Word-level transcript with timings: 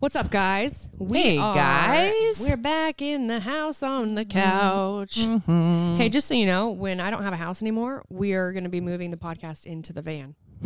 What's 0.00 0.16
up, 0.16 0.30
guys? 0.30 0.88
We 0.98 1.20
Hey, 1.22 1.38
are- 1.38 1.54
guys. 1.54 2.40
We're 2.40 2.56
back 2.56 3.02
in 3.02 3.26
the 3.26 3.40
house 3.40 3.82
on 3.82 4.14
the 4.14 4.24
couch. 4.24 5.16
Mm-hmm. 5.18 5.96
Hey, 5.96 6.08
just 6.08 6.26
so 6.26 6.32
you 6.32 6.46
know, 6.46 6.70
when 6.70 7.00
I 7.00 7.10
don't 7.10 7.22
have 7.22 7.34
a 7.34 7.36
house 7.36 7.60
anymore, 7.60 8.02
we 8.08 8.32
are 8.32 8.50
going 8.52 8.64
to 8.64 8.70
be 8.70 8.80
moving 8.80 9.10
the 9.10 9.18
podcast 9.18 9.66
into 9.66 9.92
the 9.92 10.00
van. 10.00 10.36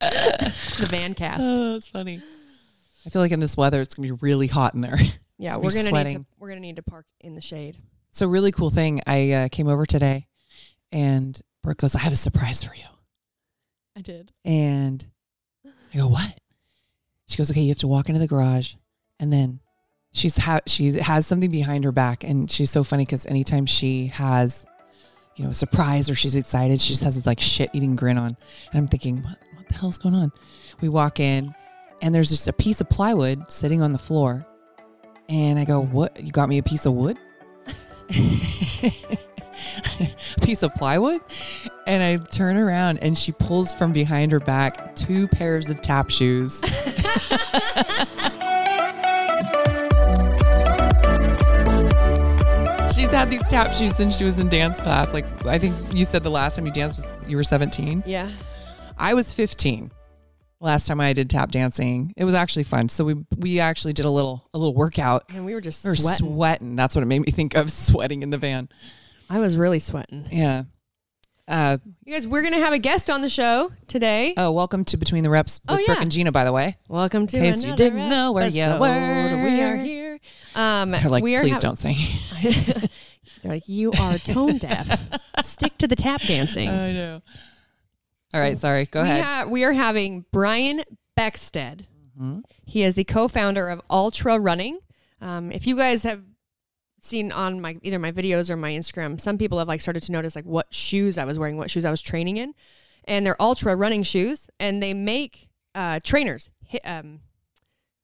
the 0.00 0.86
van 0.90 1.12
cast. 1.14 1.42
Oh, 1.44 1.72
that's 1.74 1.88
funny. 1.88 2.22
I 3.04 3.10
feel 3.10 3.20
like 3.22 3.32
in 3.32 3.40
this 3.40 3.56
weather, 3.56 3.80
it's 3.82 3.94
gonna 3.94 4.08
be 4.08 4.12
really 4.20 4.46
hot 4.46 4.74
in 4.74 4.80
there. 4.80 4.98
yeah, 5.38 5.56
we're 5.56 5.70
gonna 5.70 6.04
need 6.04 6.10
to 6.16 6.24
we're 6.38 6.48
gonna 6.48 6.60
need 6.60 6.76
to 6.76 6.82
park 6.82 7.06
in 7.20 7.34
the 7.34 7.40
shade. 7.40 7.78
So 8.12 8.26
really 8.26 8.50
cool 8.50 8.70
thing. 8.70 9.00
I 9.06 9.30
uh, 9.32 9.48
came 9.50 9.68
over 9.68 9.86
today, 9.86 10.26
and 10.90 11.40
Brooke 11.62 11.78
goes, 11.78 11.94
"I 11.94 12.00
have 12.00 12.12
a 12.12 12.16
surprise 12.16 12.62
for 12.64 12.74
you." 12.74 12.82
I 13.96 14.02
did. 14.02 14.32
And 14.44 15.04
I 15.64 15.96
go, 15.98 16.06
"What?" 16.08 16.38
She 17.28 17.36
goes, 17.38 17.50
"Okay, 17.50 17.62
you 17.62 17.68
have 17.68 17.78
to 17.78 17.88
walk 17.88 18.08
into 18.08 18.20
the 18.20 18.28
garage, 18.28 18.74
and 19.18 19.32
then 19.32 19.60
she's 20.12 20.36
ha- 20.36 20.60
she 20.66 20.92
has 20.92 21.26
something 21.26 21.50
behind 21.50 21.84
her 21.84 21.92
back, 21.92 22.22
and 22.22 22.50
she's 22.50 22.70
so 22.70 22.84
funny 22.84 23.04
because 23.04 23.26
anytime 23.26 23.66
she 23.66 24.08
has." 24.08 24.66
You 25.36 25.44
know, 25.44 25.50
a 25.50 25.54
surprise 25.54 26.08
or 26.08 26.14
she's 26.14 26.34
excited. 26.34 26.80
She 26.80 26.88
just 26.88 27.04
has 27.04 27.16
this 27.16 27.26
like 27.26 27.40
shit 27.40 27.68
eating 27.74 27.94
grin 27.94 28.16
on. 28.16 28.28
And 28.28 28.78
I'm 28.78 28.88
thinking, 28.88 29.16
what, 29.16 29.36
what 29.54 29.68
the 29.68 29.74
hell's 29.74 29.98
going 29.98 30.14
on? 30.14 30.32
We 30.80 30.88
walk 30.88 31.20
in 31.20 31.54
and 32.02 32.14
there's 32.14 32.28
just 32.28 32.48
a 32.48 32.52
piece 32.52 32.80
of 32.80 32.88
plywood 32.88 33.50
sitting 33.50 33.82
on 33.82 33.92
the 33.92 33.98
floor. 33.98 34.46
And 35.28 35.58
I 35.58 35.64
go, 35.64 35.80
What? 35.80 36.22
You 36.24 36.32
got 36.32 36.48
me 36.48 36.58
a 36.58 36.62
piece 36.62 36.86
of 36.86 36.92
wood? 36.92 37.18
a 40.00 40.08
piece 40.42 40.62
of 40.62 40.74
plywood? 40.74 41.20
And 41.86 42.02
I 42.02 42.16
turn 42.26 42.56
around 42.56 42.98
and 42.98 43.16
she 43.16 43.32
pulls 43.32 43.72
from 43.72 43.92
behind 43.92 44.32
her 44.32 44.40
back 44.40 44.94
two 44.96 45.28
pairs 45.28 45.70
of 45.70 45.80
tap 45.82 46.10
shoes. 46.10 46.62
She's 52.94 53.10
had 53.12 53.28
these 53.28 53.42
tap 53.42 53.74
shoes 53.74 53.94
since 53.94 54.16
she 54.16 54.24
was 54.24 54.38
in 54.38 54.48
dance 54.48 54.80
class. 54.80 55.12
Like 55.12 55.26
I 55.44 55.58
think 55.58 55.76
you 55.92 56.06
said 56.06 56.22
the 56.22 56.30
last 56.30 56.56
time 56.56 56.64
you 56.64 56.72
danced 56.72 57.04
was 57.04 57.28
you 57.28 57.36
were 57.36 57.44
17. 57.44 58.02
Yeah. 58.06 58.30
I 58.96 59.12
was 59.12 59.32
15 59.34 59.90
last 60.60 60.86
time 60.86 60.98
I 61.00 61.12
did 61.12 61.28
tap 61.28 61.50
dancing. 61.50 62.14
It 62.16 62.24
was 62.24 62.34
actually 62.34 62.62
fun. 62.62 62.88
So 62.88 63.04
we 63.04 63.14
we 63.36 63.60
actually 63.60 63.92
did 63.92 64.06
a 64.06 64.10
little 64.10 64.48
a 64.54 64.58
little 64.58 64.74
workout. 64.74 65.24
And 65.28 65.44
we 65.44 65.52
were 65.52 65.60
just 65.60 65.84
We 65.84 65.90
were 65.90 65.96
sweating. 65.96 66.26
sweating. 66.26 66.76
That's 66.76 66.94
what 66.94 67.02
it 67.02 67.06
made 67.06 67.18
me 67.18 67.30
think 67.32 67.54
of 67.54 67.70
sweating 67.86 68.22
in 68.22 68.30
the 68.30 68.38
van. 68.38 68.70
I 69.28 69.38
was 69.38 69.56
really 69.56 69.78
sweating. 69.78 70.26
Yeah. 70.30 70.64
Uh, 71.48 71.78
You 72.04 72.14
guys, 72.14 72.26
we're 72.26 72.42
gonna 72.42 72.58
have 72.58 72.72
a 72.72 72.78
guest 72.78 73.08
on 73.10 73.22
the 73.22 73.28
show 73.28 73.72
today. 73.86 74.34
oh, 74.36 74.50
welcome 74.52 74.84
to 74.86 74.96
Between 74.96 75.22
the 75.22 75.30
Reps 75.30 75.60
with 75.64 75.70
Oh, 75.70 75.76
Brooke 75.76 75.88
yeah. 75.88 76.02
and 76.02 76.10
Jeanna, 76.10 76.32
by 76.32 76.44
the 76.44 76.52
way. 76.52 76.76
Welcome 76.88 77.26
to 77.28 77.36
In 77.36 77.42
case 77.42 77.62
you 77.62 77.68
another 77.68 77.76
didn't 77.84 78.08
know 78.08 78.32
where 78.32 78.48
you 78.48 78.62
episode. 78.62 78.80
were. 78.80 79.44
We 79.44 79.60
are 79.62 79.76
here. 79.76 80.18
Um, 80.54 80.90
They're 80.92 81.08
like, 81.08 81.22
we 81.22 81.36
are 81.36 81.42
please 81.42 81.52
hav- 81.54 81.62
don't 81.62 81.78
sing. 81.78 81.96
They're 82.42 83.52
like, 83.52 83.68
you 83.68 83.92
are 83.92 84.18
tone 84.18 84.58
deaf. 84.58 85.08
Stick 85.44 85.78
to 85.78 85.86
the 85.88 85.96
tap 85.96 86.20
dancing. 86.22 86.68
I 86.68 86.92
know. 86.92 87.20
All 88.34 88.40
right, 88.40 88.58
sorry. 88.58 88.86
Go 88.86 89.02
we, 89.02 89.08
ahead. 89.08 89.22
ha- 89.24 89.46
we 89.48 89.62
are 89.64 89.72
having 89.72 90.24
Brian 90.32 90.82
Beckstead. 91.16 91.86
Mhm. 92.20 92.42
He 92.64 92.82
is 92.82 92.94
the 92.94 93.04
co-founder 93.04 93.68
of 93.68 93.80
Altra 93.88 94.38
Running. 94.40 94.78
Um, 95.20 95.52
if 95.52 95.66
you 95.66 95.76
guys 95.76 96.02
have 96.02 96.22
seen 97.06 97.32
on 97.32 97.60
my 97.60 97.78
either 97.82 97.98
my 97.98 98.12
videos 98.12 98.50
or 98.50 98.56
my 98.56 98.72
Instagram, 98.72 99.20
some 99.20 99.38
people 99.38 99.58
have 99.58 99.68
like 99.68 99.80
started 99.80 100.02
to 100.04 100.12
notice 100.12 100.36
like 100.36 100.44
what 100.44 100.72
shoes 100.74 101.16
I 101.18 101.24
was 101.24 101.38
wearing, 101.38 101.56
what 101.56 101.70
shoes 101.70 101.84
I 101.84 101.90
was 101.90 102.02
training 102.02 102.36
in, 102.36 102.54
and 103.04 103.24
they're 103.26 103.40
Altra 103.40 103.76
running 103.76 104.02
shoes, 104.02 104.48
and 104.60 104.82
they 104.82 104.92
make 104.94 105.48
uh, 105.74 106.00
trainers 106.02 106.50
um, 106.84 107.20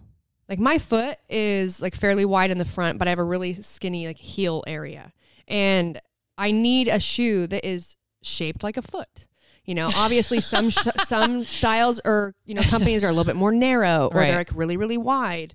Like 0.48 0.58
my 0.58 0.78
foot 0.78 1.18
is 1.28 1.80
like 1.80 1.94
fairly 1.94 2.24
wide 2.24 2.50
in 2.50 2.58
the 2.58 2.64
front, 2.64 2.98
but 2.98 3.08
I 3.08 3.10
have 3.10 3.18
a 3.18 3.24
really 3.24 3.54
skinny 3.54 4.06
like 4.06 4.18
heel 4.18 4.64
area. 4.66 5.12
And 5.48 6.00
I 6.38 6.50
need 6.50 6.88
a 6.88 6.98
shoe 7.00 7.46
that 7.48 7.66
is 7.66 7.96
shaped 8.22 8.62
like 8.62 8.76
a 8.76 8.82
foot. 8.82 9.28
You 9.64 9.74
know, 9.76 9.90
obviously 9.96 10.40
some 10.40 10.70
sh- 10.70 10.88
some 11.06 11.44
styles 11.44 12.00
or 12.04 12.34
you 12.44 12.54
know 12.54 12.62
companies 12.62 13.04
are 13.04 13.08
a 13.08 13.12
little 13.12 13.24
bit 13.24 13.36
more 13.36 13.52
narrow 13.52 14.08
or 14.12 14.18
Right. 14.18 14.26
they're 14.28 14.36
like 14.36 14.50
really 14.54 14.76
really 14.76 14.96
wide. 14.98 15.54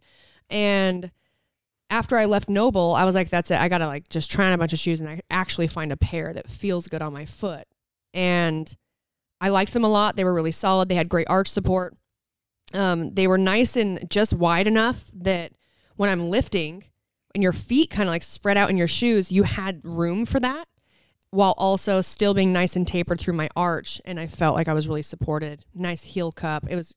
And 0.49 1.11
after 1.89 2.17
I 2.17 2.25
left 2.25 2.49
Noble, 2.49 2.93
I 2.93 3.05
was 3.05 3.15
like, 3.15 3.29
that's 3.29 3.51
it. 3.51 3.59
I 3.59 3.69
gotta 3.69 3.87
like 3.87 4.07
just 4.09 4.31
try 4.31 4.47
on 4.47 4.53
a 4.53 4.57
bunch 4.57 4.73
of 4.73 4.79
shoes 4.79 5.01
and 5.01 5.09
I 5.09 5.21
actually 5.29 5.67
find 5.67 5.91
a 5.91 5.97
pair 5.97 6.33
that 6.33 6.49
feels 6.49 6.87
good 6.87 7.01
on 7.01 7.11
my 7.13 7.25
foot. 7.25 7.65
And 8.13 8.73
I 9.39 9.49
liked 9.49 9.73
them 9.73 9.83
a 9.83 9.89
lot. 9.89 10.15
They 10.15 10.23
were 10.23 10.33
really 10.33 10.51
solid. 10.51 10.89
They 10.89 10.95
had 10.95 11.09
great 11.09 11.27
arch 11.29 11.47
support. 11.49 11.95
Um, 12.73 13.13
they 13.13 13.27
were 13.27 13.37
nice 13.37 13.75
and 13.77 14.09
just 14.09 14.33
wide 14.33 14.67
enough 14.67 15.05
that 15.13 15.51
when 15.95 16.09
I'm 16.09 16.29
lifting 16.29 16.83
and 17.37 17.43
your 17.43 17.53
feet 17.53 17.91
kind 17.91 18.09
of 18.09 18.11
like 18.11 18.23
spread 18.23 18.57
out 18.57 18.71
in 18.71 18.77
your 18.77 18.87
shoes, 18.87 19.31
you 19.31 19.43
had 19.43 19.79
room 19.83 20.25
for 20.25 20.39
that 20.39 20.67
while 21.29 21.53
also 21.55 22.01
still 22.01 22.33
being 22.33 22.51
nice 22.51 22.75
and 22.75 22.87
tapered 22.87 23.19
through 23.19 23.35
my 23.35 23.47
arch. 23.55 24.01
And 24.05 24.19
I 24.19 24.25
felt 24.25 24.55
like 24.55 24.67
I 24.67 24.73
was 24.73 24.87
really 24.87 25.03
supported. 25.03 25.63
Nice 25.75 26.03
heel 26.03 26.31
cup. 26.31 26.65
It 26.67 26.75
was 26.75 26.95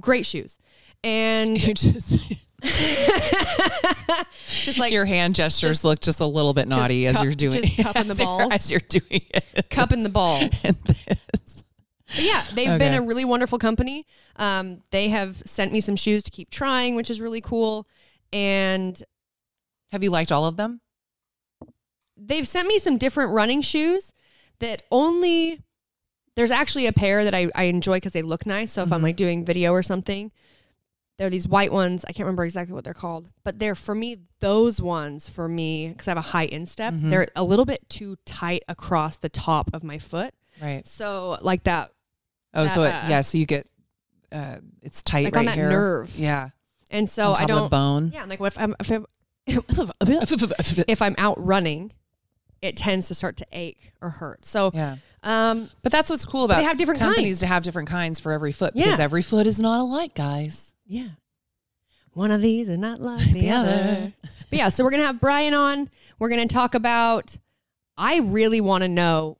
great 0.00 0.24
shoes. 0.24 0.56
And 1.02 1.62
You 1.66 1.74
just 1.74 2.18
just 4.64 4.78
like 4.78 4.90
your 4.90 5.04
hand 5.04 5.34
gestures 5.34 5.72
just- 5.72 5.84
look 5.84 6.00
just 6.00 6.20
a 6.20 6.24
little 6.26 6.54
bit 6.54 6.66
naughty 6.66 7.06
as 7.06 7.22
you're 7.22 7.34
doing 7.34 7.60
just 7.60 7.76
cupping 7.76 8.08
the 8.08 8.14
balls. 8.24 8.54
as 8.54 8.70
you're 8.70 8.80
doing 8.88 9.20
it. 9.34 9.66
cupping 9.68 10.02
the 10.02 10.08
balls. 10.08 10.64
And 10.64 10.76
this. 10.84 11.62
But 12.06 12.22
yeah, 12.22 12.42
they've 12.54 12.78
been 12.78 12.94
a 12.94 13.02
really 13.02 13.26
wonderful 13.26 13.58
company. 13.58 14.06
Um, 14.36 14.80
they 14.92 15.10
have 15.10 15.42
sent 15.44 15.72
me 15.72 15.82
some 15.82 15.96
shoes 15.96 16.22
to 16.22 16.30
keep 16.30 16.48
trying, 16.48 16.94
which 16.94 17.10
is 17.10 17.20
really 17.20 17.42
cool. 17.42 17.86
And 18.32 19.02
Have 19.94 20.02
you 20.04 20.10
liked 20.10 20.30
all 20.32 20.44
of 20.44 20.56
them? 20.56 20.80
they've 22.16 22.46
sent 22.46 22.68
me 22.68 22.78
some 22.78 22.96
different 22.96 23.32
running 23.32 23.60
shoes 23.60 24.12
that 24.60 24.82
only 24.92 25.60
there's 26.36 26.52
actually 26.52 26.86
a 26.86 26.92
pair 26.92 27.24
that 27.24 27.34
I, 27.34 27.50
I 27.56 27.64
enjoy 27.64 27.96
because 27.96 28.12
they 28.12 28.22
look 28.22 28.46
nice. 28.46 28.72
So 28.72 28.82
if 28.82 28.92
I'm 28.92 29.00
Mhm. 29.00 29.04
like 29.04 29.16
doing 29.16 29.44
video 29.44 29.72
or 29.72 29.82
something, 29.82 30.30
They're 31.16 31.30
these 31.30 31.46
white 31.46 31.70
ones. 31.72 32.04
I 32.04 32.12
can't 32.12 32.26
remember 32.26 32.44
exactly 32.44 32.74
what 32.74 32.82
they're 32.82 32.92
called, 32.92 33.30
but 33.44 33.60
they're 33.60 33.76
for 33.76 33.94
me 33.94 34.18
those 34.40 34.80
ones 34.80 35.28
for 35.28 35.46
me 35.48 35.88
because 35.90 36.08
I 36.08 36.10
have 36.10 36.18
a 36.18 36.22
high 36.22 36.46
instep. 36.46 36.92
Mhm. 36.92 37.08
They're 37.10 37.28
a 37.36 37.44
little 37.44 37.64
bit 37.64 37.88
too 37.88 38.16
tight 38.26 38.64
across 38.68 39.16
the 39.18 39.28
top 39.28 39.70
of 39.72 39.84
my 39.84 39.98
foot. 39.98 40.34
Right. 40.60 40.84
So 40.88 41.38
like 41.40 41.62
that, 41.64 41.92
Oh, 42.52 42.66
so 42.66 42.82
it, 42.82 42.88
uh, 42.92 43.06
yeah, 43.08 43.20
so 43.20 43.38
you 43.38 43.46
get 43.46 43.68
uh 44.32 44.58
it's 44.82 45.02
tight 45.04 45.24
like 45.26 45.34
right 45.36 45.40
on 45.40 45.46
that 45.46 45.54
here. 45.54 45.68
nerve. 45.70 46.16
Yeah. 46.18 46.48
And 46.90 47.08
so 47.08 47.32
I 47.36 47.44
don't. 47.46 47.70
bone. 47.70 48.10
Yeah, 48.12 48.22
I'm 48.22 48.28
like 48.28 48.40
what 48.40 48.52
if 48.52 48.58
I'm 48.58 48.74
if 48.80 48.90
I'm, 48.90 49.06
if 49.46 51.02
I'm 51.02 51.14
out 51.18 51.36
running, 51.44 51.92
it 52.62 52.76
tends 52.76 53.08
to 53.08 53.14
start 53.14 53.36
to 53.38 53.46
ache 53.52 53.92
or 54.00 54.10
hurt. 54.10 54.44
So 54.44 54.70
yeah. 54.72 54.96
um, 55.22 55.68
But 55.82 55.92
that's 55.92 56.08
what's 56.10 56.24
cool 56.24 56.44
about 56.44 56.56
They 56.58 56.64
have 56.64 56.78
different 56.78 57.00
companies 57.00 57.36
kinds. 57.36 57.38
to 57.40 57.46
have 57.46 57.62
different 57.62 57.88
kinds 57.88 58.20
for 58.20 58.32
every 58.32 58.52
foot 58.52 58.74
because 58.74 58.98
Yeah. 58.98 59.04
every 59.04 59.22
foot 59.22 59.46
is 59.46 59.58
not 59.58 59.80
alike, 59.80 60.14
guys. 60.14 60.72
Yeah. 60.86 61.08
One 62.14 62.30
of 62.30 62.40
these 62.40 62.68
is 62.68 62.78
not 62.78 63.00
like 63.00 63.20
the, 63.32 63.40
The 63.40 63.50
other. 63.50 63.70
other. 63.70 64.12
But 64.50 64.58
yeah, 64.58 64.68
so 64.70 64.84
we're 64.84 64.90
going 64.90 65.02
to 65.02 65.06
have 65.08 65.20
Brian 65.20 65.52
on. 65.52 65.90
We're 66.18 66.28
going 66.30 66.46
to 66.46 66.52
talk 66.54 66.74
about, 66.74 67.36
I 67.98 68.18
really 68.20 68.60
want 68.60 68.82
to 68.82 68.88
know 68.88 69.36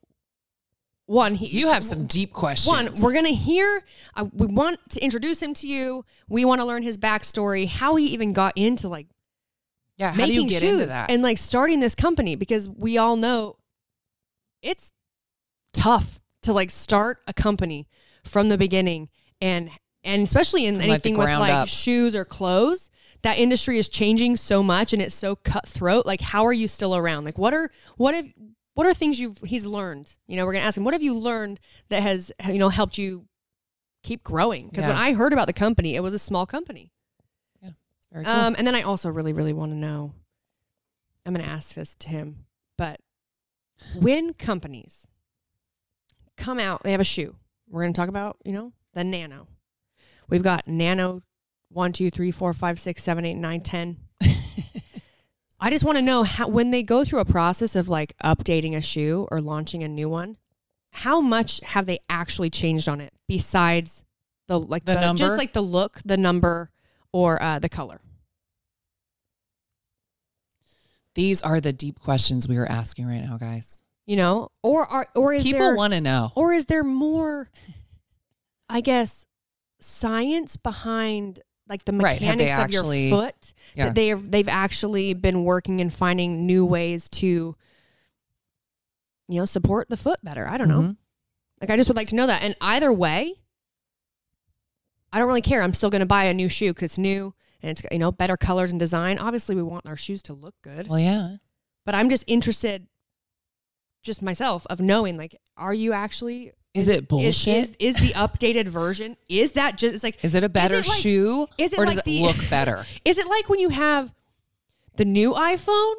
one, 1.06 1.35
he, 1.35 1.47
You 1.47 1.69
have 1.69 1.85
some 1.85 2.06
deep 2.06 2.33
questions. 2.33 2.73
one, 2.73 2.91
we're 3.03 3.12
going 3.12 3.27
to 3.27 3.35
hear, 3.35 3.83
uh, 4.17 4.25
we 4.33 4.47
want 4.47 4.81
to 4.91 5.01
introduce 5.05 5.41
him 5.41 5.53
to 5.55 5.67
you. 5.69 6.05
We 6.29 6.45
want 6.47 6.62
to 6.62 6.67
learn 6.67 6.83
his 6.83 6.97
backstory, 6.99 7.67
how 7.69 7.97
he 7.97 8.06
even 8.06 8.33
got 8.33 8.56
into 8.56 8.89
like 8.89 9.06
yeah, 9.96 10.11
how 10.11 10.17
making 10.19 10.35
do 10.35 10.43
you 10.43 10.49
get 10.49 10.61
shoes 10.61 10.81
into 10.81 10.87
that? 10.87 11.11
and 11.11 11.23
like 11.23 11.38
starting 11.38 11.81
this 11.81 11.94
company 11.94 12.35
because 12.35 12.69
we 12.69 12.99
all 12.99 13.17
know 13.17 13.56
it's 14.62 14.93
tough 15.73 16.20
to 16.43 16.52
like 16.52 16.70
start 16.70 17.19
a 17.26 17.32
company 17.32 17.88
from 18.25 18.49
the 18.49 18.58
beginning 18.58 19.08
and 19.41 19.70
and 20.02 20.23
especially 20.23 20.67
in 20.67 20.75
From, 20.75 20.82
like, 20.82 20.91
anything 20.91 21.17
with 21.17 21.29
like 21.29 21.52
up. 21.52 21.69
shoes 21.69 22.14
or 22.14 22.25
clothes 22.25 22.91
that 23.23 23.38
industry 23.38 23.79
is 23.79 23.88
changing 23.88 24.37
so 24.37 24.62
much 24.62 24.93
and 24.93 25.00
it's 25.00 25.14
so 25.14 25.35
cutthroat. 25.35 26.05
Like 26.06 26.20
how 26.20 26.44
are 26.44 26.52
you 26.52 26.69
still 26.69 26.94
around? 26.94 27.25
Like 27.25 27.38
what 27.38 27.55
are 27.55 27.70
what 27.96 28.14
have 28.14 28.26
what 28.75 28.87
are 28.87 28.94
things 28.94 29.19
you've 29.20 29.38
he's 29.44 29.64
learned? 29.64 30.17
You 30.26 30.37
know 30.37 30.44
we're 30.44 30.52
gonna 30.52 30.64
ask 30.64 30.76
him 30.76 30.85
what 30.85 30.94
have 30.94 31.02
you 31.02 31.14
learned 31.14 31.61
that 31.88 32.02
has 32.02 32.32
you 32.49 32.58
know 32.58 32.69
helped 32.69 32.99
you 32.99 33.26
keep 34.02 34.23
growing? 34.23 34.69
Because 34.69 34.87
when 34.87 34.96
i 34.96 35.12
heard 35.12 35.32
about 35.32 35.46
the 35.46 35.52
company 35.52 35.94
it 35.94 36.00
was 36.00 36.12
a 36.14 36.19
small 36.19 36.44
company 36.46 36.91
Very 38.15 38.25
cool. 38.25 38.33
um, 38.33 38.55
and 38.57 38.67
then 38.67 38.75
I 38.75 38.83
also 38.83 39.11
really, 39.11 39.35
really 39.35 39.53
want 39.53 39.73
to 39.73 39.77
know. 39.77 40.15
I'm 41.27 41.35
going 41.35 41.45
to 41.45 41.51
ask 41.51 41.75
this 41.75 41.95
to 41.97 42.09
him, 42.09 42.47
but 42.79 43.01
when 43.99 44.33
companies 44.35 45.09
come 46.37 46.59
out, 46.59 46.83
they 46.85 46.93
have 46.93 47.01
a 47.01 47.05
shoe. 47.05 47.35
We're 47.69 47.83
going 47.83 47.93
to 47.93 48.01
talk 48.01 48.09
about, 48.09 48.37
you 48.45 48.53
know, 48.53 48.73
the 48.93 49.05
Nano. 49.05 49.49
We've 50.29 50.43
got 50.43 50.69
Nano 50.69 51.23
one, 51.71 51.93
two, 51.93 52.11
three, 52.11 52.31
four, 52.31 52.55
five, 52.55 52.79
six, 52.79 53.03
seven, 53.03 53.25
eight, 53.25 53.35
nine, 53.35 53.61
ten. 53.61 53.97
I 55.61 55.71
just 55.71 55.85
want 55.85 55.97
to 55.99 56.03
know 56.03 56.23
how 56.23 56.47
when 56.47 56.71
they 56.71 56.83
go 56.83 57.05
through 57.05 57.19
a 57.21 57.25
process 57.25 57.75
of 57.75 57.89
like 57.89 58.17
updating 58.23 58.77
a 58.77 58.81
shoe 58.81 59.27
or 59.31 59.41
launching 59.41 59.83
a 59.83 59.89
new 59.89 60.09
one, 60.09 60.37
how 60.91 61.21
much 61.21 61.61
have 61.61 61.87
they 61.87 61.99
actually 62.09 62.51
changed 62.51 62.89
on 62.89 63.01
it 63.01 63.13
besides 63.27 64.05
the 64.47 64.61
like 64.61 64.85
The 64.85 64.95
the, 64.95 65.01
number? 65.01 65.19
just 65.19 65.37
like 65.37 65.53
the 65.53 65.63
look, 65.63 66.01
the 66.05 66.17
number, 66.17 66.71
or 67.13 67.43
uh, 67.43 67.59
the 67.59 67.69
color? 67.69 68.01
These 71.15 71.43
are 71.43 71.61
the 71.61 71.73
deep 71.73 72.01
questions 72.01 72.49
we 72.49 72.57
are 72.57 72.67
asking 72.67 73.07
right 73.07 73.25
now, 73.25 73.37
guys. 73.37 73.81
you 74.07 74.17
know 74.17 74.51
or 74.63 74.85
are 74.87 75.07
or 75.15 75.33
is 75.33 75.43
People 75.45 75.75
want 75.77 75.93
to 75.95 76.01
know. 76.01 76.31
or 76.35 76.53
is 76.53 76.67
there 76.67 76.85
more 76.85 77.49
i 78.69 78.81
guess 78.83 79.25
science 79.81 80.57
behind 80.57 81.41
like 81.69 81.85
the 81.87 81.93
mechanics 81.93 82.37
they 82.39 82.53
of 82.53 82.59
actually- 82.59 83.09
your 83.09 83.19
foot 83.23 83.55
Yeah. 83.75 83.85
that 83.87 83.95
they 83.95 84.09
have 84.09 84.31
they've 84.31 84.49
actually 84.49 85.15
been 85.15 85.45
working 85.45 85.81
and 85.81 85.91
finding 85.93 86.45
new 86.47 86.67
ways 86.67 87.09
to 87.21 87.57
you 89.29 89.39
know 89.41 89.47
support 89.47 89.89
the 89.89 89.97
foot 89.97 90.19
better 90.23 90.47
i 90.47 90.59
don't 90.59 90.69
know 90.69 90.83
Mhm. 90.83 90.97
like 91.63 91.71
i 91.71 91.77
just 91.77 91.89
would 91.89 91.97
like 91.97 92.09
to 92.09 92.15
know 92.17 92.27
that 92.27 92.43
and 92.43 92.55
either 92.61 92.93
way 92.93 93.35
i 95.13 95.19
don't 95.19 95.29
really 95.29 95.41
care 95.41 95.63
i'm 95.63 95.73
still 95.75 95.89
going 95.91 96.01
to 96.01 96.07
buy 96.07 96.25
a 96.25 96.35
new 96.35 96.49
shoe 96.51 96.73
because 96.75 96.85
it's 96.93 96.99
new 96.99 97.35
and 97.65 97.71
it's 97.71 97.81
got 97.83 97.93
you 97.93 97.99
know 97.99 98.13
better 98.13 98.37
colors 98.37 98.71
and 98.71 98.79
design 98.79 99.17
obviously 99.19 99.55
we 99.55 99.63
want 99.63 99.87
our 99.87 99.97
shoes 99.97 100.21
to 100.23 100.35
look 100.35 100.55
good 100.63 100.87
Well, 100.89 100.99
yeah. 100.99 101.37
but 101.87 101.95
I'm 101.95 102.11
just 102.11 102.23
interested, 102.27 102.87
just 104.03 104.21
myself, 104.21 104.67
of 104.69 104.81
knowing 104.81 105.17
like, 105.17 105.41
are 105.57 105.73
you 105.73 105.93
actually 105.95 106.53
Is 106.75 106.89
it 106.89 106.97
is, 107.03 107.07
bullshit? 107.07 107.57
is 107.57 107.73
is 107.79 107.97
the 107.97 108.11
updated 108.11 108.69
version? 108.69 109.17
Is 109.29 109.53
that 109.53 109.79
just? 109.79 109.95
It's 109.95 110.05
like, 110.05 110.23
Is 110.23 110.35
it 110.35 110.45
a 110.45 110.49
better 110.49 110.77
like- 110.77 110.85
shoe? 111.01 111.47
is 111.57 111.73
it 111.73 111.79
or 111.79 111.87
does 111.87 111.97
it 111.97 112.05
the- 112.05 112.21
look 112.23 112.37
better? 112.51 112.85
is 113.05 113.17
it 113.17 113.27
like 113.29 113.49
when 113.49 113.61
you 113.61 113.71
have 113.71 114.13
the 114.97 115.05
new 115.07 115.33
iPhone 115.33 115.95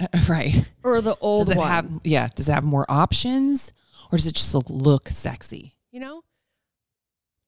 right. 0.28 0.70
or 0.82 1.00
the 1.02 1.16
old 1.20 1.46
Does 1.48 1.56
it 1.56 1.58
one? 1.58 1.68
have 1.68 1.90
yeah, 2.04 2.28
does 2.34 2.48
it 2.48 2.52
have 2.52 2.64
more 2.64 2.86
options 2.88 3.72
or 4.10 4.16
does 4.18 4.26
it 4.26 4.34
just 4.34 4.54
look 4.70 5.08
sexy? 5.08 5.72
you 5.92 6.00
know, 6.00 6.22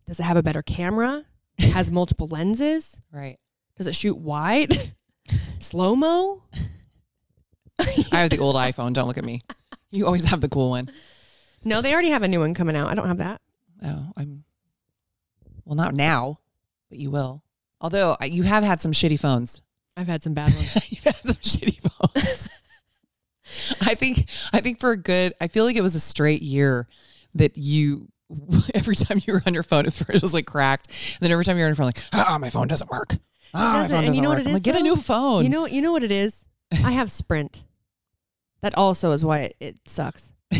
does 0.06 0.20
it 0.20 0.22
have 0.24 0.36
a 0.36 0.42
better 0.42 0.62
camera? 0.62 1.24
It 1.58 1.70
has 1.72 1.90
multiple 1.90 2.28
lenses? 2.28 3.00
Right. 3.10 3.38
Does 3.76 3.86
it 3.86 3.94
shoot 3.94 4.16
wide? 4.16 4.92
Slow 5.60 5.96
mo? 5.96 6.42
I 7.78 8.04
have 8.12 8.30
the 8.30 8.38
old 8.38 8.56
iPhone. 8.56 8.92
Don't 8.94 9.06
look 9.06 9.18
at 9.18 9.24
me. 9.24 9.40
You 9.90 10.06
always 10.06 10.24
have 10.24 10.40
the 10.40 10.48
cool 10.48 10.70
one. 10.70 10.90
No, 11.64 11.82
they 11.82 11.92
already 11.92 12.10
have 12.10 12.22
a 12.22 12.28
new 12.28 12.40
one 12.40 12.54
coming 12.54 12.76
out. 12.76 12.88
I 12.88 12.94
don't 12.94 13.08
have 13.08 13.18
that. 13.18 13.40
Oh, 13.84 14.12
I'm 14.16 14.44
well, 15.64 15.74
not 15.74 15.94
now, 15.94 16.38
but 16.88 16.98
you 16.98 17.10
will. 17.10 17.42
Although 17.80 18.16
I- 18.20 18.26
you 18.26 18.44
have 18.44 18.62
had 18.64 18.80
some 18.80 18.92
shitty 18.92 19.18
phones. 19.20 19.60
I've 19.96 20.06
had 20.06 20.22
some 20.22 20.34
bad 20.34 20.54
ones. 20.54 20.76
You've 20.90 21.04
had 21.04 21.16
some 21.16 21.34
shitty 21.36 21.80
phones. 21.80 22.48
I 23.82 23.94
think 23.94 24.28
I 24.52 24.60
think 24.60 24.78
for 24.80 24.90
a 24.90 24.96
good 24.96 25.32
I 25.40 25.48
feel 25.48 25.64
like 25.64 25.76
it 25.76 25.82
was 25.82 25.94
a 25.94 26.00
straight 26.00 26.42
year 26.42 26.88
that 27.34 27.56
you 27.56 28.08
every 28.74 28.94
time 28.94 29.20
you 29.26 29.34
were 29.34 29.42
on 29.46 29.54
your 29.54 29.62
phone 29.62 29.86
at 29.86 29.92
first 29.92 30.10
it 30.10 30.22
was 30.22 30.34
like 30.34 30.46
cracked. 30.46 30.88
And 30.88 31.20
then 31.20 31.30
every 31.32 31.44
time 31.44 31.56
you're 31.56 31.66
on 31.66 31.70
your 31.70 31.76
phone 31.76 31.86
like, 31.86 32.02
ah, 32.12 32.38
my 32.38 32.50
phone 32.50 32.68
doesn't 32.68 32.90
work. 32.90 33.14
Ah, 33.56 33.72
my 33.72 33.82
doesn't. 33.82 34.04
And 34.04 34.16
you 34.16 34.22
know 34.22 34.28
what 34.28 34.38
work." 34.38 34.46
it 34.46 34.48
I'm 34.48 34.54
is, 34.54 34.54
like, 34.56 34.62
get 34.62 34.76
a 34.76 34.82
new 34.82 34.96
phone. 34.96 35.44
You 35.44 35.50
know, 35.50 35.66
you 35.66 35.82
know 35.82 35.92
what 35.92 36.04
it 36.04 36.12
is. 36.12 36.46
I 36.72 36.92
have 36.92 37.10
Sprint. 37.10 37.62
That 38.62 38.76
also 38.76 39.12
is 39.12 39.24
why 39.24 39.40
it, 39.40 39.56
it 39.60 39.76
sucks. 39.86 40.32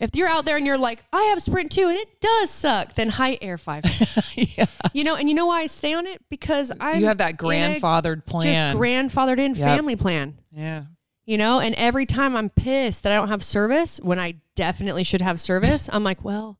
If 0.00 0.10
you're 0.14 0.28
out 0.28 0.44
there 0.44 0.56
and 0.56 0.66
you're 0.66 0.76
like, 0.76 1.02
I 1.12 1.22
have 1.30 1.40
Sprint 1.40 1.70
too, 1.70 1.86
and 1.88 1.96
it 1.96 2.20
does 2.20 2.50
suck, 2.50 2.94
then 2.94 3.08
high 3.08 3.38
Air 3.40 3.56
Five. 3.56 3.84
yeah. 4.34 4.66
you 4.92 5.04
know, 5.04 5.14
and 5.14 5.28
you 5.28 5.34
know 5.34 5.46
why 5.46 5.60
I 5.62 5.66
stay 5.66 5.94
on 5.94 6.06
it 6.06 6.20
because 6.28 6.72
I 6.80 6.94
you 6.96 7.06
have 7.06 7.18
that 7.18 7.36
grandfathered 7.38 8.26
plan. 8.26 8.74
just 8.74 8.76
grandfathered 8.76 9.38
in 9.38 9.54
Yep. 9.54 9.64
family 9.64 9.96
plan. 9.96 10.36
yeah. 10.52 10.84
You 11.26 11.38
know, 11.38 11.58
and 11.58 11.74
every 11.76 12.04
time 12.04 12.36
I'm 12.36 12.50
pissed 12.50 13.02
that 13.04 13.12
I 13.12 13.16
don't 13.16 13.28
have 13.28 13.42
service 13.42 13.98
when 14.02 14.18
I 14.18 14.34
definitely 14.56 15.04
should 15.04 15.22
have 15.22 15.40
service, 15.40 15.88
I'm 15.90 16.04
like, 16.04 16.22
well, 16.22 16.58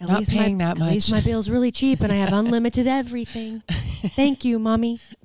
at 0.00 0.08
Not 0.08 0.18
least 0.20 0.30
paying 0.32 0.58
my, 0.58 0.64
that 0.64 0.80
At 0.80 0.92
least 0.92 1.10
my 1.10 1.20
bill's 1.20 1.50
really 1.50 1.72
cheap 1.72 2.00
and 2.00 2.12
I 2.12 2.16
have 2.16 2.32
unlimited 2.32 2.86
everything. 3.00 3.62
Thank 3.68 4.44
you, 4.44 4.58
mommy. 4.58 5.00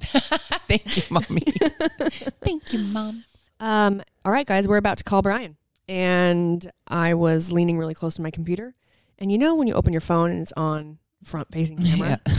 Thank 0.68 0.98
you, 0.98 1.04
mommy. 1.10 1.42
Thank 2.42 2.74
you, 2.74 2.80
mom. 2.80 3.24
Um, 3.60 4.02
all 4.26 4.32
right, 4.32 4.46
guys, 4.46 4.68
we're 4.68 4.78
about 4.78 4.98
to 4.98 5.04
call 5.04 5.22
Brian. 5.22 5.58
And 5.88 6.70
I 6.88 7.14
was 7.14 7.52
leaning 7.52 7.78
really 7.78 7.94
close 7.94 8.16
to 8.16 8.22
my 8.22 8.32
computer. 8.32 8.74
And 9.20 9.32
you 9.32 9.38
know 9.38 9.56
when 9.56 9.68
you 9.68 9.74
open 9.74 9.94
your 9.94 10.02
phone 10.02 10.32
and 10.32 10.42
it's 10.42 10.54
on 10.58 10.98
front 11.24 11.52
facing 11.52 11.78
camera? 11.78 12.20
Yeah. 12.26 12.34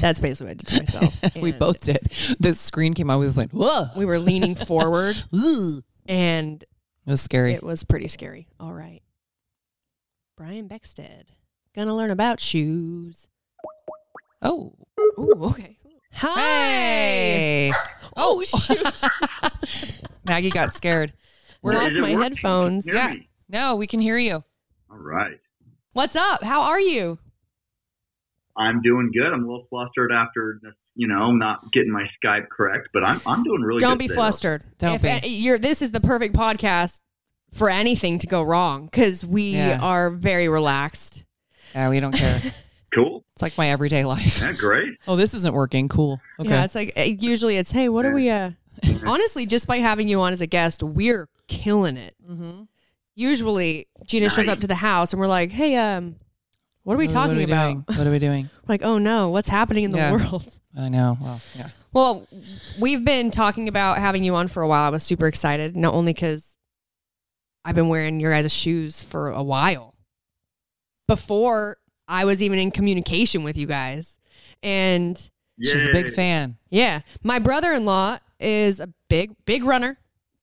That's 0.00 0.20
basically 0.20 0.46
what 0.46 0.50
I 0.50 0.54
did 0.54 0.66
to 0.68 0.78
myself. 0.80 1.36
we 1.36 1.52
both 1.52 1.80
did. 1.80 1.98
The 2.38 2.54
screen 2.54 2.94
came 2.94 3.10
out. 3.10 3.18
We 3.18 3.28
went, 3.28 3.52
whoa. 3.52 3.88
we 3.96 4.04
were 4.04 4.18
leaning 4.18 4.54
forward 4.54 5.22
and 6.06 6.62
It 6.62 7.10
was 7.10 7.20
scary. 7.20 7.52
it 7.54 7.62
was 7.62 7.84
pretty 7.84 8.08
scary. 8.08 8.48
All 8.58 8.72
right. 8.72 9.02
Brian 10.36 10.68
Beckstead. 10.68 11.24
Gonna 11.74 11.94
learn 11.94 12.10
about 12.10 12.40
shoes. 12.40 13.28
oh. 14.42 14.74
Ooh, 15.18 15.34
okay. 15.42 15.78
Hi. 16.12 16.40
Hey. 16.40 17.72
Oh, 18.16 18.42
shoot. 18.42 20.02
Maggie 20.26 20.50
got 20.50 20.74
scared. 20.74 21.12
We're 21.62 21.72
We're 21.72 21.78
lost 21.78 21.94
my 21.96 22.00
working? 22.14 22.20
headphones. 22.22 22.84
Can 22.84 22.94
you 22.94 23.00
hear 23.00 23.08
Yeah. 23.10 23.14
me? 23.14 23.28
No, 23.48 23.76
we 23.76 23.86
can 23.86 24.00
hear 24.00 24.16
you. 24.18 24.34
All 24.90 24.96
right. 24.98 25.38
What's 25.92 26.16
up? 26.16 26.42
How 26.42 26.62
are 26.62 26.80
you? 26.80 27.18
I'm 28.56 28.82
doing 28.82 29.10
good. 29.12 29.32
I'm 29.32 29.44
a 29.44 29.46
little 29.46 29.66
flustered 29.70 30.12
after, 30.12 30.58
this, 30.62 30.74
you 30.94 31.08
know, 31.08 31.32
not 31.32 31.72
getting 31.72 31.90
my 31.92 32.04
Skype 32.22 32.48
correct, 32.48 32.88
but 32.92 33.02
I'm 33.04 33.20
I'm 33.24 33.42
doing 33.42 33.62
really 33.62 33.80
good. 33.80 33.86
Don't 33.86 33.98
be 33.98 34.06
today, 34.06 34.16
flustered. 34.16 34.62
Don't 34.78 34.96
if 34.96 35.02
be. 35.02 35.08
a- 35.08 35.26
you're 35.28 35.58
this 35.58 35.80
is 35.82 35.92
the 35.92 36.00
perfect 36.00 36.34
podcast 36.34 37.00
for 37.52 37.70
anything 37.70 38.18
to 38.18 38.26
go 38.26 38.42
wrong 38.42 38.84
because 38.86 39.24
we 39.24 39.52
Yeah. 39.54 39.78
are 39.80 40.10
very 40.10 40.48
relaxed. 40.48 41.24
Yeah, 41.74 41.88
we 41.88 42.00
don't 42.00 42.12
care. 42.12 42.40
Cool. 42.92 43.24
It's 43.34 43.42
like 43.42 43.56
my 43.56 43.68
everyday 43.70 44.04
life. 44.04 44.40
Yeah, 44.40 44.50
great. 44.50 44.98
Oh, 45.06 45.14
this 45.14 45.32
isn't 45.32 45.54
working. 45.54 45.88
Cool. 45.88 46.20
Okay. 46.40 46.48
Yeah, 46.48 46.64
it's 46.64 46.74
like 46.74 46.92
usually 47.22 47.56
it's 47.56 47.70
hey, 47.70 47.88
what 47.88 48.04
are 48.04 48.12
we? 48.12 48.28
uh 48.30 48.50
Honestly, 49.06 49.46
just 49.46 49.68
by 49.68 49.76
having 49.78 50.08
you 50.08 50.20
on 50.20 50.32
as 50.32 50.40
a 50.40 50.46
guest, 50.48 50.82
we're 50.82 51.28
killing 51.46 51.96
it. 51.96 52.16
mm-hmm. 52.28 52.62
Usually, 53.14 53.86
Jeanna 54.06 54.28
shows 54.28 54.48
up 54.48 54.58
to 54.60 54.66
the 54.66 54.74
house 54.74 55.12
and 55.12 55.20
we're 55.20 55.28
like, 55.28 55.52
hey, 55.52 55.76
um, 55.76 56.16
What 56.82 56.94
are 56.94 56.98
we 56.98 57.06
talking 57.06 57.36
what 57.36 57.42
are 57.42 57.44
about? 57.44 57.86
Doing? 57.86 57.98
What 57.98 58.06
are 58.06 58.10
we 58.10 58.18
doing? 58.18 58.50
Like, 58.66 58.82
oh 58.82 58.98
no, 58.98 59.30
what's 59.30 59.48
happening 59.48 59.84
in 59.84 59.92
the 59.92 59.98
Yeah. 59.98 60.12
world? 60.12 60.52
I 60.76 60.88
know. 60.88 61.16
Well, 61.20 61.40
yeah. 61.56 61.68
Well, 61.92 62.26
we've 62.80 63.04
been 63.04 63.30
talking 63.30 63.68
about 63.68 63.98
having 63.98 64.24
you 64.24 64.34
on 64.34 64.48
for 64.48 64.64
a 64.64 64.68
while. 64.68 64.82
I 64.82 64.90
was 64.90 65.04
super 65.04 65.28
excited, 65.28 65.76
not 65.76 65.94
only 65.94 66.12
because 66.12 66.50
I've 67.64 67.76
been 67.76 67.88
wearing 67.88 68.18
your 68.18 68.32
guys' 68.32 68.52
shoes 68.52 69.04
for 69.04 69.30
a 69.30 69.42
while 69.44 69.94
before 71.10 71.76
I 72.06 72.24
was 72.24 72.40
even 72.40 72.58
in 72.60 72.70
communication 72.70 73.42
with 73.42 73.56
you 73.56 73.66
guys. 73.66 74.16
And 74.62 75.16
She's 75.60 75.88
a 75.88 75.92
big 75.92 76.08
fan. 76.10 76.56
yeah, 76.70 77.00
my 77.24 77.40
brother 77.40 77.72
in 77.72 77.84
law 77.84 78.18
is 78.38 78.78
a 78.78 78.88
big, 79.08 79.34
big 79.44 79.64
runner. 79.64 79.98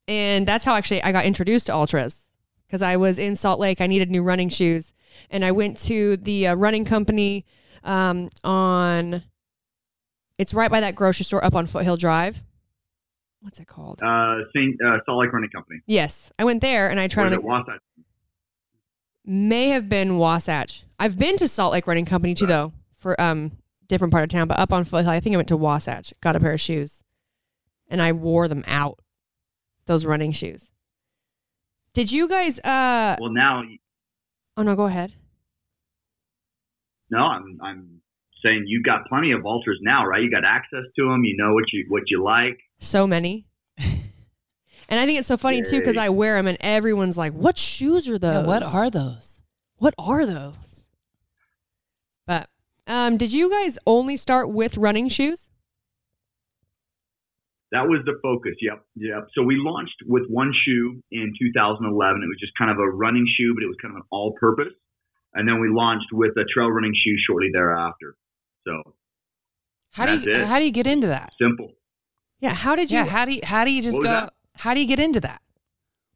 And 0.10 0.46
that's 0.46 0.66
how 0.66 0.76
actually 0.76 1.02
I 1.04 1.14
got 1.14 1.26
introduced 1.26 1.68
to 1.68 1.72
Altras 1.72 2.28
because 2.68 2.82
I 2.82 2.98
was 2.98 3.18
in 3.18 3.36
Salt 3.38 3.60
Lake. 3.62 3.80
I 3.80 3.88
needed 3.88 4.12
new 4.12 4.24
running 4.24 4.50
shoes. 4.50 4.92
And 5.30 5.46
I 5.46 5.52
went 5.54 5.78
to 5.86 6.18
the 6.18 6.48
uh, 6.48 6.56
running 6.56 6.84
company 6.84 7.46
um, 7.84 8.30
on, 8.44 9.24
it's 10.38 10.54
right 10.54 10.70
by 10.70 10.82
that 10.82 10.96
grocery 10.96 11.24
store 11.24 11.44
up 11.44 11.56
on 11.56 11.66
Foothill 11.66 11.98
Drive. 11.98 12.44
What's 13.42 13.60
it 13.60 13.68
called? 13.68 14.02
Uh, 14.04 14.40
Saint 14.54 14.76
uh, 14.86 14.98
Salt 15.06 15.20
Lake 15.22 15.32
Running 15.32 15.50
Company. 15.50 15.80
yes. 15.86 16.32
I 16.38 16.44
went 16.44 16.62
there 16.62 16.90
and 16.90 17.00
I 17.00 17.08
tried 17.08 17.28
is 17.28 17.28
on 17.28 17.34
it 17.34 17.44
Wasatch? 17.44 17.80
May 19.30 19.70
have 19.70 19.90
been 19.90 20.18
Wasatch. 20.18 20.84
I've 20.98 21.20
been 21.20 21.36
to 21.38 21.48
Salt 21.50 21.74
Lake 21.74 21.86
Running 21.86 22.06
Company 22.06 22.34
too, 22.34 22.46
though, 22.48 22.72
for 22.96 23.20
um 23.20 23.52
different 23.88 24.12
part 24.14 24.24
of 24.24 24.30
town. 24.30 24.48
But 24.48 24.58
up 24.58 24.72
on 24.72 24.84
Foothill, 24.86 25.12
I 25.12 25.20
think 25.20 25.34
I 25.34 25.38
went 25.38 25.50
to 25.50 25.58
Wasatch, 25.58 26.14
got 26.22 26.36
a 26.36 26.40
pair 26.40 26.54
of 26.54 26.62
shoes, 26.62 27.04
and 27.90 28.02
I 28.02 28.14
wore 28.14 28.48
them 28.48 28.64
out. 28.68 29.00
Those 29.86 30.06
running 30.06 30.32
shoes. 30.32 30.70
Did 31.94 32.12
you 32.12 32.28
guys? 32.30 32.60
uh 32.60 33.18
Well, 33.20 33.32
now, 33.32 33.64
Oh 34.56 34.64
no, 34.64 34.76
go 34.76 34.86
ahead. 34.86 35.14
no, 37.10 37.20
I'm 37.20 37.58
I'm 37.62 38.02
saying 38.44 38.64
you 38.68 38.82
got 38.84 39.08
plenty 39.10 39.32
of 39.32 39.42
Altras 39.42 39.80
now, 39.82 40.06
right? 40.06 40.22
You 40.22 40.30
got 40.32 40.44
access 40.46 40.84
to 40.98 41.10
them. 41.10 41.24
You 41.26 41.36
know 41.38 41.54
what 41.54 41.66
you 41.74 41.86
what 41.90 42.04
you 42.08 42.24
like. 42.24 42.58
So 42.80 43.08
many. 43.08 43.47
And 44.90 45.00
I 45.00 45.06
think 45.06 45.20
it's 45.20 45.28
so 45.28 45.38
funny 45.38 45.62
too 45.62 45.80
because 45.80 45.98
I 45.98 46.10
wear 46.10 46.36
them 46.36 46.48
and 46.48 46.58
everyone's 46.62 47.18
like, 47.18 47.34
"What 47.34 47.58
shoes 47.58 48.08
are 48.10 48.18
those? 48.18 48.36
Yeah, 48.36 48.46
what 48.48 48.64
are 48.64 48.90
those? 48.90 49.42
what 49.78 49.94
are 49.98 50.26
those?" 50.26 50.86
But 52.26 52.50
um, 52.88 53.18
did 53.18 53.32
you 53.34 53.50
guys 53.50 53.78
only 53.86 54.18
start 54.18 54.50
with 54.50 54.78
running 54.78 55.08
shoes? 55.10 55.50
That 57.72 57.84
was 57.84 58.00
the 58.06 58.18
focus. 58.24 58.54
Yep, 58.62 58.82
yep. 58.96 59.28
So 59.36 59.44
we 59.44 59.56
launched 59.58 59.96
with 60.06 60.24
one 60.30 60.54
shoe 60.66 61.02
in 61.12 61.34
2011. 61.38 62.24
It 62.24 62.26
was 62.26 62.38
just 62.40 62.54
kind 62.58 62.72
of 62.72 62.78
a 62.80 62.90
running 62.90 63.28
shoe, 63.38 63.54
but 63.54 63.62
it 63.64 63.68
was 63.68 63.76
kind 63.82 63.92
of 63.94 63.98
an 63.98 64.04
all-purpose. 64.10 64.74
And 65.34 65.48
then 65.48 65.60
we 65.60 65.68
launched 65.70 66.08
with 66.14 66.32
a 66.38 66.46
trail 66.54 66.70
running 66.70 66.94
shoe 66.96 67.16
shortly 67.28 67.50
thereafter. 67.52 68.16
So 68.66 68.94
How 69.92 70.06
do 70.06 70.18
you 70.18 70.32
it. 70.32 70.46
how 70.46 70.60
do 70.60 70.66
you 70.66 70.72
get 70.72 70.88
into 70.88 71.08
that? 71.08 71.34
simple. 71.40 71.74
Yeah. 72.40 72.54
How 72.54 72.76
did 72.76 72.90
you? 72.92 73.00
Yeah, 73.00 73.06
how 73.06 73.26
do 73.26 73.34
you 73.34 73.42
how 73.44 73.66
do 73.66 73.72
you 73.72 73.82
just 73.82 73.98
go 73.98 74.04
that? 74.04 74.34
How 74.60 74.74
do 74.74 74.80
you 74.80 74.88
get 74.88 75.00
into 75.00 75.20
that? 75.22 75.42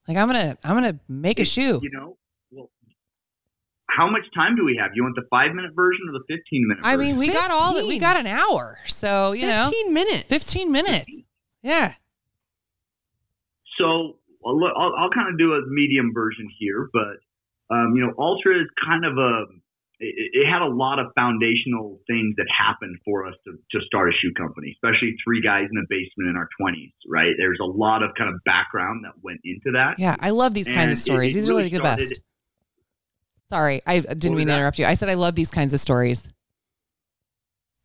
Like 0.07 0.17
I'm 0.17 0.27
gonna 0.27 0.57
I'm 0.63 0.75
gonna 0.75 1.00
make 1.07 1.39
a 1.39 1.45
shoe. 1.45 1.79
You 1.81 1.91
know, 1.91 2.17
well, 2.51 2.69
how 3.89 4.10
much 4.10 4.24
time 4.33 4.55
do 4.55 4.65
we 4.65 4.77
have? 4.81 4.91
You 4.95 5.03
want 5.03 5.15
the 5.15 5.25
five-minute 5.29 5.71
version 5.75 6.01
or 6.10 6.13
the 6.13 6.33
15-minute? 6.33 6.81
I 6.83 6.95
mean, 6.98 7.17
we 7.17 7.31
got 7.31 7.51
all 7.51 7.75
that 7.75 7.86
we 7.86 7.98
got 7.98 8.17
an 8.17 8.27
hour. 8.27 8.79
So, 8.86 9.33
you 9.33 9.45
know, 9.45 9.65
15 9.65 9.93
minutes. 9.93 10.29
15 10.29 10.71
minutes. 10.71 11.21
Yeah. 11.62 11.93
So 13.77 14.17
I'll, 14.45 14.60
I'll, 14.77 14.93
I'll 14.98 15.10
kind 15.12 15.29
of 15.29 15.38
do 15.38 15.53
a 15.53 15.62
medium 15.67 16.12
version 16.13 16.50
here, 16.60 16.89
but 16.91 17.75
um, 17.75 17.95
you 17.95 18.05
know, 18.05 18.13
Altra 18.17 18.60
is 18.60 18.67
kind 18.83 19.05
of 19.05 19.17
a. 19.17 19.45
It, 20.03 20.31
it 20.34 20.46
had 20.51 20.62
a 20.63 20.67
lot 20.74 20.98
of 21.00 21.08
foundational 21.15 22.00
things 22.08 22.34
that 22.38 22.48
happened 22.50 22.98
for 23.05 23.27
us 23.27 23.36
to, 23.46 23.51
to 23.53 23.86
start 23.86 24.10
a 24.10 24.13
shoe 24.20 24.34
company, 24.36 24.75
especially 24.75 25.13
three 25.24 25.41
guys 25.41 25.65
in 25.72 25.77
a 25.77 25.86
basement 25.88 26.29
in 26.29 26.36
our 26.36 26.50
20s, 26.60 26.91
right? 27.08 27.31
There's 27.38 27.60
a 27.62 27.65
lot 27.70 28.01
of 28.01 28.10
kind 28.17 28.34
of 28.34 28.41
background 28.43 29.05
that 29.05 29.13
went 29.22 29.39
into 29.46 29.72
that. 29.74 30.00
Yeah, 30.00 30.15
I 30.20 30.31
love 30.31 30.53
these 30.55 30.67
kinds 30.67 30.91
of 30.91 30.98
stories. 30.98 31.36
it 31.36 31.39
These 31.39 31.50
are 31.50 31.51
really 31.53 31.63
like 31.63 31.72
the 31.72 31.77
started- 31.77 32.10
best. 32.10 32.22
Sorry, 33.51 33.81
I 33.86 34.00
didn't 34.00 34.38
mean 34.38 34.48
to 34.48 34.55
interrupt 34.55 34.79
you. 34.79 34.86
I 34.86 34.93
said 34.96 35.10
I 35.10 35.13
love 35.15 35.36
these 35.36 35.51
kinds 35.51 35.74
of 35.74 35.79
stories. 35.79 36.31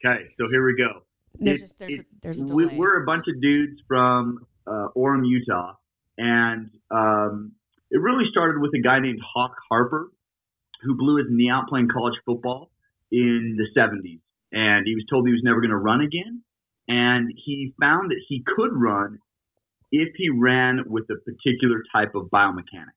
Okay, 0.05 0.25
so 0.39 0.47
here 0.51 0.65
we 0.65 0.77
go. 0.77 1.03
There's 1.39 1.59
It- 1.59 1.61
just 1.63 1.79
there's 1.79 1.99
a, 1.99 2.05
there's 2.23 2.39
a 2.41 2.45
we, 2.55 2.65
delay. 2.65 2.77
we're 2.77 3.03
a 3.03 3.07
bunch 3.07 3.25
of 3.29 3.41
dudes 3.43 3.81
from 3.89 4.39
uh, 4.67 4.89
Orem, 4.97 5.23
Utah, 5.27 5.75
and 6.19 6.71
um, 6.91 7.53
it 7.91 8.01
really 8.01 8.25
started 8.31 8.61
with 8.61 8.71
a 8.75 8.81
guy 8.81 9.01
named 9.01 9.19
Hawk 9.35 9.55
Harper, 9.69 10.09
who 10.83 10.97
blew 10.97 11.17
his 11.17 11.27
knee 11.31 11.51
out 11.51 11.69
playing 11.69 11.89
college 11.93 12.19
football 12.25 12.71
in 13.11 13.57
the 13.57 13.69
70s, 13.79 14.21
and 14.53 14.87
he 14.87 14.95
was 14.95 15.05
told 15.11 15.27
he 15.27 15.33
was 15.33 15.43
never 15.45 15.61
going 15.61 15.71
to 15.71 15.77
run 15.77 16.01
again, 16.01 16.43
and 16.89 17.33
he 17.45 17.75
found 17.81 18.11
that 18.11 18.21
he 18.29 18.43
could 18.47 18.71
run 18.73 19.19
if 19.93 20.09
he 20.17 20.31
ran 20.31 20.85
with 20.87 21.05
a 21.11 21.17
particular 21.25 21.83
type 21.95 22.15
of 22.15 22.29
biomechanics. 22.33 22.97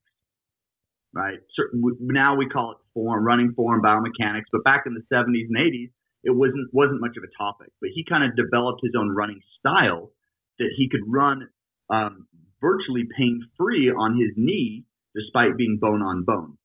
Right. 1.13 1.39
So 1.55 1.63
now 1.99 2.35
we 2.35 2.47
call 2.47 2.71
it 2.71 2.77
form, 2.93 3.23
running 3.23 3.53
form 3.55 3.81
biomechanics, 3.81 4.45
but 4.51 4.63
back 4.63 4.83
in 4.85 4.93
the 4.93 5.01
70s 5.11 5.47
and 5.49 5.57
80s, 5.57 5.89
it 6.23 6.31
wasn't 6.31 6.69
wasn't 6.71 7.01
much 7.01 7.17
of 7.17 7.23
a 7.23 7.31
topic. 7.41 7.71
But 7.81 7.89
he 7.95 8.05
kind 8.07 8.23
of 8.23 8.35
developed 8.35 8.81
his 8.83 8.93
own 8.97 9.09
running 9.15 9.39
style 9.57 10.11
that 10.59 10.69
he 10.77 10.87
could 10.89 11.01
run 11.07 11.47
um, 11.89 12.27
virtually 12.61 13.07
pain 13.17 13.41
free 13.57 13.89
on 13.89 14.19
his 14.19 14.31
knee, 14.35 14.85
despite 15.15 15.57
being 15.57 15.79
bone 15.81 16.03
on 16.03 16.25
bone. 16.25 16.58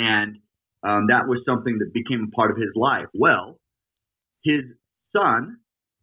And 0.00 0.38
um, 0.82 1.08
that 1.08 1.28
was 1.28 1.42
something 1.44 1.78
that 1.78 1.92
became 1.92 2.28
a 2.32 2.34
part 2.34 2.50
of 2.50 2.56
his 2.56 2.72
life. 2.74 3.06
Well, 3.12 3.58
his 4.42 4.62
son 5.14 5.58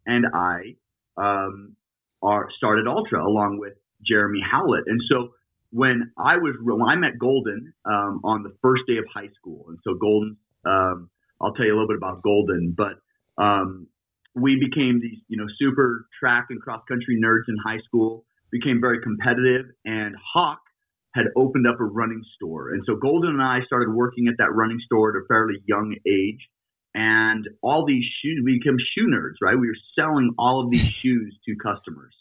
and 0.06 0.25
I 0.34 0.75
um, 1.18 1.75
are 2.22 2.48
started 2.56 2.86
Altra 2.88 3.25
along 3.25 3.58
with 3.60 3.74
Jeremy 4.06 4.39
Howlett, 4.39 4.84
and 4.86 5.01
so 5.10 5.30
when 5.72 6.12
I 6.18 6.38
was 6.38 6.56
when 6.62 6.88
I 6.88 6.96
met 6.96 7.18
Golden 7.20 7.74
um, 7.86 8.22
on 8.24 8.44
the 8.44 8.54
first 8.62 8.84
day 8.88 8.98
of 8.98 9.06
high 9.12 9.30
school, 9.39 9.66
and 9.70 9.80
so 9.84 9.96
Golden, 9.96 10.38
um, 10.63 11.10
I'll 11.42 11.54
tell 11.54 11.66
you 11.66 11.74
a 11.74 11.75
little 11.75 11.88
bit 11.88 11.98
about 11.98 12.22
Golden, 12.22 12.75
but 12.77 13.01
um, 13.42 13.88
we 14.36 14.60
became 14.60 15.01
these 15.01 15.20
you 15.27 15.38
know 15.38 15.48
super 15.58 16.06
track 16.20 16.48
and 16.51 16.62
cross 16.62 16.84
country 16.88 17.20
nerds 17.20 17.50
in 17.50 17.56
high 17.66 17.82
school, 17.88 18.25
became 18.51 18.80
very 18.80 19.01
competitive, 19.01 19.66
and 19.86 20.16
Hawk 20.34 20.60
had 21.17 21.33
opened 21.36 21.65
up 21.67 21.81
a 21.81 21.86
running 21.86 22.21
store, 22.36 22.69
and 22.69 22.83
so 22.86 22.95
Golden 22.95 23.31
and 23.31 23.41
I 23.41 23.65
started 23.65 23.89
working 23.93 24.27
at 24.27 24.36
that 24.38 24.53
running 24.53 24.79
store 24.86 25.09
at 25.09 25.24
a 25.24 25.25
fairly 25.27 25.55
young 25.65 25.95
age. 26.05 26.47
And 26.93 27.45
all 27.62 27.86
these 27.86 28.05
shoes, 28.21 28.41
we 28.43 28.57
became 28.57 28.77
shoe 28.79 29.05
nerds, 29.05 29.38
right? 29.41 29.53
We 29.53 29.67
were 29.67 29.81
selling 29.93 30.33
all 30.39 30.63
of 30.63 30.71
these 30.71 30.81
shoes 31.01 31.38
to 31.45 31.55
customers. 31.62 32.15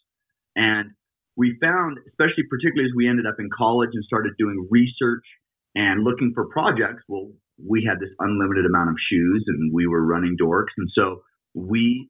And 0.54 0.90
we 1.36 1.56
found, 1.60 1.98
especially 2.08 2.44
particularly 2.48 2.88
as 2.88 2.96
we 2.96 3.08
ended 3.08 3.26
up 3.26 3.36
in 3.38 3.48
college 3.56 3.90
and 3.92 4.04
started 4.04 4.32
doing 4.38 4.66
research 4.70 5.24
and 5.74 6.02
looking 6.02 6.32
for 6.34 6.48
projects, 6.48 7.04
well, 7.08 7.30
we 7.56 7.84
had 7.88 8.00
this 8.00 8.12
unlimited 8.18 8.64
amount 8.64 8.90
of 8.90 8.96
shoes 9.10 9.44
and 9.46 9.72
we 9.72 9.86
were 9.86 10.04
running 10.04 10.36
dorks. 10.40 10.72
And 10.76 10.88
so 10.94 11.22
we 11.54 12.08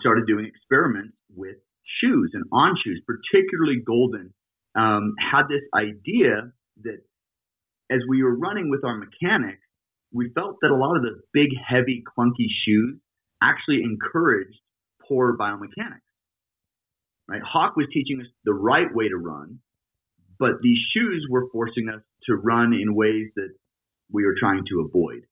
started 0.00 0.26
doing 0.26 0.46
experiments 0.46 1.14
with 1.34 1.56
shoes 2.00 2.30
and 2.34 2.44
on 2.52 2.74
shoes, 2.82 3.02
particularly 3.06 3.82
Golden, 3.84 4.32
um, 4.74 5.14
had 5.18 5.44
this 5.48 5.62
idea 5.74 6.52
that 6.82 7.00
as 7.90 8.00
we 8.08 8.22
were 8.22 8.36
running 8.36 8.70
with 8.70 8.84
our 8.84 8.96
mechanics, 8.96 9.62
we 10.12 10.30
felt 10.34 10.56
that 10.62 10.70
a 10.70 10.76
lot 10.76 10.96
of 10.96 11.02
the 11.02 11.20
big, 11.32 11.50
heavy, 11.66 12.02
clunky 12.16 12.46
shoes 12.64 12.98
actually 13.42 13.82
encouraged 13.82 14.58
poor 15.06 15.36
biomechanics 15.36 16.00
right? 17.28 17.42
Hawk 17.42 17.76
was 17.76 17.86
teaching 17.92 18.20
us 18.20 18.26
the 18.44 18.54
right 18.54 18.92
way 18.92 19.08
to 19.08 19.16
run, 19.16 19.58
but 20.38 20.60
these 20.62 20.78
shoes 20.94 21.26
were 21.30 21.48
forcing 21.52 21.88
us 21.88 22.02
to 22.24 22.34
run 22.34 22.72
in 22.72 22.94
ways 22.94 23.28
that 23.36 23.50
we 24.12 24.24
were 24.24 24.34
trying 24.38 24.64
to 24.68 24.86
avoid. 24.88 25.22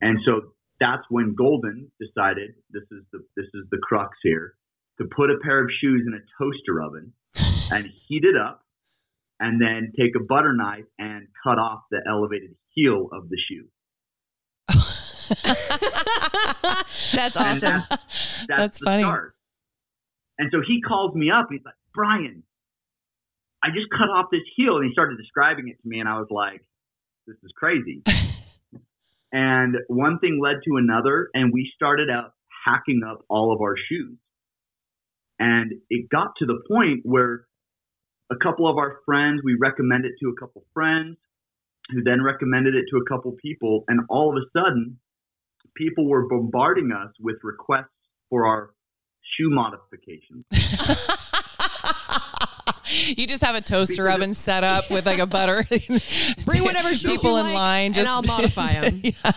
And 0.00 0.18
so 0.24 0.52
that's 0.80 1.02
when 1.08 1.34
Golden 1.34 1.90
decided 2.00 2.50
this 2.70 2.82
is 2.90 3.04
the 3.12 3.20
this 3.36 3.46
is 3.54 3.64
the 3.70 3.78
crux 3.82 4.16
here 4.22 4.54
to 4.98 5.06
put 5.16 5.30
a 5.30 5.38
pair 5.42 5.62
of 5.62 5.70
shoes 5.80 6.02
in 6.06 6.14
a 6.14 6.22
toaster 6.38 6.82
oven 6.82 7.12
and 7.70 7.86
heat 8.08 8.24
it 8.24 8.36
up 8.36 8.62
and 9.40 9.60
then 9.60 9.92
take 9.98 10.14
a 10.16 10.24
butter 10.24 10.54
knife 10.54 10.84
and 10.98 11.26
cut 11.44 11.58
off 11.58 11.80
the 11.90 11.98
elevated 12.08 12.54
heel 12.70 13.08
of 13.12 13.28
the 13.28 13.36
shoe. 13.48 13.68
That's 17.14 17.36
And 17.36 17.46
awesome. 17.46 17.82
that's, 17.88 18.46
That's 18.48 18.78
the 18.78 18.84
funny. 18.84 19.02
start. 19.02 19.34
And 20.38 20.50
so 20.52 20.58
he 20.66 20.80
calls 20.82 21.14
me 21.14 21.30
up 21.30 21.46
and 21.50 21.58
he's 21.58 21.64
like, 21.64 21.74
Brian, 21.94 22.42
I 23.62 23.68
just 23.68 23.88
cut 23.90 24.08
off 24.10 24.26
this 24.32 24.42
heel. 24.56 24.76
And 24.76 24.86
he 24.86 24.92
started 24.92 25.16
describing 25.16 25.68
it 25.68 25.80
to 25.82 25.88
me. 25.88 26.00
And 26.00 26.08
I 26.08 26.18
was 26.18 26.28
like, 26.30 26.60
this 27.26 27.36
is 27.42 27.52
crazy. 27.56 28.02
and 29.32 29.76
one 29.88 30.18
thing 30.18 30.40
led 30.42 30.56
to 30.66 30.76
another. 30.76 31.28
And 31.34 31.52
we 31.52 31.70
started 31.74 32.10
out 32.10 32.32
hacking 32.66 33.02
up 33.08 33.24
all 33.28 33.52
of 33.54 33.60
our 33.60 33.76
shoes. 33.88 34.18
And 35.38 35.72
it 35.90 36.08
got 36.10 36.28
to 36.38 36.46
the 36.46 36.60
point 36.68 37.00
where 37.04 37.46
a 38.30 38.36
couple 38.36 38.68
of 38.68 38.76
our 38.78 38.98
friends, 39.04 39.40
we 39.44 39.56
recommended 39.60 40.12
it 40.12 40.16
to 40.22 40.30
a 40.30 40.34
couple 40.40 40.64
friends. 40.72 41.16
who 41.90 42.02
then 42.02 42.22
recommended 42.22 42.74
it 42.74 42.84
to 42.90 42.96
a 42.96 43.04
couple 43.06 43.30
people, 43.42 43.84
and 43.88 44.00
all 44.08 44.30
of 44.30 44.36
a 44.42 44.46
sudden, 44.58 44.98
people 45.76 46.08
were 46.08 46.26
bombarding 46.26 46.90
us 46.92 47.12
with 47.20 47.36
requests 47.42 47.90
for 48.30 48.46
our 48.46 48.70
shoe 49.36 49.50
modifications. 49.50 50.44
you 53.16 53.26
just 53.26 53.42
have 53.42 53.54
a 53.54 53.60
toaster 53.60 54.04
Because- 54.04 54.14
oven 54.16 54.34
set 54.34 54.64
up 54.64 54.90
with 54.90 55.04
like 55.06 55.18
a 55.18 55.26
butter. 55.26 55.66
Bring 56.46 56.64
whatever 56.64 56.94
shoe 56.94 57.08
people 57.08 57.32
you 57.32 57.38
in 57.38 57.44
like, 57.46 57.54
line. 57.54 57.86
and 57.86 57.94
Just 57.94 58.08
I'll 58.08 58.22
modify 58.22 58.66
'em. 58.74 59.00
Yeah. 59.04 59.12
I, 59.24 59.30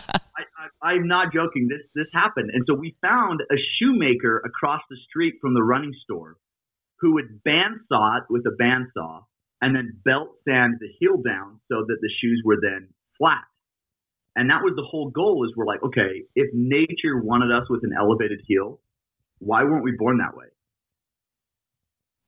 I, 0.82 0.88
I'm 0.90 1.06
not 1.08 1.32
joking. 1.32 1.68
This 1.68 1.80
this 1.94 2.06
happened, 2.14 2.50
and 2.52 2.64
so 2.66 2.74
we 2.74 2.96
found 3.02 3.40
a 3.52 3.56
shoemaker 3.78 4.38
across 4.44 4.80
the 4.88 4.96
street 5.08 5.34
from 5.40 5.54
the 5.54 5.62
running 5.62 5.92
store 6.04 6.36
who 7.00 7.14
would 7.14 7.40
bandsaw 7.46 8.18
it 8.18 8.24
with 8.30 8.44
a 8.46 8.62
bandsaw 8.62 9.22
and 9.60 9.74
then 9.74 9.98
belt 10.04 10.28
sand 10.46 10.74
the 10.80 10.88
heel 10.98 11.16
down 11.16 11.60
so 11.70 11.84
that 11.86 11.98
the 12.00 12.10
shoes 12.20 12.42
were 12.44 12.58
then 12.60 12.88
flat. 13.18 13.44
And 14.36 14.50
that 14.50 14.62
was 14.62 14.74
the 14.76 14.86
whole 14.88 15.10
goal. 15.10 15.44
Is 15.44 15.52
we're 15.56 15.66
like, 15.66 15.82
okay, 15.82 16.22
if 16.36 16.50
nature 16.54 17.18
wanted 17.22 17.50
us 17.50 17.68
with 17.68 17.82
an 17.82 17.90
elevated 17.98 18.40
heel, 18.46 18.80
why 19.38 19.64
weren't 19.64 19.84
we 19.84 19.92
born 19.98 20.18
that 20.18 20.36
way? 20.36 20.46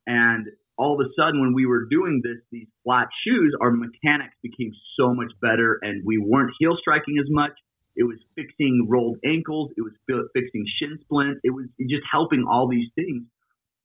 And 0.07 0.47
all 0.77 0.99
of 0.99 1.05
a 1.05 1.09
sudden, 1.15 1.39
when 1.39 1.53
we 1.53 1.65
were 1.65 1.85
doing 1.89 2.21
this, 2.23 2.37
these 2.51 2.67
flat 2.83 3.07
shoes, 3.23 3.55
our 3.61 3.71
mechanics 3.71 4.35
became 4.41 4.71
so 4.97 5.13
much 5.13 5.31
better, 5.41 5.79
and 5.81 6.03
we 6.05 6.17
weren't 6.17 6.51
heel 6.59 6.75
striking 6.79 7.17
as 7.19 7.29
much. 7.29 7.51
It 7.95 8.03
was 8.03 8.17
fixing 8.35 8.87
rolled 8.89 9.17
ankles. 9.25 9.71
It 9.77 9.81
was 9.81 9.93
fixing 10.07 10.65
shin 10.79 10.97
splints. 11.03 11.39
It 11.43 11.51
was 11.51 11.67
just 11.79 12.03
helping 12.11 12.45
all 12.49 12.67
these 12.67 12.89
things. 12.95 13.23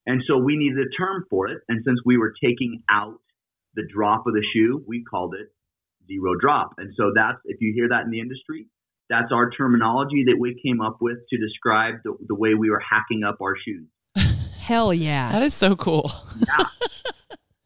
And 0.07 0.23
so 0.27 0.39
we 0.39 0.57
needed 0.57 0.79
a 0.79 0.91
term 0.97 1.25
for 1.29 1.49
it. 1.49 1.59
And 1.69 1.83
since 1.85 2.01
we 2.05 2.17
were 2.17 2.33
taking 2.43 2.83
out 2.91 3.19
the 3.75 3.83
drop 3.93 4.27
of 4.27 4.35
the 4.35 4.45
shoe, 4.55 4.83
we 4.87 5.05
called 5.05 5.35
it 5.35 5.49
zero 6.07 6.35
drop. 6.41 6.75
And 6.79 6.93
so 6.97 7.13
that's, 7.15 7.39
if 7.45 7.61
you 7.61 7.73
hear 7.75 7.89
that 7.89 8.05
in 8.05 8.11
the 8.11 8.21
industry, 8.21 8.69
that's 9.09 9.33
our 9.33 9.51
terminology 9.51 10.25
that 10.27 10.37
we 10.39 10.61
came 10.65 10.81
up 10.81 10.99
with 11.01 11.19
to 11.31 11.39
describe 11.39 11.97
the, 12.05 12.17
the 12.27 12.35
way 12.35 12.55
we 12.55 12.71
were 12.71 12.81
hacking 12.81 13.23
up 13.25 13.39
our 13.41 13.55
shoes. 13.57 13.87
Hell 14.59 14.93
yeah. 14.95 15.31
That 15.33 15.43
is 15.43 15.55
so 15.55 15.77
cool. 15.77 16.11
yeah. 16.41 16.67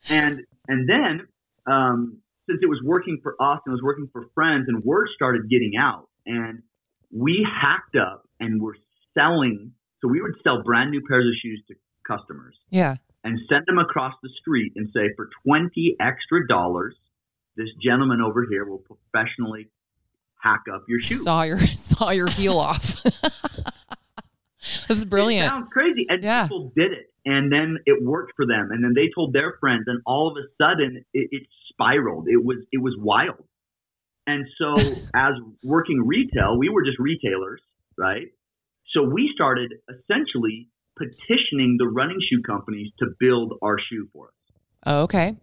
and 0.08 0.40
and 0.68 0.88
then 0.88 1.26
um, 1.66 2.18
since 2.48 2.60
it 2.62 2.68
was 2.68 2.80
working 2.84 3.20
for 3.22 3.34
us 3.40 3.60
and 3.64 3.72
it 3.72 3.76
was 3.76 3.82
working 3.82 4.08
for 4.12 4.26
friends, 4.34 4.66
and 4.68 4.82
word 4.84 5.08
started 5.14 5.48
getting 5.48 5.72
out, 5.78 6.08
and 6.26 6.62
we 7.12 7.46
hacked 7.46 7.96
up 7.96 8.22
and 8.38 8.60
were 8.60 8.76
selling. 9.14 9.72
So 10.00 10.08
we 10.08 10.20
would 10.20 10.34
sell 10.42 10.62
brand 10.62 10.90
new 10.90 11.02
pairs 11.06 11.26
of 11.26 11.34
shoes 11.42 11.62
to 11.68 11.74
customers 12.06 12.54
Yeah. 12.70 12.96
and 13.24 13.38
send 13.48 13.64
them 13.66 13.78
across 13.78 14.14
the 14.22 14.30
street 14.40 14.72
and 14.76 14.88
say, 14.94 15.10
for 15.16 15.28
twenty 15.44 15.96
extra 16.00 16.46
dollars, 16.48 16.94
this 17.56 17.68
gentleman 17.82 18.20
over 18.20 18.46
here 18.50 18.64
will 18.64 18.78
professionally 19.12 19.68
hack 20.42 20.62
up 20.72 20.84
your 20.88 20.98
shoe. 21.00 21.16
Saw 21.16 21.42
your 21.42 21.58
saw 21.66 22.10
your 22.10 22.28
heel 22.28 22.58
off. 22.68 23.02
That's 24.88 25.02
It 25.02 25.10
brilliant. 25.10 25.48
sounds 25.48 25.68
crazy. 25.72 26.06
And 26.08 26.22
Yeah. 26.22 26.44
people 26.44 26.72
did 26.76 26.92
it. 26.92 27.06
And 27.26 27.52
then 27.52 27.78
it 27.86 28.02
worked 28.02 28.32
for 28.36 28.46
them. 28.46 28.70
And 28.72 28.82
then 28.82 28.92
they 28.94 29.10
told 29.14 29.32
their 29.32 29.54
friends. 29.60 29.84
And 29.86 30.00
all 30.06 30.28
of 30.30 30.36
a 30.36 30.46
sudden 30.62 31.04
it, 31.12 31.28
it 31.32 31.42
spiraled. 31.70 32.26
It 32.28 32.42
was 32.44 32.58
it 32.72 32.78
was 32.82 32.94
wild. 32.98 33.44
And 34.26 34.46
so 34.58 34.74
as 35.14 35.34
working 35.62 36.06
retail, 36.06 36.56
we 36.58 36.68
were 36.68 36.82
just 36.84 36.98
retailers, 36.98 37.60
right? 37.98 38.28
So 38.94 39.02
we 39.04 39.30
started 39.34 39.72
essentially 39.88 40.68
petitioning 41.00 41.76
the 41.78 41.88
running 41.88 42.18
shoe 42.28 42.42
companies 42.42 42.92
to 42.98 43.06
build 43.18 43.54
our 43.62 43.76
shoe 43.78 44.08
for 44.12 44.28
us. 44.28 44.34
Oh, 44.84 45.02
okay. 45.04 45.36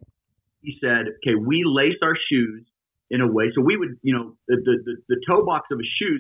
He 0.61 0.77
said, 0.83 1.09
okay, 1.17 1.35
we 1.35 1.63
lace 1.65 1.97
our 2.03 2.15
shoes 2.29 2.65
in 3.09 3.21
a 3.21 3.27
way. 3.27 3.45
So 3.55 3.61
we 3.61 3.77
would, 3.77 3.97
you 4.03 4.13
know, 4.13 4.35
the, 4.47 4.57
the, 4.63 4.77
the, 4.85 4.95
the 5.15 5.21
toe 5.27 5.45
box 5.45 5.67
of 5.71 5.79
a 5.79 5.89
shoe, 5.97 6.19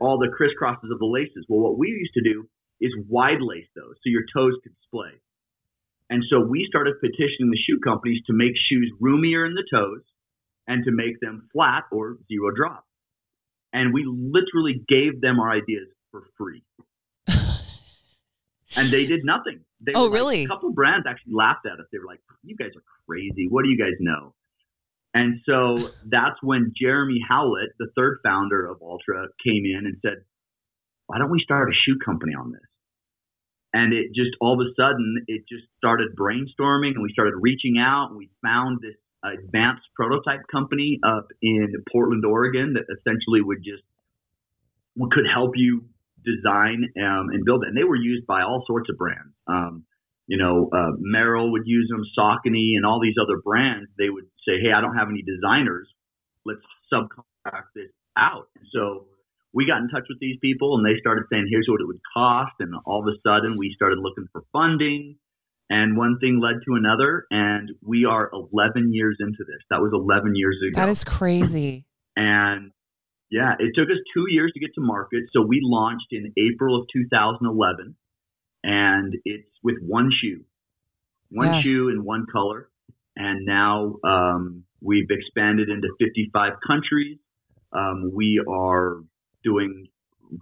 all 0.00 0.18
the 0.18 0.28
crisscrosses 0.28 0.92
of 0.92 0.98
the 0.98 1.06
laces. 1.06 1.46
Well, 1.48 1.60
what 1.60 1.78
we 1.78 1.88
used 1.88 2.14
to 2.14 2.22
do 2.22 2.48
is 2.80 2.92
wide 3.08 3.40
lace 3.40 3.68
those 3.74 3.94
so 3.96 4.10
your 4.10 4.24
toes 4.34 4.54
could 4.62 4.72
splay. 4.84 5.12
And 6.10 6.22
so 6.28 6.40
we 6.40 6.66
started 6.68 6.94
petitioning 7.00 7.50
the 7.50 7.58
shoe 7.66 7.80
companies 7.82 8.22
to 8.26 8.32
make 8.34 8.52
shoes 8.68 8.92
roomier 9.00 9.46
in 9.46 9.54
the 9.54 9.64
toes 9.72 10.02
and 10.66 10.84
to 10.84 10.90
make 10.92 11.20
them 11.20 11.48
flat 11.52 11.84
or 11.92 12.16
zero 12.28 12.50
drop. 12.54 12.84
And 13.72 13.92
we 13.92 14.04
literally 14.06 14.82
gave 14.86 15.20
them 15.20 15.40
our 15.40 15.50
ideas 15.50 15.88
for 16.10 16.22
free. 16.38 16.62
And 18.76 18.92
they 18.92 19.06
did 19.06 19.24
nothing. 19.24 19.64
They 19.80 19.92
Oh, 19.94 20.04
were 20.04 20.10
like- 20.10 20.14
really? 20.14 20.44
a 20.44 20.48
couple 20.48 20.72
brands 20.72 21.06
actually 21.06 21.34
laughed 21.34 21.66
at 21.66 21.78
us. 21.78 21.86
They 21.92 21.98
were 21.98 22.06
like, 22.06 22.20
"You 22.42 22.56
guys 22.56 22.70
are 22.76 22.82
crazy. 23.06 23.46
What 23.48 23.64
do 23.64 23.70
you 23.70 23.78
guys 23.78 23.94
know?" 24.00 24.34
And 25.14 25.40
so 25.46 25.76
that's 26.06 26.42
when 26.42 26.72
Jeremy 26.76 27.20
Howlett, 27.28 27.70
the 27.78 27.88
third 27.96 28.18
founder 28.24 28.66
of 28.66 28.82
Altra, 28.82 29.28
came 29.44 29.64
in 29.64 29.86
and 29.86 29.96
said, 30.02 30.24
"Why 31.06 31.18
don't 31.18 31.30
we 31.30 31.38
start 31.40 31.70
a 31.70 31.74
shoe 31.74 31.98
company 32.04 32.34
on 32.34 32.50
this?" 32.52 32.62
And 33.72 33.92
it 33.92 34.12
just 34.14 34.30
all 34.40 34.60
of 34.60 34.66
a 34.66 34.72
sudden 34.74 35.24
it 35.28 35.46
just 35.48 35.66
started 35.76 36.16
brainstorming, 36.16 36.94
and 36.94 37.02
we 37.02 37.12
started 37.12 37.34
reaching 37.40 37.78
out, 37.78 38.08
and 38.10 38.18
we 38.18 38.30
found 38.42 38.80
this 38.80 38.96
advanced 39.22 39.88
prototype 39.94 40.46
company 40.50 40.98
up 41.02 41.28
in 41.40 41.72
Portland, 41.90 42.24
Oregon, 42.24 42.74
that 42.74 42.84
essentially 42.90 43.40
would 43.40 43.62
just 43.64 43.82
could 45.12 45.26
help 45.32 45.52
you 45.56 45.84
design 46.24 46.88
um, 46.98 47.30
and 47.30 47.44
build 47.44 47.62
it. 47.64 47.68
And 47.68 47.76
they 47.76 47.84
were 47.84 47.96
used 47.96 48.26
by 48.26 48.42
all 48.42 48.64
sorts 48.66 48.88
of 48.90 48.96
brands. 48.96 49.32
Um, 49.46 49.84
you 50.26 50.38
know, 50.38 50.70
uh, 50.72 50.96
Merrell 51.04 51.52
would 51.52 51.66
use 51.66 51.88
them, 51.90 52.02
Saucony, 52.16 52.76
and 52.76 52.86
all 52.86 53.00
these 53.00 53.16
other 53.20 53.40
brands. 53.44 53.90
They 53.98 54.08
would 54.08 54.24
say, 54.48 54.58
"Hey, 54.60 54.72
I 54.72 54.80
don't 54.80 54.96
have 54.96 55.08
any 55.08 55.22
designers. 55.22 55.88
Let's 56.46 56.64
subcontract 56.92 57.76
this 57.76 57.92
out." 58.16 58.48
And 58.56 58.64
so 58.72 59.06
we 59.52 59.66
got 59.66 59.82
in 59.82 59.88
touch 59.88 60.08
with 60.08 60.18
these 60.20 60.38
people, 60.40 60.76
and 60.76 60.84
they 60.86 60.98
started 60.98 61.24
saying, 61.30 61.46
"Here's 61.50 61.66
what 61.68 61.80
it 61.80 61.86
would 61.86 62.00
cost." 62.14 62.54
And 62.60 62.74
all 62.86 63.00
of 63.00 63.08
a 63.08 63.16
sudden, 63.20 63.58
we 63.58 63.72
started 63.76 63.98
looking 63.98 64.26
for 64.32 64.42
funding. 64.52 65.16
And 65.70 65.96
one 65.96 66.18
thing 66.20 66.40
led 66.40 66.60
to 66.66 66.74
another, 66.76 67.26
and 67.30 67.70
we 67.82 68.04
are 68.04 68.30
11 68.32 68.92
years 68.92 69.16
into 69.18 69.44
this. 69.46 69.62
That 69.70 69.80
was 69.80 69.92
11 69.94 70.36
years 70.36 70.58
ago. 70.62 70.78
That 70.78 70.90
is 70.90 71.02
crazy. 71.04 71.86
And 72.16 72.70
yeah, 73.34 73.52
it 73.58 73.72
took 73.74 73.88
us 73.90 73.98
two 74.14 74.26
years 74.28 74.52
to 74.54 74.60
get 74.60 74.70
to 74.76 74.80
market. 74.80 75.24
So 75.32 75.42
we 75.46 75.58
launched 75.62 76.10
in 76.12 76.32
April 76.38 76.72
of 76.80 76.86
2011, 76.92 77.96
and 78.62 79.14
it's 79.24 79.50
with 79.62 79.76
one 79.82 80.10
shoe, 80.20 80.44
one 81.30 81.48
Yeah. 81.54 81.60
shoe 81.60 81.88
in 81.88 82.04
one 82.04 82.26
color. 82.30 82.68
And 83.16 83.44
now 83.44 83.96
um, 84.04 84.64
we've 84.80 85.10
expanded 85.10 85.68
into 85.68 85.88
55 86.00 86.52
countries. 86.66 87.18
Um, 87.72 88.10
we 88.14 88.40
are 88.48 88.98
doing 89.42 89.88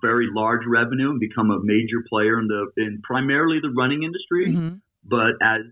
very 0.01 0.29
large 0.33 0.65
revenue 0.67 1.11
and 1.11 1.21
become 1.21 1.51
a 1.51 1.59
major 1.63 2.01
player 2.09 2.39
in 2.39 2.47
the 2.49 2.63
in 2.77 3.01
primarily 3.03 3.59
the 3.61 3.71
running 3.71 4.03
industry. 4.05 4.47
Mhm. 4.55 4.81
But 5.05 5.33
as 5.43 5.63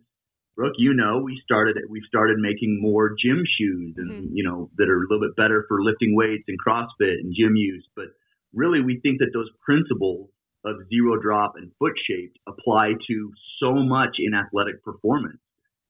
Brooke, 0.57 0.75
you 0.79 0.93
know, 0.95 1.23
we 1.25 1.41
started 1.45 1.77
we've 1.89 2.05
started 2.09 2.39
making 2.39 2.81
more 2.81 3.15
gym 3.23 3.43
shoes 3.59 3.95
and 3.97 4.11
Mhm. 4.13 4.29
you 4.33 4.45
know 4.45 4.71
that 4.77 4.89
are 4.89 4.99
a 4.99 5.07
little 5.09 5.21
bit 5.21 5.37
better 5.37 5.65
for 5.69 5.83
lifting 5.83 6.15
weights 6.15 6.45
and 6.49 6.59
CrossFit 6.61 7.21
and 7.21 7.35
gym 7.35 7.57
use. 7.57 7.89
But 7.97 8.07
really, 8.53 8.81
we 8.81 9.01
think 9.01 9.19
that 9.21 9.31
those 9.33 9.49
principles 9.65 10.31
of 10.65 10.77
zero 10.89 11.17
drop 11.21 11.55
and 11.57 11.73
foot 11.79 11.95
shaped 12.07 12.39
apply 12.47 12.93
to 13.09 13.33
so 13.59 13.75
much 13.75 14.17
in 14.19 14.35
athletic 14.35 14.85
performance, 14.85 15.41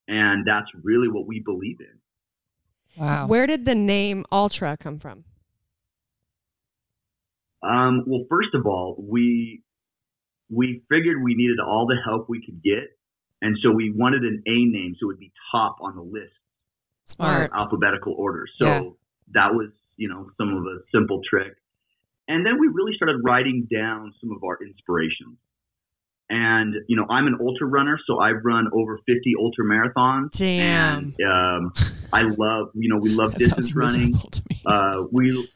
and 0.06 0.46
that's 0.46 0.68
really 0.84 1.08
what 1.08 1.26
we 1.26 1.40
believe 1.40 1.80
in. 1.80 1.98
Wow. 2.96 3.26
Where 3.26 3.46
did 3.46 3.64
the 3.64 3.74
name 3.74 4.24
Altra 4.30 4.76
come 4.76 4.98
from? 4.98 5.24
Um, 7.62 8.04
well, 8.06 8.24
first 8.28 8.54
of 8.54 8.66
all, 8.66 8.96
we 8.98 9.62
we 10.48 10.82
figured 10.88 11.22
we 11.22 11.34
needed 11.34 11.60
all 11.60 11.86
the 11.86 11.96
help 12.04 12.28
we 12.28 12.44
could 12.44 12.62
get, 12.62 12.88
and 13.42 13.56
so 13.62 13.70
we 13.72 13.92
wanted 13.94 14.22
an 14.22 14.42
A 14.46 14.64
name 14.66 14.94
so 14.98 15.04
it 15.06 15.06
would 15.08 15.18
be 15.20 15.32
top 15.52 15.76
on 15.80 15.96
the 15.96 16.02
list. 16.02 16.32
Smart. 17.06 17.50
alphabetical 17.52 18.14
order. 18.16 18.44
So 18.60 18.66
Yeah. 18.66 18.80
that 19.32 19.54
was, 19.54 19.70
you 19.96 20.08
know, 20.08 20.30
some 20.38 20.50
of 20.56 20.62
a 20.64 20.78
simple 20.94 21.20
trick. 21.28 21.54
And 22.28 22.46
then 22.46 22.60
we 22.60 22.68
really 22.68 22.92
started 22.94 23.16
writing 23.24 23.66
down 23.72 24.12
some 24.20 24.30
of 24.30 24.44
our 24.44 24.58
inspirations. 24.64 25.36
And, 26.28 26.74
you 26.86 26.94
know, 26.96 27.06
I'm 27.10 27.26
an 27.26 27.36
ultra 27.40 27.66
runner, 27.66 27.98
so 28.06 28.20
I've 28.20 28.44
run 28.44 28.68
over 28.72 28.96
50 28.98 29.34
ultra 29.40 29.64
marathons. 29.64 30.30
Damn. 30.38 31.14
And 31.18 31.64
um, 31.66 31.72
I 32.12 32.22
love, 32.22 32.68
you 32.74 32.88
know, 32.88 32.98
we 33.00 33.10
love 33.14 33.32
That 33.32 33.38
distance 33.40 33.70
sounds 33.70 33.74
running. 33.74 34.12
miserable 34.12 34.30
to 34.30 34.42
me. 34.48 34.62
Uh, 34.64 35.02
we 35.10 35.48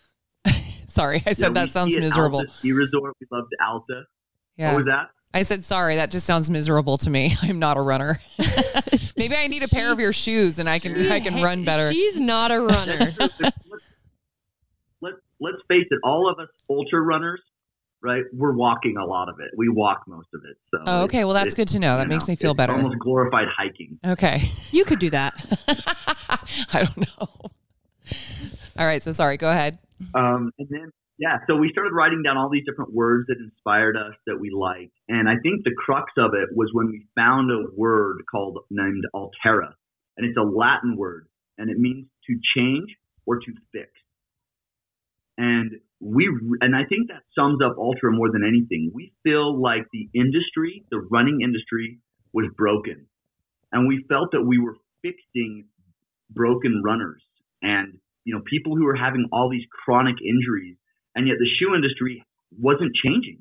Sorry, 0.89 1.23
I 1.27 1.33
said 1.33 1.55
know, 1.55 1.61
that 1.61 1.71
sounds 1.71 1.95
miserable. 1.97 2.39
Alta 2.41 2.51
Ski 2.53 2.73
Resort. 2.73 3.15
We 3.21 3.27
loved 3.31 3.53
Alta. 3.65 4.03
Yeah. 4.57 4.71
What 4.73 4.77
was 4.79 4.87
that? 4.87 5.11
I 5.35 5.43
said 5.43 5.65
sorry. 5.65 5.97
That 5.97 6.13
just 6.13 6.27
sounds 6.27 6.49
miserable 6.49 6.97
to 6.99 7.11
me. 7.11 7.37
I'm 7.43 7.59
not 7.59 7.77
a 7.77 7.81
runner. 7.81 8.21
Maybe 9.17 9.35
I 9.37 9.49
need 9.49 9.63
a 9.65 9.69
pair 9.69 9.93
of 9.93 9.99
your 9.99 10.13
shoes 10.13 10.59
and 10.59 10.71
I 10.71 10.79
can 10.79 11.11
I 11.11 11.21
can 11.21 11.43
run 11.43 11.65
better. 11.65 11.93
She's 11.93 12.19
not 12.21 12.53
a 12.53 12.61
runner. 12.61 13.13
let's, 13.19 13.35
let's 15.01 15.17
let's 15.41 15.59
face 15.69 15.87
it, 15.91 15.99
all 16.05 16.31
of 16.31 16.39
us 16.39 16.49
ultra 16.71 17.01
runners, 17.01 17.41
right? 18.01 18.23
We're 18.33 18.55
walking 18.55 18.97
a 18.97 19.05
lot 19.05 19.29
of 19.29 19.41
it. 19.41 19.51
We 19.57 19.69
walk 19.69 20.05
most 20.07 20.29
of 20.35 20.43
it. 20.49 20.57
So 20.71 20.79
Oh, 20.87 21.03
okay. 21.05 21.25
Well, 21.25 21.35
that's 21.35 21.55
good 21.55 21.69
to 21.69 21.81
know. 21.81 21.97
That 21.97 22.09
makes 22.09 22.29
know, 22.29 22.33
me 22.33 22.37
feel 22.37 22.53
it's 22.53 22.59
better. 22.59 22.73
Almost 22.73 23.01
glorified 23.01 23.49
hiking. 23.55 23.99
Okay. 24.07 24.43
you 24.71 24.85
could 24.85 25.01
do 25.01 25.11
that. 25.11 25.35
I 26.73 26.83
don't 26.85 26.97
know. 26.97 27.29
All 28.79 28.87
right. 28.87 29.03
So 29.03 29.11
sorry. 29.11 29.37
Go 29.37 29.51
ahead. 29.51 29.79
Um, 30.15 30.53
and 30.59 30.69
then, 30.69 30.93
yeah, 31.19 31.39
so 31.47 31.57
we 31.57 31.71
started 31.71 31.93
writing 31.93 32.23
down 32.23 32.37
all 32.37 32.51
these 32.51 32.65
different 32.67 32.93
words 32.93 33.27
that 33.29 33.39
inspired 33.39 33.97
us 33.97 34.15
that 34.27 34.39
we 34.41 34.51
liked. 34.51 34.93
And 35.09 35.29
I 35.29 35.35
think 35.43 35.63
the 35.63 35.75
crux 35.77 36.11
of 36.19 36.33
it 36.35 36.49
was 36.57 36.71
when 36.73 36.91
we 36.91 37.07
found 37.15 37.51
a 37.51 37.71
word 37.77 38.23
called 38.31 38.59
named 38.71 39.05
Altera. 39.15 39.75
And 40.17 40.27
it's 40.27 40.37
a 40.37 40.43
Latin 40.43 40.97
word 40.97 41.29
and 41.59 41.71
it 41.71 41.79
means 41.79 42.07
to 42.27 42.39
change 42.57 42.97
or 43.27 43.39
to 43.39 43.53
fix. 43.73 43.91
And 45.39 45.73
we, 46.01 46.29
and 46.61 46.75
I 46.77 46.85
think 46.89 47.09
that 47.09 47.23
sums 47.35 47.59
up 47.65 47.77
Altra 47.79 48.13
more 48.13 48.31
than 48.31 48.43
anything. 48.47 48.91
We 48.95 49.13
feel 49.23 49.61
like 49.61 49.87
the 49.93 50.09
industry, 50.15 50.85
the 50.91 51.07
running 51.11 51.41
industry 51.43 51.99
was 52.33 52.47
broken. 52.57 53.07
And 53.73 53.89
we 53.89 54.05
felt 54.09 54.31
that 54.33 54.43
we 54.43 54.59
were 54.59 54.77
fixing 55.03 55.67
broken 56.31 56.83
runners 56.85 57.23
and, 57.63 57.99
you 58.25 58.35
know, 58.35 58.43
people 58.49 58.77
who 58.77 58.85
were 58.85 58.97
having 58.97 59.29
all 59.33 59.49
these 59.51 59.67
chronic 59.85 60.17
injuries. 60.21 60.77
And 61.15 61.29
yet 61.29 61.37
the 61.39 61.49
shoe 61.59 61.75
industry 61.75 62.25
wasn't 62.59 62.93
changing. 63.05 63.39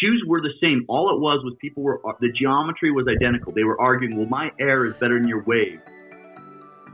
Shoes 0.00 0.24
were 0.26 0.40
the 0.40 0.52
same. 0.60 0.84
All 0.88 1.14
it 1.14 1.20
was 1.20 1.44
was 1.44 1.54
people 1.60 1.82
were, 1.82 2.00
the 2.20 2.32
geometry 2.32 2.90
was 2.90 3.06
identical. 3.08 3.52
They 3.52 3.64
were 3.64 3.80
arguing, 3.80 4.16
well, 4.16 4.26
my 4.26 4.50
air 4.58 4.86
is 4.86 4.94
better 4.94 5.18
than 5.18 5.28
your 5.28 5.42
wave. 5.44 5.80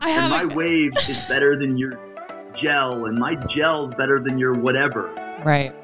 I 0.01 0.11
And 0.11 0.31
my 0.31 0.53
a, 0.53 0.57
wave 0.57 0.93
is 1.09 1.19
better 1.27 1.59
than 1.59 1.79
your 1.79 1.93
gel, 2.63 3.07
and 3.07 3.19
my 3.19 3.35
gel's 3.55 3.95
better 3.97 4.21
than 4.23 4.39
your 4.39 4.53
whatever. 4.55 5.11
Right. 5.45 5.75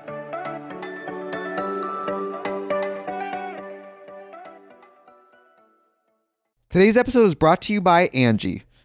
Today's 6.68 6.96
episode 6.96 7.24
is 7.24 7.34
brought 7.34 7.60
to 7.62 7.72
you 7.72 7.80
by 7.80 8.08
Angie. 8.08 8.62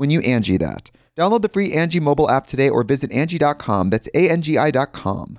when 0.00 0.08
you 0.08 0.20
Angie 0.20 0.56
that. 0.56 0.90
Download 1.14 1.42
the 1.42 1.48
free 1.50 1.74
Angie 1.74 2.00
mobile 2.00 2.30
app 2.30 2.46
today 2.46 2.70
or 2.70 2.82
visit 2.82 3.12
Angie.com. 3.12 3.90
That's 3.90 4.08
A-N-G-I 4.14 4.70
dot 4.70 4.94
com. 4.94 5.38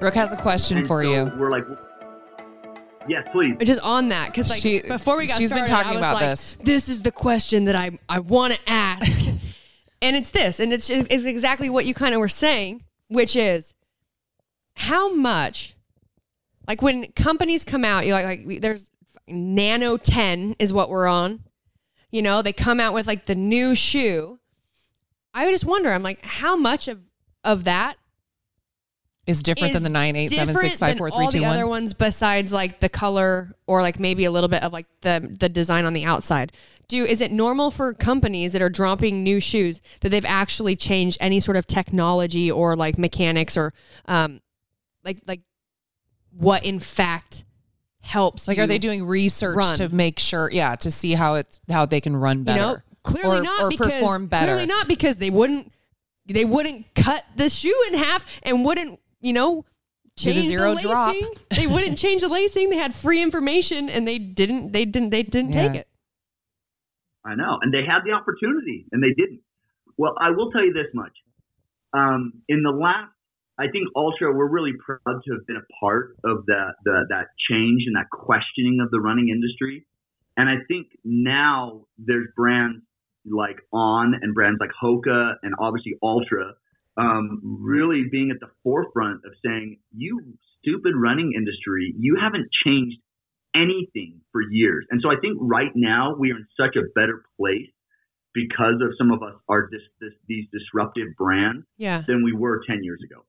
Brooke 0.00 0.14
has 0.14 0.32
a 0.32 0.36
question 0.36 0.78
And 0.78 0.86
for 0.86 1.04
so 1.04 1.08
you. 1.10 1.32
We're 1.38 1.50
like, 1.50 1.64
yes, 3.08 3.28
please. 3.30 3.54
just 3.62 3.80
on 3.82 4.08
that 4.08 4.26
because 4.26 4.50
like 4.50 4.60
She- 4.60 4.82
before 4.82 5.16
we 5.16 5.28
got 5.28 5.38
she's 5.38 5.52
been 5.52 5.64
talking 5.64 5.92
I 5.92 5.94
was 5.94 5.98
about 6.00 6.14
like, 6.14 6.24
this. 6.30 6.58
This 6.60 6.88
is 6.88 7.02
the 7.02 7.12
question 7.12 7.66
that 7.66 7.76
I 7.76 7.98
I 8.08 8.18
want 8.18 8.54
to 8.54 8.60
ask, 8.66 9.28
and 10.02 10.16
it's 10.16 10.32
this, 10.32 10.58
and 10.58 10.72
it's 10.72 10.90
it's 10.90 11.24
exactly 11.24 11.70
what 11.70 11.86
you 11.86 11.94
kind 11.94 12.14
of 12.14 12.20
were 12.20 12.28
saying, 12.28 12.82
which 13.08 13.36
is 13.36 13.74
how 14.74 15.14
much, 15.14 15.75
like 16.68 16.82
when 16.82 17.12
companies 17.12 17.64
come 17.64 17.84
out, 17.84 18.06
you 18.06 18.12
like 18.12 18.24
like 18.24 18.42
we, 18.44 18.58
there's 18.58 18.90
Nano 19.28 19.96
Ten 19.96 20.56
is 20.58 20.72
what 20.72 20.88
we're 20.88 21.06
on, 21.06 21.44
you 22.10 22.22
know, 22.22 22.42
they 22.42 22.52
come 22.52 22.80
out 22.80 22.94
with 22.94 23.06
like 23.06 23.26
the 23.26 23.34
new 23.34 23.74
shoe. 23.74 24.38
I 25.34 25.50
just 25.50 25.64
wonder, 25.64 25.90
I'm 25.90 26.02
like, 26.02 26.24
how 26.24 26.56
much 26.56 26.88
of 26.88 27.00
of 27.44 27.64
that 27.64 27.96
Is 29.26 29.42
different 29.42 29.74
than 29.74 29.82
the 29.82 29.88
nine 29.88 30.16
eight 30.16 30.30
seven 30.30 30.56
six 30.56 30.78
five 30.78 30.96
four 30.96 31.08
different 31.08 31.32
three 31.32 31.40
than 31.40 31.42
two 31.42 31.46
all 31.46 31.52
the 31.52 31.58
other 31.58 31.68
ones 31.68 31.92
besides 31.92 32.52
like 32.52 32.80
the 32.80 32.88
color 32.88 33.54
or 33.66 33.82
like 33.82 34.00
maybe 34.00 34.24
a 34.24 34.30
little 34.30 34.48
bit 34.48 34.62
of 34.62 34.72
like 34.72 34.86
the 35.02 35.36
the 35.38 35.48
design 35.48 35.84
on 35.84 35.92
the 35.92 36.04
outside. 36.04 36.52
Do 36.88 37.04
is 37.04 37.20
it 37.20 37.32
normal 37.32 37.70
for 37.70 37.92
companies 37.94 38.52
that 38.52 38.62
are 38.62 38.70
dropping 38.70 39.22
new 39.22 39.40
shoes 39.40 39.82
that 40.00 40.08
they've 40.08 40.24
actually 40.24 40.76
changed 40.76 41.18
any 41.20 41.40
sort 41.40 41.56
of 41.56 41.66
technology 41.66 42.50
or 42.50 42.76
like 42.76 42.96
mechanics 42.96 43.56
or 43.56 43.72
um 44.06 44.40
like 45.04 45.20
like 45.26 45.40
what 46.38 46.64
in 46.64 46.78
fact 46.78 47.44
helps 48.00 48.46
Like, 48.46 48.56
you, 48.58 48.62
are 48.64 48.66
they 48.66 48.78
doing 48.78 49.04
research 49.04 49.56
run. 49.56 49.74
to 49.76 49.88
make 49.88 50.18
sure? 50.18 50.50
Yeah, 50.52 50.76
to 50.76 50.90
see 50.90 51.12
how 51.14 51.34
it's 51.34 51.60
how 51.68 51.86
they 51.86 52.00
can 52.00 52.16
run 52.16 52.38
you 52.38 52.44
better. 52.44 52.60
know 52.60 52.76
clearly 53.02 53.38
or, 53.38 53.42
not 53.42 53.62
or 53.62 53.68
because, 53.70 53.92
perform 53.92 54.26
better. 54.26 54.46
clearly 54.46 54.66
not 54.66 54.88
because 54.88 55.16
they 55.16 55.30
wouldn't 55.30 55.72
they 56.26 56.44
wouldn't 56.44 56.86
cut 56.94 57.24
the 57.36 57.48
shoe 57.48 57.84
in 57.88 57.94
half 57.98 58.26
and 58.42 58.64
wouldn't 58.64 58.98
you 59.20 59.32
know 59.32 59.64
Do 60.16 60.32
the 60.32 60.40
zero 60.40 60.74
the 60.74 60.80
drop. 60.80 61.14
they 61.50 61.66
wouldn't 61.66 61.98
change 61.98 62.22
the 62.22 62.28
lacing 62.28 62.70
they 62.70 62.76
had 62.76 62.94
free 62.94 63.22
information 63.22 63.88
and 63.88 64.06
they 64.08 64.18
didn't 64.18 64.72
they 64.72 64.84
didn't 64.84 65.10
they 65.10 65.22
didn't 65.22 65.52
Yeah. 65.54 65.68
take 65.68 65.80
it 65.80 65.88
I 67.24 67.34
know. 67.34 67.58
And 67.60 67.74
they 67.74 67.82
had 67.84 68.02
the 68.04 68.12
opportunity 68.12 68.86
and 68.92 69.02
they 69.02 69.10
didn't. 69.10 69.40
Well, 69.96 70.14
I 70.20 70.30
will 70.30 70.52
tell 70.52 70.64
you 70.64 70.72
this 70.72 70.86
much. 70.94 71.10
Um, 71.92 72.34
in 72.48 72.62
the 72.62 72.70
last, 72.70 73.10
I 73.58 73.68
think 73.72 73.88
Altra, 73.94 74.32
we're 74.32 74.50
really 74.50 74.74
proud 74.84 75.22
to 75.24 75.32
have 75.32 75.46
been 75.46 75.56
a 75.56 75.66
part 75.80 76.16
of 76.24 76.44
the, 76.46 76.74
the, 76.84 77.06
that 77.08 77.28
change 77.48 77.84
and 77.86 77.96
that 77.96 78.10
questioning 78.10 78.80
of 78.82 78.90
the 78.90 79.00
running 79.00 79.28
industry. 79.30 79.86
And 80.36 80.48
I 80.48 80.56
think 80.68 80.88
now 81.04 81.86
there's 81.98 82.28
brands 82.36 82.82
like 83.24 83.56
On 83.72 84.14
and 84.20 84.34
brands 84.34 84.58
like 84.60 84.70
Hoka 84.82 85.34
and 85.42 85.54
obviously 85.58 85.94
Altra 86.02 86.52
um, 86.98 87.40
really 87.42 88.04
being 88.10 88.30
at 88.30 88.40
the 88.40 88.48
forefront 88.62 89.22
of 89.24 89.32
saying, 89.44 89.78
you 89.96 90.20
stupid 90.60 90.92
running 90.96 91.32
industry, 91.36 91.94
you 91.98 92.18
haven't 92.20 92.48
changed 92.64 92.98
anything 93.54 94.20
for 94.32 94.42
years. 94.50 94.86
And 94.90 95.00
so 95.02 95.10
I 95.10 95.16
think 95.20 95.38
right 95.40 95.72
now 95.74 96.14
we 96.18 96.32
are 96.32 96.36
in 96.36 96.46
such 96.58 96.76
a 96.76 96.84
better 96.94 97.22
place 97.38 97.70
because 98.34 98.74
of 98.82 98.92
some 98.98 99.10
of 99.10 99.22
us 99.22 99.34
are 99.48 99.68
dis- 99.68 99.80
this, 100.00 100.12
these 100.28 100.44
disruptive 100.52 101.08
brands 101.16 101.64
yeah 101.78 102.02
than 102.06 102.22
we 102.22 102.34
were 102.34 102.62
10 102.68 102.84
years 102.84 103.00
ago. 103.02 103.24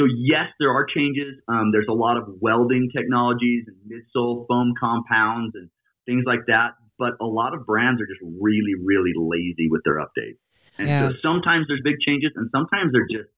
So 0.00 0.08
yes, 0.08 0.48
there 0.58 0.72
are 0.72 0.86
changes. 0.86 1.36
Um, 1.46 1.72
there's 1.72 1.88
a 1.90 1.92
lot 1.92 2.16
of 2.16 2.24
welding 2.40 2.88
technologies 2.96 3.68
and 3.68 3.76
midsole 3.84 4.46
foam 4.48 4.72
compounds 4.80 5.52
and 5.54 5.68
things 6.06 6.24
like 6.24 6.46
that. 6.46 6.72
But 6.98 7.20
a 7.20 7.26
lot 7.26 7.52
of 7.52 7.66
brands 7.66 8.00
are 8.00 8.06
just 8.06 8.24
really, 8.24 8.72
really 8.80 9.12
lazy 9.14 9.68
with 9.68 9.82
their 9.84 10.00
updates. 10.00 10.40
And 10.78 10.88
Yeah. 10.88 11.10
so 11.10 11.14
sometimes 11.20 11.66
there's 11.68 11.82
big 11.84 12.00
changes 12.00 12.32
and 12.34 12.48
sometimes 12.50 12.92
they're 12.92 13.08
just, 13.12 13.28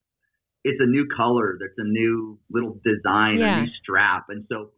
it's 0.62 0.79
a 0.79 0.87
new 0.87 1.09
color. 1.11 1.59
That's 1.59 1.75
a 1.79 1.85
new 1.85 2.38
little 2.48 2.79
design, 2.85 3.42
Yeah. 3.42 3.59
a 3.59 3.61
new 3.62 3.70
strap. 3.83 4.27
And 4.29 4.46
so 4.48 4.70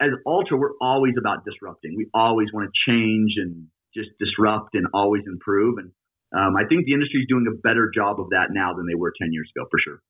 as 0.00 0.10
Altra, 0.26 0.58
we're 0.58 0.76
always 0.82 1.14
about 1.18 1.44
disrupting. 1.46 1.94
We 1.96 2.08
always 2.12 2.52
want 2.52 2.68
to 2.68 2.92
change 2.92 3.32
and 3.40 3.68
just 3.94 4.10
disrupt 4.18 4.74
and 4.74 4.86
always 4.92 5.22
improve. 5.26 5.78
And 5.78 5.92
um, 6.36 6.56
I 6.56 6.68
think 6.68 6.84
the 6.84 6.92
industry 6.92 7.20
is 7.20 7.26
doing 7.28 7.46
a 7.48 7.56
better 7.56 7.90
job 7.94 8.20
of 8.20 8.30
that 8.30 8.48
now 8.50 8.74
than 8.74 8.86
they 8.86 8.96
were 8.96 9.12
10 9.16 9.32
years 9.32 9.50
ago, 9.56 9.66
for 9.70 9.78
sure. 9.78 10.00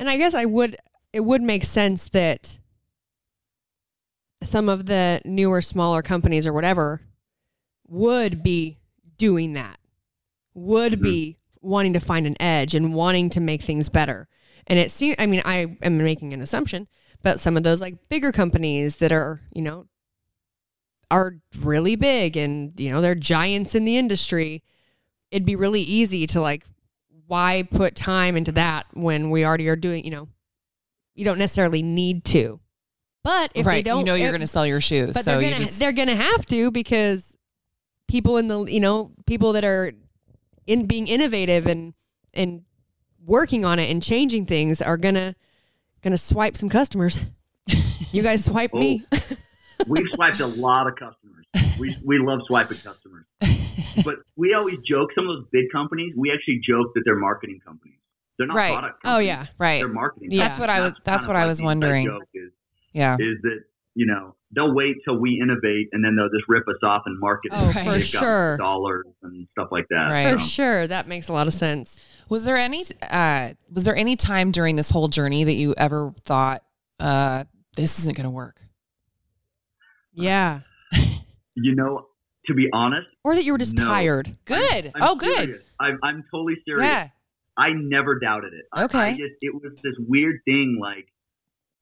And 0.00 0.10
i 0.10 0.16
guess 0.16 0.34
i 0.34 0.44
would 0.44 0.76
it 1.12 1.20
would 1.20 1.42
make 1.42 1.64
sense 1.64 2.08
that 2.08 2.58
some 4.42 4.68
of 4.68 4.86
the 4.86 5.20
newer 5.24 5.62
smaller 5.62 6.02
companies 6.02 6.46
or 6.46 6.52
whatever 6.52 7.00
would 7.86 8.42
be 8.42 8.78
doing 9.16 9.52
that 9.52 9.78
would 10.54 11.00
be 11.00 11.36
wanting 11.60 11.92
to 11.92 12.00
find 12.00 12.26
an 12.26 12.40
edge 12.40 12.74
and 12.74 12.94
wanting 12.94 13.30
to 13.30 13.40
make 13.40 13.62
things 13.62 13.88
better. 13.88 14.28
And 14.66 14.78
it 14.78 14.90
seems, 14.90 15.16
I 15.18 15.26
mean, 15.26 15.42
I 15.44 15.76
am 15.82 15.98
making 15.98 16.32
an 16.32 16.40
assumption, 16.40 16.88
but 17.22 17.40
some 17.40 17.56
of 17.56 17.62
those 17.62 17.80
like 17.80 18.08
bigger 18.08 18.32
companies 18.32 18.96
that 18.96 19.12
are, 19.12 19.40
you 19.52 19.62
know, 19.62 19.86
are 21.10 21.36
really 21.58 21.96
big 21.96 22.36
and, 22.36 22.78
you 22.78 22.90
know, 22.90 23.00
they're 23.00 23.14
giants 23.14 23.74
in 23.74 23.84
the 23.84 23.96
industry, 23.96 24.62
it'd 25.30 25.46
be 25.46 25.56
really 25.56 25.82
easy 25.82 26.26
to 26.28 26.40
like, 26.40 26.64
why 27.30 27.62
put 27.62 27.94
time 27.94 28.36
into 28.36 28.50
that 28.50 28.86
when 28.92 29.30
we 29.30 29.44
already 29.44 29.68
are 29.68 29.76
doing, 29.76 30.04
you 30.04 30.10
know, 30.10 30.26
you 31.14 31.24
don't 31.24 31.38
necessarily 31.38 31.80
need 31.80 32.24
to. 32.24 32.58
But 33.22 33.52
if 33.54 33.64
right, 33.64 33.76
they 33.76 33.82
don't, 33.82 34.00
you 34.00 34.06
know 34.06 34.14
you're 34.14 34.30
going 34.30 34.40
to 34.40 34.48
sell 34.48 34.66
your 34.66 34.80
shoes, 34.80 35.12
but 35.12 35.24
so 35.24 35.32
they're 35.32 35.40
gonna 35.40 35.56
just 35.56 35.78
they're 35.78 35.92
gonna 35.92 36.16
have 36.16 36.44
to 36.46 36.72
because 36.72 37.36
people 38.08 38.36
in 38.38 38.48
the 38.48 38.64
you 38.64 38.80
know 38.80 39.12
people 39.26 39.52
that 39.52 39.64
are 39.64 39.92
in 40.66 40.86
being 40.86 41.06
innovative 41.06 41.66
and 41.66 41.94
and 42.34 42.62
working 43.24 43.64
on 43.64 43.78
it 43.78 43.90
and 43.90 44.02
changing 44.02 44.46
things 44.46 44.82
are 44.82 44.96
gonna 44.96 45.36
gonna 46.02 46.18
swipe 46.18 46.56
some 46.56 46.68
customers. 46.68 47.20
you 48.10 48.22
guys 48.22 48.44
swipe 48.44 48.74
me. 48.74 49.04
We've 49.86 50.08
swiped 50.14 50.40
a 50.40 50.46
lot 50.46 50.88
of 50.88 50.94
customers. 50.96 51.39
We, 51.78 51.96
we 52.04 52.18
love 52.18 52.40
swiping 52.46 52.78
customers. 52.78 53.24
But 54.04 54.16
we 54.36 54.54
always 54.54 54.78
joke, 54.88 55.10
some 55.14 55.28
of 55.28 55.36
those 55.38 55.46
big 55.50 55.64
companies, 55.72 56.12
we 56.16 56.30
actually 56.30 56.60
joke 56.66 56.92
that 56.94 57.02
they're 57.04 57.16
marketing 57.18 57.60
companies. 57.64 57.96
They're 58.38 58.46
not 58.46 58.56
Right. 58.56 58.72
product 58.78 59.00
oh 59.04 59.18
yeah. 59.18 59.46
right. 59.58 59.80
They're 59.82 59.88
marketing 59.92 60.30
Yeah. 60.32 60.44
That's 60.44 60.58
what 60.58 60.70
I 60.70 60.80
was- 60.80 60.92
that's 61.04 61.04
kind 61.04 61.20
of 61.24 61.26
what 61.28 61.36
I 61.36 61.46
was 61.46 61.60
wondering. 61.62 62.06
joke 62.06 62.22
Is, 62.32 62.52
Yeah, 62.92 63.14
is 63.18 63.36
that, 63.42 63.60
you 63.94 64.06
know, 64.06 64.34
they'll 64.54 64.74
wait 64.74 64.96
till 65.04 65.18
we 65.18 65.40
innovate 65.42 65.88
and 65.92 66.02
then 66.04 66.16
they'll 66.16 66.30
just 66.30 66.48
rip 66.48 66.66
us 66.68 66.76
off 66.82 67.02
and 67.06 67.18
market. 67.20 67.50
Oh, 67.52 67.66
Right. 67.66 67.74
for 67.84 67.90
They've 67.92 68.12
got 68.12 68.20
sure. 68.22 68.56
Dollars 68.56 69.06
and 69.22 69.46
stuff 69.52 69.68
like 69.70 69.86
that. 69.90 70.08
Right. 70.10 70.32
For 70.32 70.38
sure. 70.38 70.86
That 70.86 71.06
makes 71.08 71.28
a 71.28 71.32
lot 71.32 71.46
of 71.48 71.54
sense. 71.54 72.02
Was 72.30 72.44
there 72.44 72.56
any 72.56 72.84
uh 73.10 73.50
was 73.70 73.84
there 73.84 73.96
any 73.96 74.16
time 74.16 74.50
during 74.52 74.76
this 74.76 74.90
whole 74.90 75.08
journey 75.08 75.44
that 75.44 75.54
you 75.54 75.74
ever 75.76 76.14
thought 76.22 76.62
uh 76.98 77.44
this 77.76 77.98
isn't 77.98 78.16
going 78.16 78.24
to 78.24 78.30
work? 78.30 78.60
Yeah. 80.12 80.60
You 81.54 81.74
know, 81.74 82.06
to 82.46 82.54
be 82.54 82.68
honest, 82.72 83.06
Or 83.24 83.34
that 83.34 83.44
you 83.44 83.52
were 83.52 83.58
just 83.58 83.76
No. 83.76 83.84
tired. 83.86 84.36
Good. 84.44 84.92
I'm 84.94 85.02
oh, 85.02 85.14
good. 85.16 85.60
I'm, 85.78 85.98
I'm 86.02 86.24
totally 86.30 86.56
serious. 86.64 86.86
Yeah. 86.86 87.08
I 87.58 87.70
never 87.74 88.18
doubted 88.18 88.52
it. 88.54 88.64
I- 88.72 88.84
Okay. 88.84 88.98
I, 88.98 89.10
just 89.10 89.34
it 89.42 89.54
was 89.54 89.72
this 89.82 89.94
weird 89.98 90.40
thing. 90.44 90.78
Like, 90.80 91.06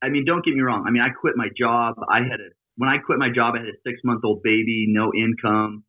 I 0.03 0.09
mean, 0.09 0.25
don't 0.25 0.45
get 0.45 0.55
me 0.55 0.61
wrong. 0.61 0.85
I 0.87 0.91
mean, 0.91 1.03
I 1.03 1.11
quit 1.11 1.35
my 1.37 1.49
job. 1.57 1.95
I 2.11 2.19
had 2.19 2.41
a 2.41 2.51
when 2.77 2.89
I 2.89 2.99
quit 2.99 3.19
my 3.19 3.29
job, 3.35 3.55
I 3.57 3.59
had 3.59 3.69
a 3.69 3.79
six 3.85 4.01
month 4.05 4.21
old 4.25 4.43
baby, 4.43 4.87
no 4.89 5.13
income. 5.13 5.85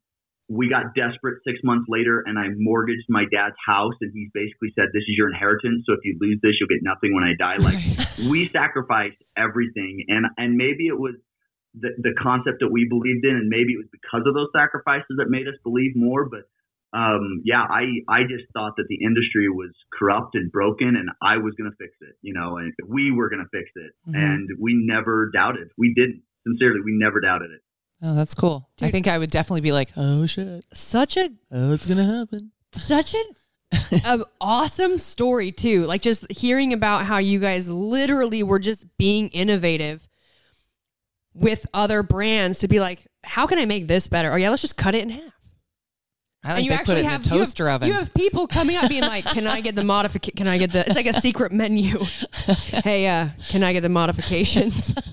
We 0.48 0.68
got 0.68 0.94
desperate 0.96 1.38
six 1.46 1.60
months 1.62 1.86
later, 1.88 2.24
and 2.26 2.36
I 2.36 2.46
mortgaged 2.58 3.06
my 3.08 3.22
dad's 3.30 3.54
house, 3.64 3.94
and 4.00 4.10
he 4.12 4.28
basically 4.34 4.72
said, 4.74 4.86
"This 4.92 5.02
is 5.06 5.14
your 5.16 5.28
inheritance. 5.30 5.84
So 5.86 5.92
if 5.94 6.00
you 6.02 6.18
lose 6.20 6.40
this, 6.42 6.54
you'll 6.58 6.68
get 6.68 6.82
nothing 6.82 7.14
when 7.14 7.22
I 7.22 7.34
die." 7.38 7.62
Like, 7.62 7.78
we 8.30 8.48
sacrificed 8.48 9.22
everything, 9.36 10.04
and 10.08 10.26
and 10.36 10.56
maybe 10.56 10.88
it 10.88 10.98
was 10.98 11.14
the 11.74 11.90
the 11.98 12.14
concept 12.20 12.58
that 12.60 12.68
we 12.72 12.86
believed 12.88 13.24
in, 13.24 13.36
and 13.36 13.48
maybe 13.48 13.72
it 13.74 13.78
was 13.78 13.88
because 13.92 14.22
of 14.26 14.34
those 14.34 14.48
sacrifices 14.54 15.16
that 15.18 15.26
made 15.30 15.46
us 15.48 15.54
believe 15.62 15.92
more. 15.94 16.28
But 16.28 16.44
um, 16.96 17.42
yeah, 17.44 17.62
I 17.62 17.84
I 18.08 18.22
just 18.22 18.44
thought 18.52 18.74
that 18.76 18.86
the 18.88 19.04
industry 19.04 19.48
was 19.48 19.70
corrupt 19.96 20.34
and 20.34 20.50
broken, 20.50 20.96
and 20.96 21.10
I 21.22 21.36
was 21.38 21.54
going 21.56 21.70
to 21.70 21.76
fix 21.76 21.92
it. 22.00 22.16
You 22.22 22.34
know, 22.34 22.56
and 22.56 22.72
we 22.88 23.12
were 23.12 23.30
going 23.30 23.44
to 23.44 23.48
fix 23.56 23.70
it, 23.76 23.92
Mhm. 24.10 24.14
and 24.18 24.48
we 24.58 24.74
never 24.74 25.30
doubted. 25.32 25.68
We 25.78 25.94
didn't 25.94 26.22
sincerely. 26.46 26.80
We 26.84 26.92
never 26.98 27.20
doubted 27.20 27.50
it. 27.52 27.60
Oh, 28.02 28.14
that's 28.14 28.34
cool. 28.34 28.68
I 28.80 28.90
think 28.90 29.06
I 29.06 29.18
would 29.18 29.30
definitely 29.30 29.60
be 29.60 29.72
like, 29.72 29.90
"Oh 29.96 30.26
shit. 30.26 30.64
Such 30.74 31.16
a 31.16 31.30
Oh, 31.52 31.72
it's 31.72 31.86
going 31.86 31.98
to 31.98 32.12
happen." 32.12 32.52
such 32.72 33.14
an 33.14 33.24
an 34.04 34.24
awesome 34.40 34.98
story 34.98 35.52
too. 35.52 35.84
Like 35.84 36.02
just 36.02 36.30
hearing 36.32 36.72
about 36.72 37.04
how 37.06 37.18
you 37.18 37.38
guys 37.38 37.68
literally 37.70 38.42
were 38.42 38.58
just 38.58 38.84
being 38.98 39.28
innovative 39.28 40.08
with 41.34 41.66
other 41.72 42.02
brands 42.02 42.58
to 42.60 42.68
be 42.68 42.80
like, 42.80 43.06
how 43.24 43.46
can 43.46 43.58
I 43.58 43.64
make 43.64 43.88
this 43.88 44.08
better? 44.08 44.32
Oh 44.32 44.36
yeah, 44.36 44.50
let's 44.50 44.62
just 44.62 44.76
cut 44.76 44.94
it 44.94 45.02
in 45.02 45.10
half. 45.10 45.32
I 46.42 46.54
like 46.54 46.70
they 46.70 46.76
put 46.78 46.88
it 46.96 47.04
in 47.04 47.06
a 47.06 47.18
you 47.18 47.18
toaster 47.18 47.68
have, 47.68 47.76
oven. 47.82 47.88
You 47.88 47.94
have 47.94 48.14
people 48.14 48.46
coming 48.46 48.76
up 48.76 48.88
being 48.88 49.02
like, 49.02 49.26
"Can 49.26 49.46
I 49.46 49.60
get 49.60 49.76
the 49.76 49.84
modification? 49.84 50.36
Can 50.36 50.48
I 50.48 50.56
get 50.56 50.72
the?" 50.72 50.86
It's 50.86 50.96
like 50.96 51.04
a 51.06 51.12
secret 51.12 51.52
menu. 51.52 51.98
hey, 52.82 53.06
uh, 53.06 53.28
can 53.50 53.62
I 53.62 53.74
get 53.74 53.82
the 53.82 53.88
modifications? 53.90 54.94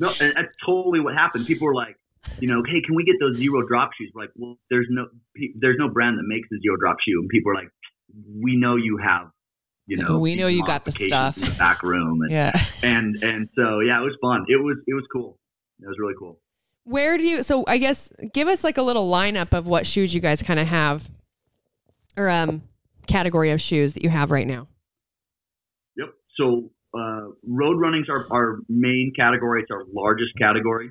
No, 0.00 0.12
and 0.20 0.32
that's 0.36 0.54
totally 0.64 1.00
what 1.00 1.14
happened. 1.14 1.46
People 1.46 1.66
were 1.66 1.74
like, 1.74 1.96
you 2.38 2.46
know, 2.46 2.62
hey, 2.64 2.80
can 2.86 2.94
we 2.94 3.04
get 3.04 3.16
those 3.20 3.36
zero 3.36 3.66
drop 3.66 3.90
shoes? 3.98 4.12
We're 4.14 4.22
like, 4.22 4.30
well, 4.36 4.56
there's 4.70 4.86
no 4.90 5.06
there's 5.58 5.76
no 5.76 5.88
brand 5.88 6.18
that 6.18 6.24
makes 6.26 6.48
the 6.50 6.58
zero 6.62 6.76
drop 6.78 6.98
shoe, 7.04 7.18
and 7.18 7.28
people 7.28 7.50
are 7.50 7.56
like, 7.56 7.68
we 8.40 8.56
know 8.56 8.76
you 8.76 8.98
have. 8.98 9.28
You 9.86 9.96
know, 9.96 10.18
We 10.18 10.36
know 10.36 10.46
you 10.46 10.62
got 10.64 10.84
the 10.84 10.92
stuff. 10.92 11.36
in 11.38 11.44
the 11.44 11.50
back 11.58 11.82
room, 11.82 12.20
and, 12.22 12.30
yeah. 12.30 12.52
and 12.82 13.16
and 13.22 13.48
so 13.56 13.80
yeah, 13.80 14.00
it 14.00 14.04
was 14.04 14.16
fun. 14.20 14.44
It 14.48 14.62
was 14.62 14.76
it 14.86 14.94
was 14.94 15.04
cool. 15.12 15.38
It 15.80 15.86
was 15.86 15.96
really 15.98 16.14
cool. 16.18 16.40
Where 16.84 17.18
do 17.18 17.26
you? 17.26 17.42
So 17.42 17.64
I 17.66 17.78
guess 17.78 18.10
give 18.32 18.48
us 18.48 18.64
like 18.64 18.78
a 18.78 18.82
little 18.82 19.10
lineup 19.10 19.52
of 19.52 19.68
what 19.68 19.86
shoes 19.86 20.14
you 20.14 20.20
guys 20.20 20.42
kind 20.42 20.58
of 20.58 20.66
have, 20.66 21.08
or 22.16 22.28
um, 22.28 22.62
category 23.06 23.50
of 23.50 23.60
shoes 23.60 23.92
that 23.94 24.02
you 24.02 24.08
have 24.08 24.30
right 24.30 24.46
now. 24.46 24.68
Yep. 25.96 26.08
So 26.40 26.70
uh, 26.98 27.28
road 27.46 27.78
running's 27.78 28.08
our, 28.08 28.26
our 28.30 28.58
main 28.68 29.12
category. 29.14 29.62
It's 29.62 29.70
our 29.70 29.84
largest 29.92 30.30
category, 30.38 30.90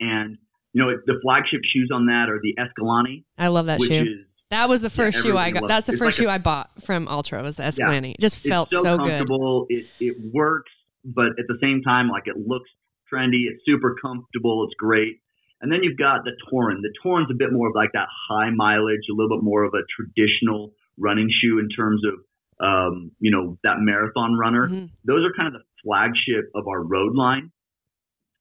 and 0.00 0.36
you 0.74 0.84
know 0.84 0.90
the 1.06 1.18
flagship 1.22 1.60
shoes 1.72 1.88
on 1.92 2.06
that 2.06 2.28
are 2.28 2.38
the 2.42 2.54
Escalante. 2.62 3.24
I 3.38 3.48
love 3.48 3.66
that 3.66 3.80
shoe. 3.80 4.02
is 4.02 4.26
That 4.50 4.68
was 4.68 4.82
the 4.82 4.90
first 4.90 5.22
shoe 5.22 5.36
I 5.38 5.50
got. 5.52 5.62
loves 5.62 5.70
That's 5.70 5.86
the. 5.86 5.92
It's 5.92 5.98
first 6.02 6.18
like 6.18 6.24
shoe 6.24 6.28
a- 6.28 6.34
I 6.34 6.38
bought 6.38 6.82
from 6.82 7.08
Altra. 7.08 7.42
Was 7.42 7.56
the 7.56 7.74
Yeah. 7.78 7.90
It 7.92 8.20
just 8.20 8.36
felt 8.36 8.70
so, 8.70 8.82
so, 8.82 8.98
good. 8.98 9.06
comfortable. 9.08 9.66
It 9.70 9.86
it 10.00 10.16
works, 10.34 10.70
but 11.02 11.28
at 11.38 11.46
the 11.48 11.56
same 11.62 11.80
time, 11.82 12.10
like 12.10 12.24
it 12.26 12.36
looks 12.36 12.68
trendy. 13.12 13.44
It's 13.50 13.62
super 13.66 13.96
comfortable. 14.00 14.64
It's 14.64 14.74
great. 14.78 15.20
And 15.60 15.72
then 15.72 15.82
you've 15.82 15.96
got 15.98 16.24
the 16.24 16.32
Torin. 16.52 16.82
The 16.82 16.92
Torin's 17.04 17.30
a 17.30 17.34
bit 17.34 17.52
more 17.52 17.68
of 17.68 17.74
like 17.74 17.90
that 17.92 18.06
high 18.28 18.50
mileage, 18.50 19.02
a 19.10 19.14
little 19.14 19.36
bit 19.38 19.42
more 19.44 19.64
of 19.64 19.74
a 19.74 19.82
traditional 19.96 20.72
running 20.98 21.28
shoe 21.40 21.58
in 21.58 21.68
terms 21.68 22.02
of 22.06 22.14
um, 22.60 23.12
you 23.20 23.30
know 23.30 23.56
that 23.64 23.76
marathon 23.78 24.34
runner. 24.34 24.68
Mhm. 24.68 24.90
Those 25.04 25.24
are 25.24 25.32
kind 25.36 25.46
of 25.54 25.60
the 25.60 25.64
flagship 25.84 26.50
of 26.54 26.66
our 26.68 26.82
road 26.82 27.14
line, 27.14 27.50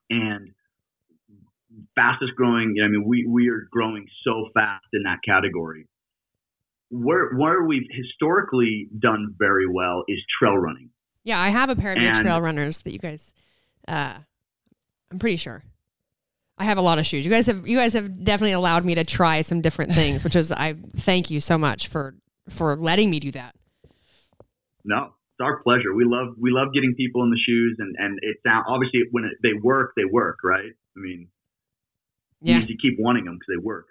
and 0.09 0.53
fastest 1.95 2.33
growing. 2.35 2.73
You 2.75 2.81
know, 2.81 2.87
I 2.87 2.91
mean, 2.91 3.03
we 3.05 3.25
we 3.27 3.49
are 3.49 3.67
growing 3.71 4.07
so 4.23 4.49
fast 4.53 4.85
in 4.93 5.03
that 5.03 5.19
category. 5.25 5.87
Where 6.89 7.35
where 7.35 7.63
we've 7.63 7.87
historically 7.91 8.89
done 8.97 9.35
very 9.37 9.67
well 9.67 10.03
is 10.07 10.19
trail 10.39 10.55
running. 10.57 10.89
Yeah, 11.23 11.39
I 11.39 11.49
have 11.49 11.69
a 11.69 11.75
pair 11.75 11.91
of 11.91 11.97
your 12.01 12.11
And- 12.11 12.21
trail 12.21 12.41
runners 12.41 12.79
that 12.81 12.93
you 12.93 12.99
guys. 12.99 13.33
Uh, 13.87 14.19
I'm 15.11 15.19
pretty 15.19 15.37
sure. 15.37 15.61
I 16.57 16.63
have 16.63 16.77
a 16.77 16.81
lot 16.81 16.97
of 16.97 17.05
shoes. 17.05 17.23
You 17.23 17.31
guys 17.31 17.45
have 17.47 17.67
you 17.67 17.77
guys 17.77 17.93
have 17.93 18.23
definitely 18.23 18.53
allowed 18.53 18.83
me 18.83 18.95
to 18.95 19.03
try 19.03 19.41
some 19.41 19.61
different 19.61 19.91
things, 19.91 20.23
which 20.23 20.35
is 20.35 20.51
I 20.51 20.73
thank 20.95 21.29
you 21.29 21.39
so 21.39 21.57
much 21.57 21.87
for 21.87 22.15
for 22.49 22.75
letting 22.75 23.09
me 23.11 23.19
do 23.19 23.31
that. 23.31 23.55
No, 24.83 25.03
it's 25.05 25.41
our 25.41 25.61
pleasure. 25.61 25.93
We 25.93 26.03
love 26.05 26.33
we 26.39 26.49
love 26.49 26.69
getting 26.73 26.95
people 26.95 27.23
in 27.23 27.29
the 27.29 27.37
shoes, 27.37 27.75
and 27.79 27.95
and 27.99 28.19
it's 28.23 28.39
now 28.43 28.63
obviously 28.67 29.01
when 29.11 29.25
it, 29.25 29.33
they 29.43 29.53
work, 29.61 29.91
they 29.95 30.05
work, 30.05 30.37
right? 30.43 30.71
I 30.95 30.99
mean, 30.99 31.27
Yeah. 32.41 32.59
you, 32.59 32.75
keep 32.81 32.95
wanting 32.97 33.25
them 33.25 33.35
because 33.35 33.47
they 33.55 33.63
work. 33.63 33.85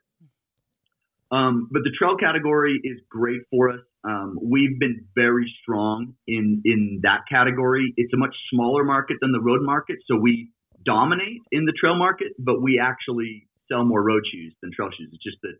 Um, 1.30 1.68
but 1.70 1.82
the 1.84 1.90
trail 1.96 2.16
category 2.16 2.80
is 2.82 3.00
great 3.08 3.42
for 3.50 3.70
us. 3.70 3.80
Um, 4.04 4.38
we've 4.42 4.78
been 4.78 5.06
very 5.14 5.52
strong 5.62 6.14
in 6.26 6.62
in 6.64 7.00
that 7.02 7.20
category. 7.30 7.92
It's 7.96 8.12
a 8.12 8.16
much 8.16 8.34
smaller 8.52 8.82
market 8.84 9.18
than 9.20 9.30
the 9.32 9.40
road 9.40 9.60
market, 9.62 9.98
so 10.08 10.16
we 10.16 10.50
dominate 10.86 11.42
in 11.52 11.64
the 11.66 11.72
trail 11.78 11.96
market, 11.96 12.32
but 12.38 12.62
we 12.62 12.80
actually 12.82 13.48
sell 13.68 13.84
more 13.84 14.02
road 14.02 14.22
shoes 14.32 14.54
than 14.62 14.70
trail 14.72 14.90
shoes. 14.96 15.10
It's 15.12 15.22
just 15.22 15.38
that 15.42 15.58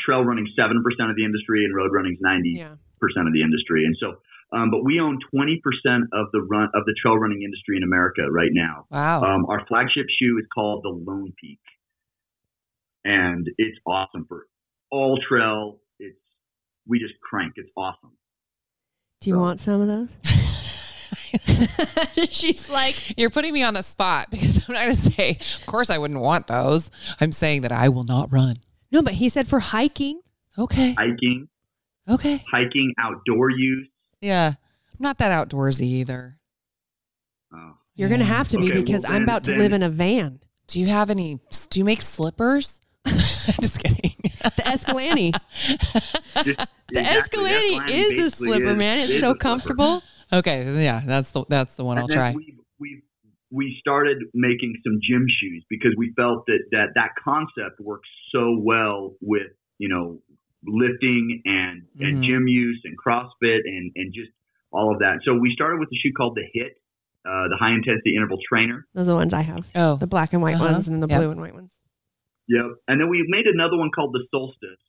trail 0.00 0.22
running 0.24 0.46
seven 0.56 0.82
percent 0.82 1.10
of 1.10 1.16
the 1.16 1.24
industry 1.24 1.64
and 1.64 1.74
road 1.74 1.90
running's 1.92 2.20
ninety 2.20 2.54
Yeah. 2.56 2.76
percent 3.00 3.26
of 3.26 3.32
the 3.34 3.42
industry. 3.42 3.84
And 3.84 3.96
so, 3.98 4.14
um, 4.56 4.70
but 4.70 4.84
we 4.84 5.00
own 5.00 5.18
20% 5.34 5.56
of 6.12 6.26
the 6.32 6.42
run 6.48 6.68
of 6.74 6.84
the 6.84 6.94
trail 7.02 7.16
running 7.18 7.42
industry 7.42 7.76
in 7.76 7.82
America 7.82 8.22
right 8.30 8.50
now. 8.52 8.86
Wow. 8.90 9.22
Um, 9.22 9.46
our 9.48 9.66
flagship 9.66 10.06
shoe 10.20 10.38
is 10.38 10.46
called 10.54 10.84
the 10.84 10.90
Lone 10.90 11.32
Peak, 11.40 11.58
and 13.04 13.48
it's 13.58 13.78
awesome 13.86 14.24
for 14.28 14.46
all 14.90 15.18
trail. 15.28 15.80
It's 15.98 16.18
we 16.86 16.98
just 16.98 17.14
crank. 17.20 17.54
It's 17.56 17.70
awesome. 17.76 18.12
Do 19.20 19.30
you 19.30 19.36
So- 19.36 19.40
want 19.40 19.60
some 19.60 19.80
of 19.80 19.88
those? 19.88 20.18
She's 22.30 22.68
like, 22.70 23.16
You're 23.18 23.30
putting 23.30 23.52
me 23.52 23.62
on 23.62 23.74
the 23.74 23.82
spot 23.82 24.30
because 24.30 24.58
I'm 24.68 24.74
not 24.74 24.82
going 24.84 24.94
to 24.94 25.00
say, 25.00 25.38
of 25.60 25.66
course, 25.66 25.90
I 25.90 25.98
wouldn't 25.98 26.20
want 26.20 26.46
those. 26.46 26.90
I'm 27.20 27.32
saying 27.32 27.62
that 27.62 27.72
I 27.72 27.88
will 27.88 28.04
not 28.04 28.32
run. 28.32 28.56
no, 28.90 29.02
but 29.02 29.14
he 29.14 29.28
said 29.28 29.48
for 29.48 29.58
hiking. 29.60 30.20
Okay. 30.58 30.92
Hiking, 30.94 31.48
Okay. 32.08 32.44
hiking, 32.50 32.92
outdoor 32.98 33.50
use. 33.50 33.88
Yeah. 34.20 34.48
I'm 34.56 34.98
not 35.00 35.18
that 35.18 35.30
outdoorsy 35.48 35.82
either. 35.82 36.38
Oh, 37.54 37.74
You're 37.94 38.08
gonna 38.10 38.24
have 38.24 38.48
to 38.48 38.58
be 38.58 38.64
Okay, 38.66 38.74
well, 38.74 38.82
because 38.84 39.04
I'm 39.04 39.12
then- 39.12 39.22
about 39.22 39.44
to 39.44 39.50
then- 39.52 39.60
live 39.60 39.72
in 39.72 39.82
a 39.82 39.88
van. 39.90 40.40
Do 40.68 40.80
you 40.80 40.86
have 40.86 41.10
any? 41.10 41.40
Do 41.70 41.78
you 41.80 41.84
make 41.84 42.00
slippers? 42.00 42.80
I'm 43.04 43.14
just 43.60 43.82
kidding. 43.82 44.14
the 44.22 44.62
Escalante. 44.66 45.32
Just- 45.32 46.68
The 46.88 47.00
exactly, 47.00 47.44
Escalante 47.46 47.92
is 47.94 48.22
the 48.22 48.30
slipper, 48.30 48.68
is- 48.72 48.76
man. 48.78 48.98
It's 49.00 49.18
so 49.20 49.34
comfortable. 49.34 50.00
slipper. 50.00 50.06
Comfortable. 50.32 50.62
Okay, 50.72 50.84
yeah, 50.84 51.02
that's 51.06 51.32
the 51.32 51.44
that's 51.48 51.74
the 51.74 51.84
one 51.84 51.98
I'll 51.98 52.08
try. 52.08 52.32
We, 52.34 52.56
we 52.78 53.02
we 53.50 53.76
started 53.80 54.18
making 54.34 54.74
some 54.84 54.98
gym 55.02 55.26
shoes 55.28 55.64
because 55.68 55.92
we 55.96 56.12
felt 56.16 56.46
that 56.46 56.60
that 56.72 56.88
that 56.94 57.10
concept 57.22 57.80
works 57.80 58.08
so 58.34 58.56
well 58.60 59.14
with 59.20 59.48
you 59.78 59.88
know 59.88 60.20
lifting 60.64 61.42
and 61.44 61.82
and 62.00 62.18
Mhm. 62.18 62.24
gym 62.26 62.48
use 62.48 62.80
and 62.84 62.96
CrossFit 62.98 63.60
and 63.66 63.92
and 63.96 64.12
just 64.14 64.30
all 64.72 64.92
of 64.92 65.00
that. 65.00 65.20
So 65.24 65.34
we 65.34 65.52
started 65.52 65.80
with 65.80 65.88
a 65.92 65.96
shoe 65.96 66.12
called 66.16 66.34
the 66.36 66.48
HIIT, 66.58 66.70
uh, 67.28 67.48
the 67.48 67.56
high 67.58 67.72
intensity 67.74 68.16
interval 68.16 68.38
trainer. 68.48 68.86
Those 68.94 69.06
are 69.08 69.10
the 69.12 69.16
ones 69.16 69.34
I 69.34 69.42
have. 69.42 69.68
Oh, 69.74 69.96
The 69.96 70.06
black 70.06 70.32
and 70.32 70.40
white 70.40 70.54
Uh-huh. 70.54 70.72
ones 70.72 70.88
and 70.88 70.94
then 70.94 71.00
the 71.00 71.08
Yep. 71.12 71.18
blue 71.20 71.30
and 71.30 71.40
white 71.42 71.52
ones. 71.54 71.70
Yep. 72.48 72.66
And 72.88 72.98
then 73.00 73.08
we 73.10 73.22
made 73.28 73.46
another 73.46 73.76
one 73.76 73.90
called 73.90 74.14
the 74.14 74.24
Solstice. 74.30 74.80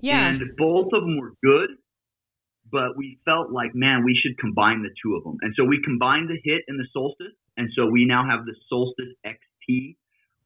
Yeah. 0.00 0.28
And 0.30 0.40
both 0.56 0.92
of 0.92 1.02
them 1.02 1.18
were 1.18 1.32
good, 1.42 1.70
but 2.74 2.98
we 2.98 3.20
felt 3.24 3.52
like, 3.52 3.70
man, 3.72 4.02
we 4.04 4.18
should 4.20 4.36
combine 4.36 4.82
the 4.82 4.90
two 5.00 5.14
of 5.14 5.22
them. 5.22 5.36
And 5.42 5.54
so 5.56 5.62
we 5.64 5.80
combined 5.84 6.28
the 6.28 6.34
HIIT 6.34 6.62
and 6.66 6.76
the 6.76 6.88
solstice. 6.92 7.32
And 7.56 7.70
so 7.76 7.86
we 7.86 8.04
now 8.04 8.26
have 8.28 8.46
the 8.46 8.54
Solstice 8.68 9.14
XT, 9.24 9.94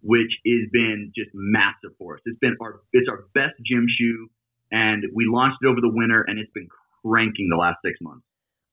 which 0.02 0.30
has 0.46 0.68
been 0.70 1.10
just 1.16 1.30
massive 1.32 1.96
for 1.96 2.16
us. 2.16 2.20
It's 2.26 2.38
been 2.38 2.54
our, 2.60 2.82
it's 2.92 3.08
our 3.08 3.24
best 3.32 3.54
gym 3.64 3.86
shoe. 3.88 4.28
And 4.70 5.04
we 5.14 5.24
launched 5.26 5.56
it 5.62 5.68
over 5.68 5.80
the 5.80 5.88
winter 5.90 6.22
and 6.28 6.38
it's 6.38 6.52
been 6.52 6.68
cranking 7.02 7.48
the 7.50 7.56
last 7.56 7.78
six 7.82 7.96
months. 8.02 8.26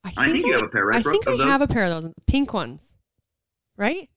I 0.04 0.32
think 0.34 0.46
you 0.46 0.52
have 0.52 0.64
a 0.64 0.68
pair, 0.68 0.86
right? 0.86 1.00
I 1.00 1.02
think 1.10 1.26
I 1.26 1.32
of 1.32 1.38
those? 1.38 1.48
have 1.48 1.62
a 1.62 1.68
pair 1.68 1.86
of 1.86 2.04
those 2.04 2.14
pink 2.28 2.54
ones. 2.54 2.94
Right? 3.78 4.10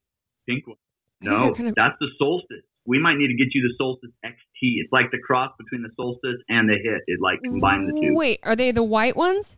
Pink 0.49 0.67
one. 0.67 0.75
I 1.23 1.25
think 1.25 1.43
No, 1.45 1.53
kind 1.53 1.69
of- 1.69 1.75
that's 1.75 1.95
the 2.01 2.09
Solstice. 2.17 2.65
We 2.89 2.99
might 2.99 3.17
need 3.17 3.27
to 3.27 3.35
get 3.35 3.53
you 3.53 3.61
the 3.61 3.73
Solstice 3.77 4.09
XT. 4.25 4.81
It's 4.81 4.91
like 4.91 5.11
the 5.11 5.19
cross 5.19 5.51
between 5.59 5.83
the 5.83 5.89
Solstice 5.95 6.41
and 6.49 6.67
the 6.67 6.73
HIIT. 6.73 7.01
It 7.05 7.19
like 7.21 7.37
combine 7.43 7.85
the 7.85 7.93
two. 8.01 8.15
Wait, 8.15 8.39
are 8.41 8.55
they 8.55 8.71
the 8.71 8.81
white 8.83 9.15
ones? 9.15 9.57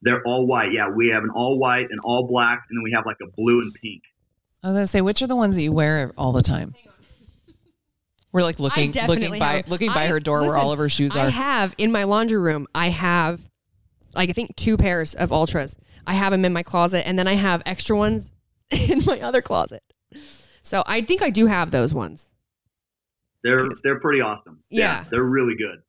They're 0.00 0.22
all 0.26 0.46
white. 0.46 0.68
Yeah, 0.72 0.88
we 0.88 1.10
have 1.12 1.22
an 1.24 1.30
all 1.36 1.58
white, 1.58 1.88
and 1.90 2.00
all 2.02 2.26
black, 2.26 2.62
and 2.70 2.78
then 2.78 2.82
we 2.82 2.92
have 2.92 3.04
like 3.04 3.18
a 3.22 3.30
blue 3.36 3.60
and 3.60 3.74
pink. 3.74 4.00
I 4.64 4.68
was 4.68 4.76
gonna 4.76 4.86
say, 4.86 5.02
which 5.02 5.20
are 5.20 5.26
the 5.26 5.36
ones 5.36 5.56
that 5.56 5.62
you 5.62 5.72
wear 5.72 6.14
all 6.16 6.32
the 6.32 6.40
time? 6.40 6.74
We're 8.32 8.44
like 8.44 8.58
looking, 8.58 8.92
looking 9.06 9.38
by, 9.38 9.44
have- 9.56 9.68
looking 9.68 9.92
by 9.92 10.04
I- 10.04 10.06
her 10.06 10.20
door 10.20 10.40
where 10.40 10.56
all 10.56 10.72
of 10.72 10.78
her 10.78 10.88
shoes 10.88 11.14
are. 11.14 11.26
I 11.26 11.30
have 11.30 11.74
in 11.76 11.92
my 11.92 12.04
laundry 12.04 12.38
room. 12.38 12.66
I 12.74 12.88
have, 12.88 13.42
like, 14.14 14.30
I 14.30 14.32
think 14.32 14.56
two 14.56 14.78
pairs 14.78 15.14
of 15.14 15.28
Altras. 15.30 15.74
I 16.06 16.14
have 16.14 16.32
them 16.32 16.46
in 16.46 16.54
my 16.54 16.62
closet, 16.62 17.06
and 17.06 17.18
then 17.18 17.28
I 17.28 17.34
have 17.34 17.62
extra 17.66 17.94
ones 17.94 18.32
in 18.70 19.02
my 19.04 19.20
other 19.20 19.42
closet. 19.42 19.82
So 20.62 20.82
I 20.86 21.00
think 21.00 21.22
I 21.22 21.30
do 21.30 21.46
have 21.46 21.70
those 21.70 21.94
ones. 21.94 22.30
They're 23.42 23.68
they're 23.82 24.00
pretty 24.00 24.20
awesome. 24.20 24.62
Yeah. 24.68 25.04
they're 25.10 25.22
really 25.22 25.54
good. 25.56 25.82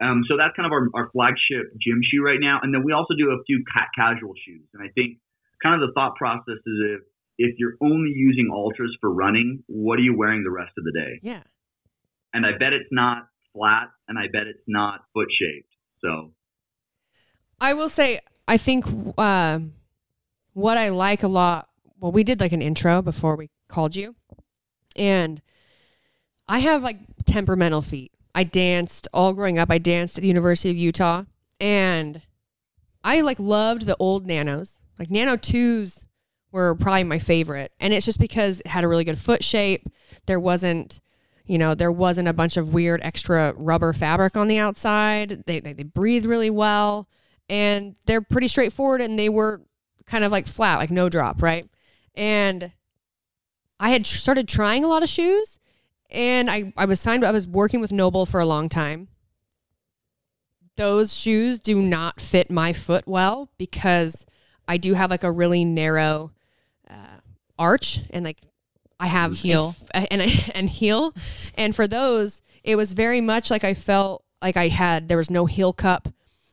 Um, 0.00 0.22
so 0.28 0.36
that's 0.36 0.54
kind 0.56 0.66
of 0.66 0.72
our, 0.72 0.88
our 0.94 1.10
flagship 1.12 1.72
gym 1.80 2.00
shoe 2.02 2.22
right 2.22 2.40
now, 2.40 2.58
and 2.62 2.74
then 2.74 2.82
we 2.84 2.92
also 2.92 3.14
do 3.16 3.30
a 3.30 3.42
few 3.44 3.62
ca- 3.72 3.90
casual 3.94 4.32
shoes. 4.44 4.66
And 4.74 4.82
I 4.82 4.90
think 4.94 5.18
kind 5.62 5.80
of 5.80 5.88
the 5.88 5.92
thought 5.94 6.16
process 6.16 6.58
is 6.66 6.76
if 6.82 7.00
if 7.38 7.54
you're 7.58 7.74
only 7.80 8.10
using 8.14 8.50
Altras 8.52 8.92
for 9.00 9.12
running, 9.12 9.62
what 9.66 9.98
are 9.98 10.02
you 10.02 10.16
wearing 10.16 10.44
the 10.44 10.50
rest 10.50 10.72
of 10.78 10.84
the 10.84 10.92
day? 10.92 11.20
Yeah. 11.22 11.42
And 12.32 12.44
I 12.44 12.52
bet 12.58 12.72
it's 12.72 12.88
not 12.90 13.28
flat, 13.52 13.88
and 14.08 14.18
I 14.18 14.26
bet 14.32 14.46
it's 14.46 14.62
not 14.66 15.00
foot 15.12 15.28
shaped. 15.30 15.70
So 16.00 16.32
I 17.60 17.74
will 17.74 17.88
say, 17.88 18.20
I 18.48 18.56
think 18.56 18.84
uh, 19.16 19.60
what 20.52 20.76
I 20.76 20.88
like 20.90 21.22
a 21.22 21.28
lot. 21.28 21.68
Well, 21.98 22.12
we 22.12 22.24
did 22.24 22.40
like 22.40 22.52
an 22.52 22.60
intro 22.60 23.00
before 23.00 23.36
we 23.36 23.48
called 23.68 23.96
you, 23.96 24.14
and 24.96 25.40
I 26.48 26.60
have 26.60 26.82
like 26.82 26.98
temperamental 27.24 27.82
feet. 27.82 28.12
I 28.34 28.44
danced 28.44 29.08
all 29.12 29.32
growing 29.32 29.58
up. 29.58 29.70
I 29.70 29.78
danced 29.78 30.18
at 30.18 30.22
the 30.22 30.28
University 30.28 30.70
of 30.70 30.76
Utah, 30.76 31.24
and 31.60 32.22
I 33.02 33.20
like 33.20 33.38
loved 33.38 33.86
the 33.86 33.96
old 33.98 34.26
nanos. 34.26 34.80
Like 34.98 35.10
Nano 35.10 35.36
twos 35.36 36.04
were 36.52 36.74
probably 36.74 37.04
my 37.04 37.18
favorite, 37.18 37.72
and 37.80 37.92
it's 37.92 38.06
just 38.06 38.18
because 38.18 38.60
it 38.60 38.68
had 38.68 38.84
a 38.84 38.88
really 38.88 39.04
good 39.04 39.18
foot 39.18 39.42
shape. 39.44 39.86
There 40.26 40.40
wasn't, 40.40 41.00
you 41.44 41.58
know, 41.58 41.74
there 41.74 41.92
wasn't 41.92 42.28
a 42.28 42.32
bunch 42.32 42.56
of 42.56 42.72
weird 42.72 43.00
extra 43.02 43.54
rubber 43.56 43.92
fabric 43.92 44.36
on 44.36 44.48
the 44.48 44.58
outside. 44.58 45.44
They 45.46 45.60
they, 45.60 45.72
they 45.72 45.82
breathe 45.82 46.26
really 46.26 46.50
well, 46.50 47.08
and 47.48 47.96
they're 48.06 48.22
pretty 48.22 48.48
straightforward. 48.48 49.00
And 49.00 49.18
they 49.18 49.28
were 49.28 49.62
kind 50.06 50.24
of 50.24 50.32
like 50.32 50.46
flat, 50.46 50.78
like 50.78 50.90
no 50.90 51.08
drop, 51.08 51.42
right? 51.42 51.68
And 52.14 52.70
I 53.80 53.90
had 53.90 54.06
started 54.06 54.48
trying 54.48 54.84
a 54.84 54.88
lot 54.88 55.02
of 55.02 55.08
shoes, 55.08 55.58
and 56.10 56.50
I 56.50 56.72
I 56.76 56.84
was 56.84 57.00
signed. 57.00 57.24
I 57.24 57.32
was 57.32 57.46
working 57.46 57.80
with 57.80 57.92
NOBULL 57.92 58.26
for 58.26 58.40
a 58.40 58.46
long 58.46 58.68
time. 58.68 59.08
Those 60.76 61.16
shoes 61.16 61.58
do 61.58 61.80
not 61.80 62.20
fit 62.20 62.50
my 62.50 62.72
foot 62.72 63.06
well 63.06 63.50
because 63.58 64.26
I 64.66 64.76
do 64.76 64.94
have 64.94 65.10
like 65.10 65.22
a 65.22 65.30
really 65.30 65.64
narrow 65.64 66.32
uh, 66.90 67.20
arch 67.58 68.00
and 68.10 68.24
like 68.24 68.40
I 68.98 69.06
have 69.06 69.34
Heel. 69.34 69.76
and 69.94 70.22
I, 70.22 70.50
and 70.54 70.68
heel, 70.68 71.14
and 71.56 71.76
for 71.76 71.86
those 71.86 72.42
it 72.64 72.76
was 72.76 72.94
very 72.94 73.20
much 73.20 73.50
like 73.50 73.62
I 73.62 73.74
felt 73.74 74.24
like 74.42 74.56
I 74.56 74.68
had 74.68 75.08
there 75.08 75.18
was 75.18 75.30
no 75.30 75.46
heel 75.46 75.72
cup, 75.72 76.08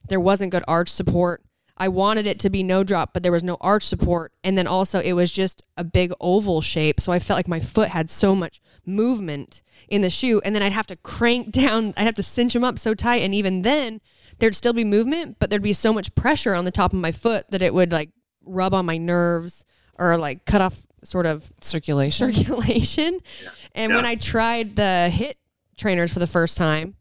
there 0.08 0.20
wasn't 0.20 0.52
good 0.52 0.64
arch 0.68 0.90
support. 0.90 1.42
I 1.82 1.88
wanted 1.88 2.28
it 2.28 2.38
to 2.42 2.52
be 2.52 2.62
no 2.62 2.84
drop, 2.84 3.12
but 3.12 3.24
there 3.24 3.32
was 3.32 3.44
no 3.44 3.58
arch 3.60 3.88
support, 3.88 4.34
and 4.44 4.56
then 4.56 4.68
also 4.68 5.00
it 5.00 5.14
was 5.14 5.32
just 5.32 5.64
a 5.76 5.84
big 5.84 6.14
oval 6.22 6.62
shape, 6.62 7.02
so 7.02 7.12
I 7.12 7.18
felt 7.18 7.40
like 7.40 7.48
my 7.48 7.60
foot 7.60 7.90
had 7.90 8.12
so 8.12 8.36
much 8.36 8.62
movement 8.86 9.64
in 9.88 10.04
the 10.04 10.12
shoe, 10.12 10.40
and 10.46 10.54
then 10.54 10.62
I'd 10.62 10.74
have 10.74 10.86
to 10.88 10.96
crank 10.98 11.50
down, 11.52 11.96
I'd 11.98 12.06
have 12.06 12.14
to 12.14 12.24
cinch 12.24 12.54
them 12.54 12.64
up 12.64 12.78
so 12.78 12.94
tight, 12.94 13.24
and 13.24 13.34
even 13.34 13.64
then 13.64 14.00
there'd 14.38 14.56
still 14.56 14.74
be 14.74 14.84
movement, 14.84 15.38
but 15.40 15.50
there'd 15.50 15.64
be 15.64 15.74
so 15.74 15.92
much 15.92 16.14
pressure 16.14 16.54
on 16.54 16.66
the 16.66 16.72
top 16.72 16.94
of 16.94 17.00
my 17.00 17.12
foot 17.12 17.50
that 17.50 17.64
it 17.64 17.74
would 17.74 17.92
like 17.92 18.12
rub 18.46 18.76
on 18.76 18.86
my 18.86 18.98
nerves 18.98 19.66
or 19.98 20.18
like 20.18 20.46
cut 20.46 20.62
off 20.62 20.86
sort 21.04 21.26
of 21.26 21.52
Circulation. 21.62 22.32
circulation. 22.32 23.22
And 23.74 23.96
when 23.96 24.06
I 24.06 24.18
tried 24.18 24.76
the 24.76 25.10
HIIT 25.12 25.34
trainers 25.78 26.14
for 26.14 26.20
the 26.20 26.28
first 26.28 26.58
time, 26.58 26.96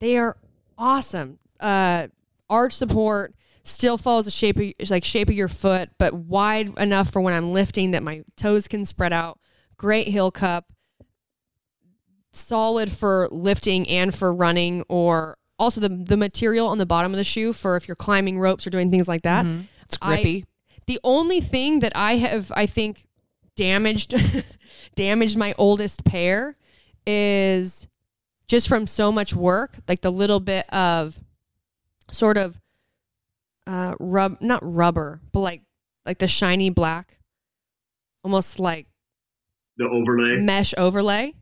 they 0.00 0.18
are 0.18 0.36
awesome. 0.76 1.38
Uh, 1.60 2.08
arch 2.48 2.72
support 2.72 3.36
still 3.70 3.96
follows 3.98 4.24
the 4.26 4.30
shape 4.30 4.58
of 4.58 4.90
like 4.90 5.04
shape 5.04 5.28
of 5.28 5.34
your 5.34 5.48
foot, 5.48 5.90
but 5.98 6.12
wide 6.14 6.76
enough 6.78 7.10
for 7.10 7.20
when 7.20 7.34
I'm 7.34 7.52
lifting 7.52 7.90
that 7.92 8.02
my 8.02 8.22
toes 8.36 8.68
can 8.68 8.84
spread 8.84 9.12
out. 9.12 9.38
Great 9.76 10.08
heel 10.08 10.30
cup. 10.30 10.66
Solid 12.32 12.90
for 12.92 13.28
lifting 13.32 13.88
and 13.88 14.14
for 14.14 14.32
running, 14.32 14.84
or 14.88 15.36
also 15.58 15.80
the 15.80 15.88
the 15.88 16.16
material 16.16 16.68
on 16.68 16.78
the 16.78 16.86
bottom 16.86 17.12
of 17.12 17.18
the 17.18 17.24
shoe 17.24 17.52
for 17.52 17.76
if 17.76 17.88
you're 17.88 17.96
climbing 17.96 18.38
ropes 18.38 18.66
or 18.66 18.70
doing 18.70 18.90
things 18.90 19.08
like 19.08 19.22
that. 19.22 19.44
Mhm. 19.44 19.66
It's 19.82 19.98
I- 20.00 20.14
grippy. 20.14 20.44
The 20.86 21.00
only 21.04 21.40
thing 21.40 21.80
that 21.80 21.92
I 21.96 22.16
have, 22.18 22.52
I 22.54 22.66
think, 22.66 23.06
damaged 23.56 24.14
damaged 24.94 25.36
my 25.36 25.54
oldest 25.58 26.04
pair 26.04 26.56
is 27.06 27.88
just 28.46 28.68
from 28.68 28.86
so 28.86 29.10
much 29.10 29.34
work, 29.34 29.78
like 29.88 30.00
the 30.00 30.10
little 30.12 30.40
bit 30.40 30.72
of 30.72 31.18
sort 32.12 32.36
of 32.36 32.59
uh 33.66 33.94
rub 34.00 34.40
not 34.40 34.60
rubber, 34.62 35.20
but 35.32 35.40
like 35.40 35.62
like 36.06 36.18
the 36.18 36.28
shiny 36.28 36.70
black, 36.70 37.18
almost 38.24 38.58
like 38.58 38.86
the 39.76 39.84
overlay. 39.88 40.36
mesh 40.36 40.74
overlay. 40.76 41.34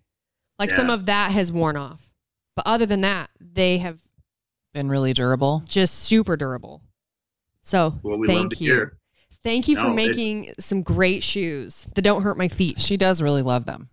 Like 0.59 0.71
some 0.71 0.91
of 0.91 1.07
that 1.07 1.31
has 1.31 1.53
worn 1.53 1.77
off. 1.77 2.11
But 2.57 2.67
other 2.67 2.85
than 2.87 3.03
that, 3.03 3.31
they 3.41 3.79
have 3.79 4.01
Been 4.75 4.89
really 4.89 5.13
durable. 5.13 5.63
just 5.69 5.95
super 5.95 6.37
durable. 6.37 6.83
So 7.63 7.91
What 8.03 8.19
we 8.19 8.27
love 8.27 8.37
thank 8.37 8.57
to 8.57 8.65
you. 8.65 8.73
hear. 8.75 8.99
Thank 9.45 9.69
you 9.69 9.77
for 9.77 9.85
No, 9.85 9.93
it- 9.93 9.95
making 9.95 10.55
some 10.59 10.83
great 10.83 11.23
shoes 11.23 11.87
that 11.95 12.03
don't 12.03 12.23
hurt 12.23 12.37
my 12.37 12.49
feet. 12.49 12.81
She 12.81 12.97
does 12.97 13.23
really 13.23 13.43
love 13.43 13.67
them. 13.67 13.89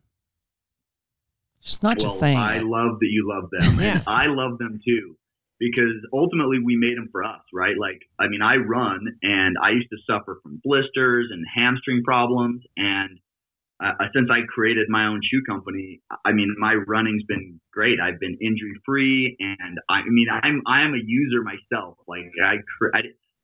She's 1.59 1.81
not 1.83 1.99
just 1.99 2.19
saying 2.19 2.37
I 2.37 2.57
it. 2.57 2.63
love 2.65 2.99
that 2.99 3.07
you 3.09 3.27
love 3.27 3.49
them, 3.51 3.79
Yeah. 3.79 3.95
and 3.97 4.03
I 4.07 4.25
love 4.27 4.57
them 4.57 4.79
too, 4.83 5.15
because 5.59 5.95
ultimately 6.13 6.59
we 6.63 6.75
made 6.75 6.97
them 6.97 7.09
for 7.11 7.23
us, 7.23 7.41
right? 7.53 7.75
Like, 7.79 8.01
I 8.19 8.27
mean, 8.27 8.41
I 8.41 8.55
run, 8.55 9.07
and 9.21 9.55
I 9.61 9.71
used 9.71 9.89
to 9.89 9.97
suffer 10.05 10.39
from 10.43 10.61
blisters 10.63 11.29
and 11.31 11.45
hamstring 11.55 12.03
problems, 12.03 12.63
and 12.77 13.19
uh, 13.83 13.91
since 14.13 14.29
I 14.31 14.47
created 14.47 14.87
my 14.89 15.05
own 15.07 15.19
shoe 15.23 15.41
company, 15.47 16.01
I 16.25 16.31
mean, 16.31 16.55
my 16.57 16.75
running's 16.87 17.23
been 17.27 17.59
great. 17.73 17.99
I've 17.99 18.19
been 18.19 18.37
injury 18.41 18.73
free, 18.85 19.35
and 19.39 19.79
I, 19.89 19.99
I 19.99 20.07
mean, 20.07 20.27
I'm 20.31 20.61
I 20.67 20.83
am 20.83 20.93
a 20.93 21.01
user 21.03 21.41
myself. 21.43 21.97
Like, 22.07 22.31
I, 22.43 22.55
cre- 22.77 22.95
I 22.95 22.99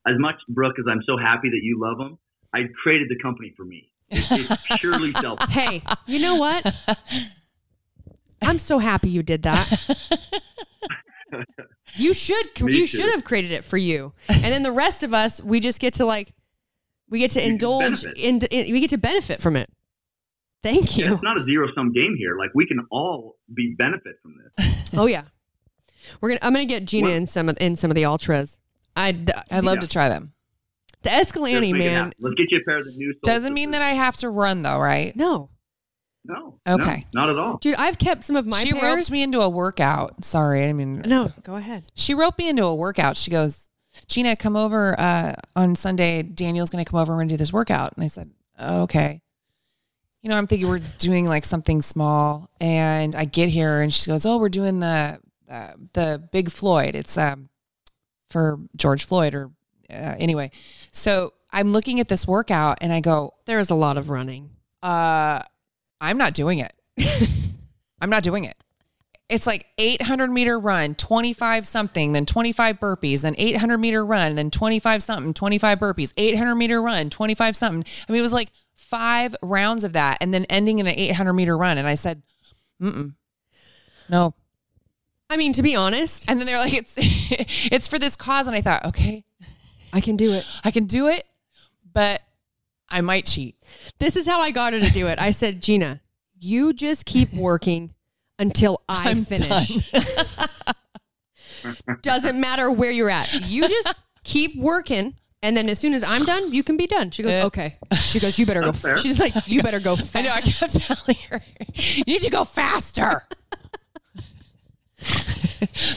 as 0.10 0.18
much 0.20 0.36
Brooke 0.50 0.76
as 0.80 0.86
I'm 0.90 1.02
so 1.06 1.18
happy 1.18 1.50
that 1.50 1.60
you 1.62 1.80
love 1.82 1.98
them, 1.98 2.18
I 2.54 2.62
created 2.82 3.10
the 3.10 3.22
company 3.22 3.54
for 3.58 3.66
me. 3.66 3.92
It's, 4.10 4.32
it's 4.32 4.80
purely 4.80 5.14
selfish. 5.22 5.50
Hey, 5.50 5.84
you 6.06 6.20
know 6.20 6.36
what? 6.36 6.66
I'm 8.42 8.58
so 8.58 8.80
happy 8.80 9.10
you 9.10 9.24
did 9.24 9.44
that. 9.44 10.42
You 11.96 12.14
should 12.14 12.48
you 12.60 12.70
too. 12.82 12.86
should 12.88 13.12
have 13.12 13.24
created 13.24 13.52
it 13.52 13.64
for 13.66 13.78
you. 13.78 14.14
And 14.30 14.44
then 14.46 14.64
the 14.64 14.72
rest 14.72 15.04
of 15.04 15.14
us, 15.14 15.42
we 15.42 15.60
just 15.60 15.80
get 15.80 15.94
to 15.96 16.06
like 16.06 16.34
we 17.10 17.20
get 17.20 17.32
to 17.32 17.40
We 17.40 17.46
indulge 17.48 18.04
in, 18.04 18.40
in 18.52 18.72
we 18.74 18.80
get 18.80 18.90
to 18.92 18.98
benefit 18.98 19.42
from 19.42 19.56
it. 19.56 19.70
Thank 20.64 20.96
Yeah, 20.98 21.08
you. 21.08 21.14
it's 21.16 21.24
not 21.24 21.40
a 21.40 21.44
zero 21.44 21.68
sum 21.76 21.92
game 21.92 22.16
here. 22.18 22.38
Like 22.38 22.52
we 22.54 22.66
can 22.68 22.80
all 22.92 23.38
be 23.54 23.76
benefit 23.78 24.16
from 24.22 24.36
this. 24.58 24.90
Oh 24.94 25.06
yeah. 25.08 25.24
We're 26.20 26.30
gonna. 26.30 26.40
I'm 26.42 26.52
gonna 26.54 26.66
get 26.66 26.84
Jeanna 26.86 27.08
What- 27.08 27.14
in 27.16 27.28
some 27.28 27.48
of 27.50 27.58
in 27.62 27.76
some 27.76 27.90
of 27.92 27.96
the 27.96 28.04
Altras. 28.04 28.58
I 28.96 29.14
the, 29.14 29.44
I'd 29.54 29.64
love 29.64 29.76
Yeah. 29.76 29.82
to 29.82 29.88
try 29.88 30.10
them. 30.10 30.34
the 31.04 31.12
Escalante 31.14 31.72
man. 31.74 32.12
Let's 32.20 32.36
get 32.36 32.48
you 32.52 32.60
a 32.60 32.64
pair 32.66 32.80
of 32.80 32.86
the 32.86 32.92
new. 32.92 33.14
Doesn't 33.24 33.54
mean 33.54 33.72
that 33.72 33.82
I 33.82 33.90
have 33.92 34.18
to 34.18 34.30
run 34.30 34.64
though, 34.64 34.80
right? 34.80 35.16
No, 35.16 35.50
No. 36.24 36.60
Okay. 36.68 37.06
No, 37.14 37.22
not 37.22 37.30
at 37.30 37.38
all. 37.40 37.58
dude. 37.58 37.76
I've 37.76 37.98
kept 37.98 38.24
some 38.24 38.36
of 38.36 38.46
my 38.46 38.64
she 38.64 38.72
pairs. 38.74 38.96
roped 38.96 39.12
me 39.12 39.24
into 39.24 39.42
a 39.42 39.50
workout. 39.50 40.24
Sorry, 40.24 40.66
I 40.66 40.74
mean 40.74 41.02
No, 41.02 41.32
go 41.44 41.56
ahead. 41.56 41.86
She 41.96 42.14
roped 42.14 42.38
me 42.38 42.48
into 42.50 42.64
a 42.66 42.76
workout. 42.76 43.18
She 43.18 43.32
goes, 43.32 43.70
Jeanna, 44.08 44.36
come 44.36 44.56
over 44.56 44.98
uh, 45.00 45.34
on 45.56 45.76
Sunday. 45.76 46.22
Daniel's 46.24 46.70
going 46.70 46.84
to 46.84 46.90
come 46.90 47.00
over. 47.00 47.12
We're 47.14 47.18
going 47.18 47.28
to 47.30 47.34
do 47.34 47.38
this 47.38 47.52
workout. 47.52 47.94
And 47.96 48.04
I 48.04 48.08
said, 48.08 48.30
oh, 48.60 48.84
okay. 48.84 49.22
You 50.22 50.30
know, 50.30 50.38
I'm 50.38 50.46
thinking 50.46 50.68
we're 50.70 50.80
doing 51.00 51.26
like 51.26 51.44
something 51.44 51.82
small. 51.82 52.50
And 52.62 53.16
I 53.16 53.26
get 53.26 53.50
here 53.50 53.82
and 53.82 53.92
she 53.92 54.06
goes, 54.12 54.26
oh, 54.26 54.38
we're 54.38 54.50
doing 54.50 54.80
the 54.80 55.20
uh, 55.50 55.72
the 55.94 56.24
Big 56.32 56.52
Floyd. 56.52 56.94
It's 56.96 57.18
um, 57.18 57.50
for 58.30 58.60
George 58.76 59.04
Floyd 59.06 59.34
or 59.34 59.50
uh, 59.90 60.16
anyway. 60.20 60.52
So 60.92 61.34
I'm 61.52 61.74
looking 61.74 62.00
at 62.00 62.08
this 62.08 62.28
workout 62.28 62.78
and 62.82 62.94
I 62.94 63.00
go, 63.02 63.34
There 63.46 63.60
is 63.60 63.72
a 63.72 63.76
lot 63.76 63.98
of 63.98 64.10
running. 64.12 64.52
uh, 64.84 65.42
I'm 66.02 66.18
not 66.18 66.34
doing 66.34 66.60
it. 66.60 66.74
I'm 68.02 68.10
not 68.10 68.24
doing 68.24 68.43
it. 68.43 68.58
It's 69.30 69.47
like 69.47 69.68
800 69.78 70.30
meter 70.30 70.60
run, 70.60 70.95
25 70.95 71.66
something, 71.66 72.12
then 72.12 72.26
25 72.26 72.80
burpees, 72.82 73.22
then 73.22 73.36
800 73.38 73.78
meter 73.78 74.06
run, 74.06 74.36
then 74.36 74.52
25 74.52 75.02
something, 75.02 75.34
25 75.34 75.80
burpees, 75.80 76.12
800 76.18 76.56
meter 76.56 76.82
run, 76.82 77.10
25 77.10 77.56
something. 77.56 77.86
I 78.10 78.12
mean, 78.12 78.20
it 78.20 78.24
was 78.24 78.34
like 78.34 78.52
five 78.76 79.34
rounds 79.41 79.86
of 79.86 79.93
that 79.93 80.18
and 80.20 80.34
then 80.34 80.43
ending 80.45 80.80
in 80.80 80.88
an 80.88 80.95
800 80.97 81.32
meter 81.32 81.58
run. 81.58 81.78
And 81.78 81.88
I 81.88 81.95
said, 81.95 82.24
mm 82.82 83.14
no. 84.10 84.34
I 85.30 85.38
mean, 85.38 85.54
to 85.54 85.62
be 85.62 85.76
honest, 85.76 86.30
And 86.30 86.38
then 86.38 86.45
they're 86.45 86.58
like, 86.58 86.74
it's, 86.74 86.95
it's 86.99 87.88
for 87.88 87.97
this 87.97 88.18
cause. 88.18 88.47
And 88.47 88.56
I 88.56 88.60
thought, 88.60 88.84
okay, 88.84 89.24
I 89.93 90.02
can 90.02 90.18
do 90.18 90.34
it. 90.34 90.45
I 90.66 90.72
can 90.72 90.84
do 90.84 91.08
it, 91.08 91.26
but 91.93 92.22
I 92.92 93.02
might 93.02 93.26
cheat. 93.26 93.56
This 94.00 94.16
is 94.16 94.26
how 94.28 94.39
I 94.42 94.52
got 94.52 94.74
her 94.74 94.80
to 94.80 94.89
do 94.92 95.08
it. 95.08 95.20
I 95.20 95.32
said, 95.32 95.62
Jeanna, 95.62 96.02
you 96.39 96.74
just 96.74 97.06
keep 97.06 97.34
working 97.34 97.94
until 98.39 98.82
I 98.89 99.10
I'm 99.12 99.24
finish. 99.24 99.78
Doesn't 102.02 102.39
matter 102.39 102.72
where 102.72 102.92
you're 102.92 103.10
at. 103.10 103.32
You 103.48 103.68
just 103.68 103.94
keep 104.24 104.58
working. 104.60 105.16
And 105.44 105.58
then 105.58 105.70
as 105.70 105.80
soon 105.80 105.94
as 105.94 106.04
I'm 106.04 106.24
done, 106.26 106.54
you 106.54 106.64
can 106.64 106.78
be 106.78 106.86
done. 106.88 107.10
She 107.12 107.24
goes, 107.24 107.32
Yeah. 107.32 107.46
okay. 107.46 107.78
She 108.02 108.20
goes, 108.20 108.38
you 108.38 108.46
better 108.46 108.60
go. 108.62 108.68
That's 108.68 108.82
fair. 108.82 108.98
She's 108.98 109.20
like, 109.20 109.34
you 109.48 109.64
better 109.64 109.80
go 109.80 109.96
fast. 109.96 110.16
I 110.16 110.22
know. 110.22 110.32
I 110.34 110.42
kept 110.42 110.80
telling 110.82 111.18
her, 111.30 111.42
you 111.76 112.04
need 112.06 112.22
to 112.22 112.30
go 112.30 112.44
faster. 112.44 113.24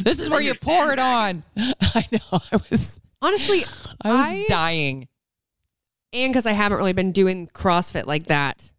this 0.02 0.18
is 0.18 0.30
where 0.30 0.40
you 0.40 0.54
pour 0.54 0.92
it 0.92 0.98
on. 0.98 1.42
I 1.56 2.06
know. 2.12 2.40
I 2.52 2.58
was, 2.70 2.98
Honestly, 3.20 3.64
I 4.02 4.08
was 4.08 4.20
I- 4.26 4.44
dying. 4.48 5.08
And 6.14 6.32
because 6.32 6.46
I 6.46 6.52
haven't 6.52 6.78
really 6.78 6.92
been 6.92 7.12
doing 7.12 7.48
CrossFit 7.48 8.06
like 8.06 8.26
that, 8.26 8.70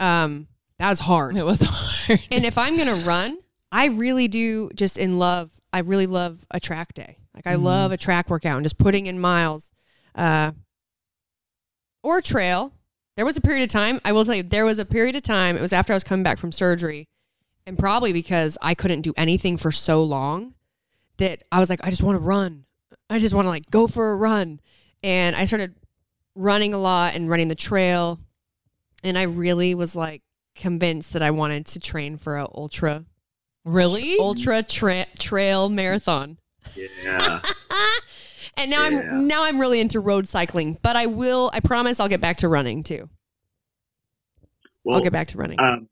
um, 0.00 0.48
that 0.78 0.90
was 0.90 1.00
hard. 1.00 1.36
It 1.36 1.44
was 1.44 1.60
hard. 1.66 2.20
And 2.32 2.44
if 2.44 2.56
I'm 2.56 2.76
gonna 2.76 3.04
run, 3.04 3.38
I 3.70 3.86
really 3.86 4.26
do 4.26 4.70
just 4.74 4.96
in 4.96 5.18
love. 5.18 5.50
I 5.72 5.80
really 5.80 6.06
love 6.06 6.46
a 6.50 6.58
track 6.58 6.94
day. 6.94 7.18
Like 7.34 7.46
I 7.46 7.54
love 7.54 7.92
a 7.92 7.96
track 7.96 8.30
workout 8.30 8.56
and 8.56 8.64
just 8.64 8.78
putting 8.78 9.06
in 9.06 9.20
miles, 9.20 9.70
uh, 10.14 10.52
or 12.02 12.20
trail. 12.20 12.72
There 13.16 13.26
was 13.26 13.36
a 13.36 13.40
period 13.40 13.64
of 13.64 13.68
time. 13.68 14.00
I 14.04 14.12
will 14.12 14.24
tell 14.24 14.34
you, 14.34 14.42
there 14.42 14.64
was 14.64 14.78
a 14.78 14.84
period 14.84 15.14
of 15.14 15.22
time. 15.22 15.56
It 15.56 15.60
was 15.60 15.72
after 15.72 15.92
I 15.92 15.96
was 15.96 16.04
coming 16.04 16.22
back 16.22 16.38
from 16.38 16.52
surgery, 16.52 17.06
and 17.66 17.78
probably 17.78 18.12
because 18.12 18.56
I 18.62 18.74
couldn't 18.74 19.02
do 19.02 19.12
anything 19.16 19.56
for 19.56 19.70
so 19.70 20.02
long 20.02 20.54
that 21.18 21.42
I 21.52 21.60
was 21.60 21.68
like, 21.68 21.80
I 21.84 21.90
just 21.90 22.02
want 22.02 22.16
to 22.16 22.20
run. 22.20 22.64
I 23.10 23.18
just 23.18 23.34
want 23.34 23.46
to 23.46 23.50
like 23.50 23.70
go 23.70 23.86
for 23.86 24.12
a 24.12 24.16
run, 24.16 24.60
and 25.02 25.36
I 25.36 25.44
started 25.44 25.74
running 26.38 26.72
a 26.72 26.78
lot 26.78 27.14
and 27.14 27.28
running 27.28 27.48
the 27.48 27.54
trail, 27.54 28.20
and 29.02 29.18
I 29.18 29.24
really 29.24 29.74
was 29.74 29.96
like 29.96 30.22
convinced 30.54 31.12
that 31.12 31.22
I 31.22 31.30
wanted 31.32 31.66
to 31.66 31.80
train 31.80 32.16
for 32.16 32.36
a 32.36 32.46
ultra 32.54 33.04
Really? 33.64 34.16
ultra 34.18 34.62
tra- 34.62 35.06
trail 35.18 35.68
marathon. 35.68 36.38
Yeah. 36.76 37.40
And 38.56 38.72
now 38.72 38.88
Yeah. 38.88 38.98
I'm 39.12 39.28
now 39.28 39.44
I'm 39.44 39.60
really 39.60 39.78
into 39.78 40.00
road 40.00 40.26
cycling, 40.26 40.78
but 40.82 40.96
I 40.96 41.06
will 41.06 41.48
I 41.54 41.60
promise 41.60 42.00
I'll 42.00 42.08
get 42.08 42.20
back 42.20 42.38
to 42.38 42.48
running 42.48 42.82
too. 42.82 43.08
Well, 44.84 44.96
I'll 44.96 45.02
get 45.02 45.12
back 45.12 45.28
to 45.28 45.38
running. 45.38 45.60
Um, 45.60 45.88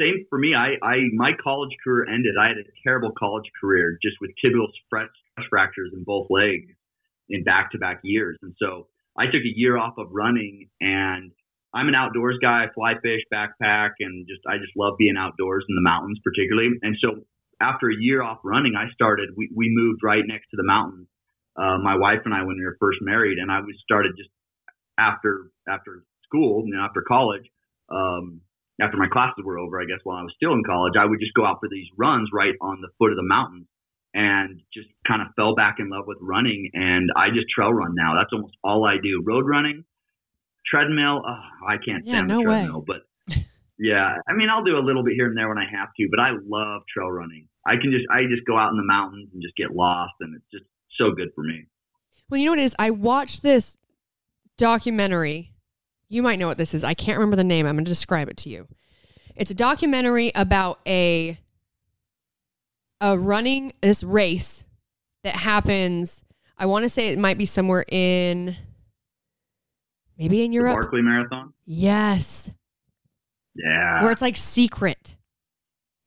same 0.00 0.26
for 0.28 0.36
me. 0.36 0.52
I, 0.54 0.74
I 0.84 0.96
my 1.14 1.32
college 1.40 1.70
career 1.84 2.08
ended. 2.12 2.34
I 2.40 2.48
had 2.48 2.56
a 2.56 2.64
terrible 2.82 3.12
college 3.16 3.44
career, 3.60 3.96
just 4.02 4.16
with 4.20 4.30
tibial 4.44 4.66
stress 4.86 5.08
fractures 5.48 5.92
in 5.94 6.02
both 6.02 6.26
legs 6.30 6.66
in 7.28 7.44
back 7.44 7.70
to 7.72 7.78
back 7.78 8.00
years. 8.02 8.36
And 8.42 8.54
so 8.60 8.88
I 9.20 9.26
took 9.26 9.44
a 9.44 9.54
year 9.54 9.76
off 9.76 9.94
of 9.98 10.08
running, 10.10 10.68
and 10.80 11.30
I'm 11.74 11.88
an 11.88 11.94
outdoors 11.94 12.38
guy. 12.40 12.64
I 12.64 12.72
fly 12.74 12.94
fish, 13.02 13.20
backpack, 13.32 14.00
and 14.00 14.26
just 14.26 14.40
I 14.48 14.56
just 14.56 14.72
love 14.76 14.94
being 14.98 15.16
outdoors 15.18 15.64
in 15.68 15.74
the 15.76 15.84
mountains, 15.84 16.18
particularly. 16.24 16.70
And 16.82 16.96
so 17.00 17.20
after 17.60 17.88
a 17.88 17.98
year 17.98 18.22
off 18.22 18.38
running, 18.42 18.74
I 18.74 18.90
started. 18.94 19.30
We 19.36 19.50
we 19.54 19.68
moved 19.68 20.00
right 20.02 20.24
next 20.26 20.48
to 20.50 20.56
the 20.56 20.64
mountains. 20.64 21.08
Uh, 21.60 21.76
my 21.84 21.96
wife 21.96 22.24
and 22.24 22.32
I, 22.32 22.44
when 22.44 22.56
we 22.56 22.64
were 22.64 22.80
first 22.80 22.98
married, 23.02 23.38
and 23.38 23.52
I 23.52 23.60
was 23.60 23.76
started 23.84 24.12
just 24.16 24.30
after 24.98 25.52
after 25.68 26.02
school, 26.24 26.64
you 26.66 26.74
know, 26.74 26.82
after 26.82 27.04
college 27.06 27.44
um, 27.90 28.40
after 28.80 28.96
my 28.96 29.08
classes 29.12 29.44
were 29.44 29.58
over, 29.58 29.80
I 29.80 29.84
guess 29.84 30.00
while 30.04 30.16
I 30.16 30.22
was 30.22 30.32
still 30.36 30.52
in 30.52 30.64
college, 30.64 30.94
I 30.98 31.04
would 31.04 31.20
just 31.20 31.34
go 31.34 31.44
out 31.44 31.58
for 31.60 31.68
these 31.68 31.86
runs 31.98 32.30
right 32.32 32.54
on 32.62 32.80
the 32.80 32.88
foot 32.98 33.10
of 33.10 33.16
the 33.16 33.26
mountain 33.26 33.66
and 34.14 34.60
just 34.74 34.88
kind 35.06 35.22
of 35.22 35.28
fell 35.36 35.54
back 35.54 35.76
in 35.78 35.88
love 35.90 36.04
with 36.06 36.18
running. 36.20 36.70
And 36.74 37.10
I 37.16 37.28
just 37.34 37.46
trail 37.54 37.72
run 37.72 37.94
now. 37.94 38.14
That's 38.16 38.32
almost 38.32 38.54
all 38.64 38.84
I 38.86 38.96
do. 39.02 39.22
Road 39.24 39.44
running, 39.46 39.84
treadmill. 40.66 41.22
Oh, 41.26 41.66
I 41.68 41.76
can't 41.76 42.04
Yeah, 42.06 42.14
stand 42.14 42.28
no 42.28 42.38
the 42.42 42.48
way. 42.48 42.54
treadmill, 42.62 42.84
but 42.86 43.02
yeah, 43.78 44.14
I 44.28 44.34
mean, 44.34 44.48
I'll 44.50 44.64
do 44.64 44.76
a 44.76 44.84
little 44.84 45.02
bit 45.04 45.14
here 45.14 45.26
and 45.26 45.36
there 45.36 45.48
when 45.48 45.58
I 45.58 45.64
have 45.70 45.88
to, 45.98 46.08
but 46.10 46.20
I 46.20 46.30
love 46.44 46.82
trail 46.92 47.10
running. 47.10 47.48
I 47.66 47.76
can 47.80 47.90
just, 47.92 48.04
I 48.10 48.22
just 48.24 48.44
go 48.46 48.58
out 48.58 48.70
in 48.70 48.76
the 48.76 48.84
mountains 48.84 49.28
and 49.32 49.42
just 49.42 49.56
get 49.56 49.74
lost 49.74 50.12
and 50.20 50.34
it's 50.36 50.44
just 50.52 50.64
so 50.98 51.12
good 51.12 51.28
for 51.34 51.42
me. 51.44 51.64
well, 52.28 52.38
you 52.38 52.46
know 52.46 52.52
what 52.52 52.58
it 52.58 52.64
is? 52.64 52.76
I 52.78 52.90
watched 52.90 53.42
this 53.42 53.78
documentary. 54.58 55.52
You 56.08 56.22
might 56.22 56.38
know 56.38 56.46
what 56.46 56.58
this 56.58 56.74
is. 56.74 56.84
I 56.84 56.94
can't 56.94 57.16
remember 57.18 57.36
the 57.36 57.44
name. 57.44 57.66
I'm 57.66 57.74
going 57.76 57.84
to 57.84 57.90
describe 57.90 58.28
it 58.28 58.36
to 58.38 58.48
you. 58.48 58.66
It's 59.36 59.50
a 59.50 59.54
documentary 59.54 60.32
about 60.34 60.80
a 60.86 61.38
a 63.00 63.18
running 63.18 63.72
this 63.80 64.02
race 64.02 64.64
that 65.24 65.34
happens. 65.36 66.24
I 66.58 66.66
want 66.66 66.84
to 66.84 66.90
say 66.90 67.08
it 67.08 67.18
might 67.18 67.38
be 67.38 67.46
somewhere 67.46 67.84
in 67.90 68.56
maybe 70.18 70.42
in 70.44 70.50
The 70.50 70.56
Europe. 70.56 70.74
Barkley 70.74 71.02
Marathon. 71.02 71.52
Yes. 71.66 72.52
Yeah. 73.54 74.02
where 74.02 74.12
it's 74.12 74.22
like 74.22 74.36
secret, 74.36 75.16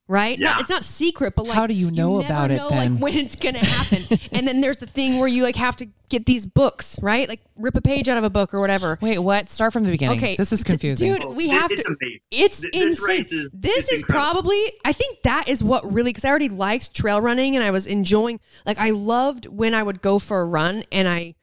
right? 0.08 0.38
Yeah. 0.38 0.52
Not, 0.52 0.62
it's 0.62 0.70
not 0.70 0.84
secret, 0.84 1.34
but 1.36 1.46
like 1.46 1.56
How 1.56 1.66
do 1.68 1.74
you 1.74 1.90
know 1.92 2.18
never 2.20 2.26
about 2.34 2.52
it 2.52 2.58
know, 2.58 2.70
then? 2.70 2.94
Like 2.96 3.02
when 3.02 3.14
it's 3.16 3.36
gonna 3.36 3.66
happen, 3.66 4.06
and 4.32 4.48
then 4.48 4.62
there's 4.62 4.78
the 4.78 4.86
thing 4.88 5.20
where 5.20 5.28
you 5.28 5.44
like 5.44 5.56
have 5.56 5.76
to 5.78 5.88
get 6.10 6.26
these 6.26 6.46
books, 6.46 7.00
right? 7.02 7.28
Like 7.28 7.40
rip 7.56 7.76
a 7.76 7.82
page 7.82 8.08
out 8.08 8.18
of 8.18 8.24
a 8.24 8.30
book 8.30 8.54
or 8.54 8.60
whatever. 8.60 9.00
Wait, 9.02 9.18
what? 9.20 9.50
Start 9.50 9.74
from 9.74 9.84
the 9.84 9.90
beginning. 9.92 10.18
Okay, 10.20 10.36
This 10.36 10.52
is 10.54 10.64
confusing. 10.64 11.14
dude. 11.16 11.36
we 11.36 11.50
have 11.50 11.72
it's 11.72 11.82
to- 11.82 11.88
amazing. 11.88 12.20
It's 12.32 12.58
this 12.60 12.72
insane. 12.74 13.28
is- 13.32 13.50
this 13.54 13.90
is 13.92 14.00
incredible. 14.02 14.42
probably, 14.44 14.74
I 14.86 14.94
think 14.94 15.22
that 15.24 15.48
is 15.50 15.64
what 15.64 15.92
really, 15.92 16.10
because 16.12 16.26
I 16.26 16.30
already 16.30 16.50
liked 16.50 16.94
trail 16.94 17.20
running 17.22 17.56
and 17.56 17.64
I 17.64 17.72
was 17.72 17.88
enjoying, 17.88 18.40
like, 18.66 18.78
I 18.78 18.92
loved 18.92 19.48
when 19.48 19.74
I 19.74 19.82
would 19.84 20.02
go 20.02 20.20
for 20.20 20.42
a 20.42 20.46
run 20.46 20.84
and 20.92 21.08
I, 21.08 21.36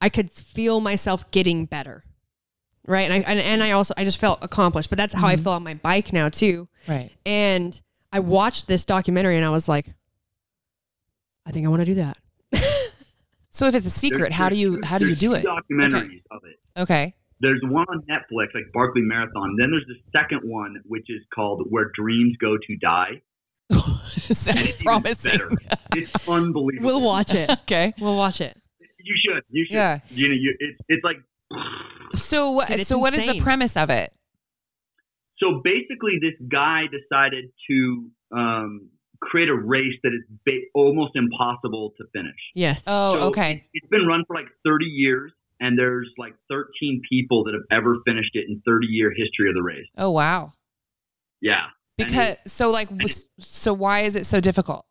I 0.00 0.08
could 0.08 0.30
feel 0.30 0.80
myself 0.80 1.30
getting 1.30 1.64
better. 1.66 2.02
Right. 2.86 3.10
And 3.10 3.12
I, 3.12 3.16
and, 3.30 3.40
and 3.40 3.62
I 3.64 3.72
also, 3.72 3.92
I 3.96 4.04
just 4.04 4.18
felt 4.18 4.38
accomplished, 4.42 4.88
but 4.90 4.96
that's 4.96 5.12
how 5.12 5.22
Mm-hmm. 5.22 5.26
I 5.28 5.36
feel 5.36 5.52
on 5.52 5.64
my 5.64 5.74
bike 5.74 6.12
now 6.12 6.28
too. 6.28 6.68
right. 6.88 7.10
And 7.26 7.78
I 8.12 8.20
watched 8.20 8.66
this 8.68 8.84
documentary 8.84 9.36
and 9.36 9.44
I 9.44 9.50
was 9.50 9.68
like, 9.68 9.86
I 11.44 11.50
think 11.52 11.66
I 11.66 11.68
want 11.68 11.80
to 11.80 11.86
do 11.86 11.94
that. 11.94 12.18
So 13.52 13.66
if 13.68 13.74
it's 13.74 13.86
a 13.86 13.90
secret, 13.90 14.18
There's- 14.18 14.34
how 14.34 14.50
do 14.50 14.56
you 14.56 14.80
how 14.84 14.98
do 14.98 15.08
you 15.08 15.14
do 15.16 15.32
it? 15.32 15.42
Documentaries 15.42 16.20
of 16.30 16.42
it. 16.44 16.60
Okay. 16.78 17.14
There's 17.40 17.58
one 17.64 17.86
on 17.88 18.02
Netflix, 18.02 18.48
like 18.54 18.64
Barkley 18.74 19.00
Marathon. 19.00 19.56
Then 19.58 19.70
there's 19.70 19.86
the 19.88 19.94
second 20.12 20.42
one, 20.44 20.76
which 20.84 21.06
is 21.08 21.22
called 21.34 21.66
Where 21.70 21.90
Dreams 21.94 22.36
Go 22.38 22.58
to 22.58 22.76
Die. 22.76 23.22
Sounds 23.70 24.46
And 24.48 24.58
it's 24.58 24.74
promising. 24.74 25.40
It's 25.94 26.12
unbelievable. 26.28 26.86
We'll 26.86 27.00
watch 27.00 27.32
it. 27.32 27.48
okay. 27.50 27.94
We'll 27.98 28.18
watch 28.18 28.42
it. 28.42 28.60
You 29.02 29.14
should. 29.24 29.42
You 29.48 29.64
should. 29.64 29.74
Yeah. 29.74 30.00
You 30.10 30.28
know, 30.28 30.34
you, 30.34 30.54
it's 30.58 30.78
it's 30.90 31.02
like 31.04 31.16
So? 32.12 32.60
Dude, 32.66 32.80
it's 32.80 32.90
so 32.90 32.98
what 32.98 33.14
is 33.14 33.24
the 33.24 33.40
premise 33.40 33.74
of 33.78 33.88
it? 33.88 34.12
So. 35.38 35.60
Basically, 35.64 36.18
this 36.20 36.34
guy 36.50 36.82
decided 36.90 37.46
to 37.70 38.10
um, 38.36 38.88
create 39.20 39.48
a 39.48 39.54
race 39.54 39.94
that 40.02 40.10
is 40.12 40.22
ba- 40.44 40.66
almost 40.74 41.12
impossible 41.16 41.94
to 41.98 42.04
finish. 42.12 42.36
Yes. 42.54 42.82
Oh, 42.86 43.14
So 43.14 43.20
okay. 43.28 43.64
It's 43.72 43.88
been 43.88 44.06
run 44.06 44.24
for 44.26 44.36
like 44.36 44.46
30 44.64 44.84
years, 44.84 45.32
and 45.60 45.78
there's 45.78 46.10
like 46.18 46.34
13 46.50 47.02
people 47.08 47.44
that 47.44 47.54
have 47.54 47.64
ever 47.78 47.96
finished 48.06 48.30
it 48.34 48.44
in 48.48 48.62
30 48.66 48.86
year 48.88 49.10
history 49.10 49.48
of 49.48 49.54
the 49.54 49.62
race. 49.62 49.86
Oh, 49.96 50.10
wow. 50.10 50.52
Yeah. 51.40 51.66
And 51.98 52.08
Because 52.08 52.36
so 52.46 52.70
like 52.70 52.90
was- 52.90 53.26
so 53.38 53.72
why 53.72 54.00
is 54.00 54.16
it 54.16 54.26
so 54.26 54.40
difficult? 54.40 54.84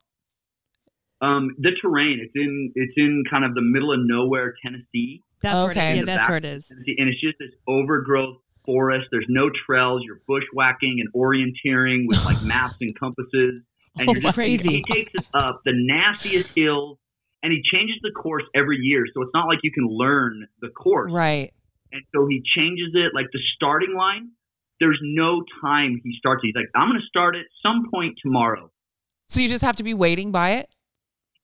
Um, 1.22 1.56
the 1.60 1.72
terrain. 1.82 2.20
It's 2.22 2.34
in 2.36 2.72
it's 2.76 2.94
in 2.98 3.24
kind 3.30 3.46
of 3.46 3.54
the 3.56 3.62
middle 3.62 3.92
of 3.94 4.00
nowhere, 4.04 4.54
Tennessee. 4.64 5.22
That's 5.42 5.56
where 5.62 5.72
it 5.72 5.78
Okay. 5.78 5.98
Yeah, 5.98 6.04
that's 6.06 6.28
where 6.28 6.38
it 6.38 6.46
is. 6.46 6.68
Tennessee, 6.68 6.96
and 6.98 7.08
it's 7.10 7.22
just 7.22 7.38
this 7.40 7.52
overgrowth 7.68 8.38
forest. 8.66 9.08
There's 9.12 9.26
no 9.30 9.50
trails. 9.66 10.02
You're 10.06 10.22
bushwhacking 10.28 11.02
and 11.02 11.12
orienteering 11.14 12.06
with 12.08 12.24
like 12.26 12.42
maps 12.44 12.76
and 12.82 12.98
compasses, 12.98 13.62
and 13.98 14.10
Oh 14.10 14.14
you're 14.14 14.22
just, 14.22 14.28
he, 14.28 14.34
crazy. 14.34 14.70
he 14.70 14.84
takes 14.94 15.12
us 15.18 15.26
up 15.36 15.62
the 15.66 15.74
nastiest 15.74 16.50
hills, 16.56 16.98
and 17.44 17.52
he 17.54 17.62
changes 17.72 17.98
the 18.02 18.12
course 18.12 18.44
every 18.54 18.78
year. 18.82 19.06
So 19.14 19.22
it's 19.22 19.32
not 19.34 19.48
like 19.48 19.60
you 19.64 19.72
can 19.72 19.88
learn 19.88 20.48
the 20.62 20.70
course. 20.70 21.12
Right. 21.12 21.54
And 21.92 22.04
so 22.14 22.28
he 22.28 22.42
changes 22.56 22.90
it 22.94 23.14
like 23.14 23.28
the 23.32 23.40
starting 23.56 23.96
line. 23.96 24.32
There's 24.82 25.00
no 25.02 25.42
time 25.62 26.02
he 26.04 26.14
starts. 26.18 26.42
He's 26.44 26.56
like, 26.56 26.66
I'm 26.76 26.90
going 26.90 27.00
to 27.00 27.08
start 27.08 27.36
at 27.36 27.46
some 27.64 27.86
point 27.90 28.16
tomorrow. 28.22 28.70
So 29.30 29.40
you 29.40 29.48
just 29.48 29.64
have 29.64 29.78
to 29.78 29.84
be 29.84 29.94
waiting 29.94 30.32
by 30.32 30.52
it? 30.52 30.68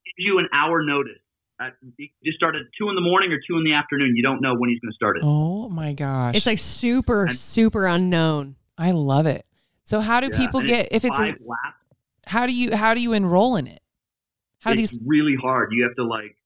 Gives 0.04 0.26
you 0.26 0.38
an 0.38 0.48
hour 0.52 0.84
notice. 0.84 1.21
At, 1.66 1.74
you 1.96 2.08
just 2.24 2.36
start 2.36 2.54
at 2.54 2.62
two 2.78 2.88
in 2.88 2.94
the 2.94 3.00
morning 3.00 3.32
or 3.32 3.38
two 3.46 3.56
in 3.56 3.64
the 3.64 3.74
afternoon. 3.74 4.14
You 4.16 4.22
don't 4.22 4.40
know 4.40 4.54
when 4.56 4.70
he's 4.70 4.80
going 4.80 4.90
to 4.92 4.94
start 4.96 5.16
it. 5.16 5.22
Oh 5.24 5.68
my 5.68 5.92
gosh. 5.92 6.36
It's 6.36 6.46
like 6.46 6.58
super, 6.58 7.26
And- 7.26 7.36
super 7.36 7.86
unknown. 7.86 8.56
I 8.78 8.90
love 8.92 9.26
it. 9.26 9.46
So 9.84 10.00
how 10.00 10.20
do 10.20 10.28
Yeah, 10.32 10.38
people 10.38 10.60
and 10.60 10.68
get 10.68 10.88
if 10.92 11.04
it's 11.04 11.18
a, 11.18 11.22
laps, 11.22 11.38
how 12.26 12.46
do 12.46 12.54
you 12.54 12.74
how 12.74 12.94
do 12.94 13.00
you 13.02 13.12
enroll 13.12 13.56
in 13.56 13.66
it? 13.66 13.80
How 14.60 14.72
do 14.72 14.80
it's 14.80 14.92
these 14.92 15.00
really 15.04 15.36
hard. 15.40 15.70
You 15.72 15.84
have 15.84 15.96
to 15.96 16.04
like. 16.04 16.36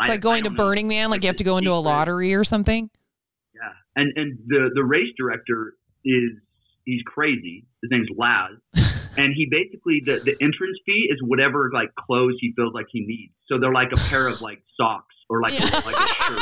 It's 0.00 0.08
like 0.08 0.20
going 0.20 0.44
to 0.44 0.50
Burning 0.50 0.88
Man, 0.88 1.10
like 1.10 1.22
you 1.22 1.28
have 1.28 1.36
to 1.36 1.44
go 1.44 1.56
into 1.56 1.72
a 1.72 1.74
lottery 1.80 2.34
or 2.34 2.44
something. 2.44 2.90
Yeah, 3.54 3.72
and 3.94 4.12
and 4.16 4.38
the 4.46 4.70
the 4.74 4.84
race 4.84 5.12
director 5.18 5.74
is 6.04 6.32
he's 6.86 7.02
crazy. 7.06 7.66
His 7.82 7.90
name's 7.90 8.08
Laz, 8.16 8.52
and 9.18 9.34
he 9.36 9.46
basically 9.50 10.00
the 10.04 10.20
the 10.24 10.32
entrance 10.42 10.78
fee 10.86 11.08
is 11.12 11.18
whatever 11.22 11.70
like 11.74 11.90
clothes 11.94 12.36
he 12.40 12.54
feels 12.56 12.72
like 12.72 12.86
he 12.90 13.00
needs. 13.06 13.34
So 13.48 13.58
they're 13.60 13.72
like 13.74 13.92
a 13.92 13.96
pair 14.08 14.26
of 14.28 14.40
like 14.40 14.62
socks 14.80 15.14
or 15.28 15.42
like 15.42 15.52
a, 15.60 15.62
like 15.62 15.96
a 15.96 16.08
shirt, 16.22 16.40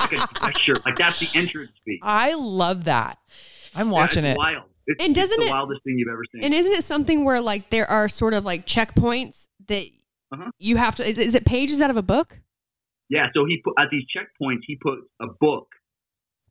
like 0.00 0.12
a, 0.12 0.46
a 0.46 0.58
shirt. 0.58 0.84
Like 0.84 0.96
that's 0.96 1.20
the 1.20 1.38
entrance 1.38 1.70
fee. 1.84 2.00
I 2.02 2.34
love 2.34 2.84
that. 2.84 3.18
I'm 3.76 3.86
Yeah, 3.88 3.92
watching 3.92 4.24
it's 4.24 4.34
it. 4.34 4.38
Wild. 4.38 4.64
It's, 4.86 5.02
And 5.04 5.14
doesn't 5.14 5.38
the 5.40 5.46
it- 5.46 5.50
wildest 5.50 5.82
thing 5.84 5.94
you've 5.98 6.12
ever 6.12 6.24
seen. 6.32 6.44
And 6.44 6.52
isn't 6.52 6.72
it 6.72 6.84
something 6.84 7.24
where 7.24 7.40
like 7.40 7.70
there 7.70 7.88
are 7.90 8.08
sort 8.08 8.34
of 8.34 8.44
like 8.44 8.66
checkpoints 8.66 9.46
that 9.68 9.86
Uh-huh. 10.32 10.50
you 10.58 10.76
have 10.76 10.94
to? 10.96 11.08
Is, 11.08 11.18
is 11.18 11.34
it 11.34 11.44
pages 11.46 11.80
out 11.80 11.90
of 11.90 11.96
a 11.96 12.02
book? 12.02 12.40
Yeah, 13.10 13.26
so 13.34 13.44
he 13.46 13.60
put 13.64 13.74
at 13.78 13.88
these 13.90 14.04
checkpoints 14.14 14.60
he 14.66 14.76
put 14.80 14.98
a 15.20 15.26
book, 15.40 15.68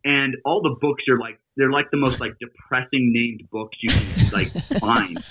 and 0.04 0.36
all 0.46 0.62
the 0.62 0.76
books 0.82 1.04
are 1.10 1.18
like 1.20 1.40
they're 1.58 1.72
like 1.72 1.86
the 1.92 1.98
most 1.98 2.20
like 2.20 2.34
depressing 2.40 3.12
named 3.14 3.42
books 3.52 3.78
you 3.82 3.90
can 3.92 4.30
like 4.32 4.52
find. 4.80 5.24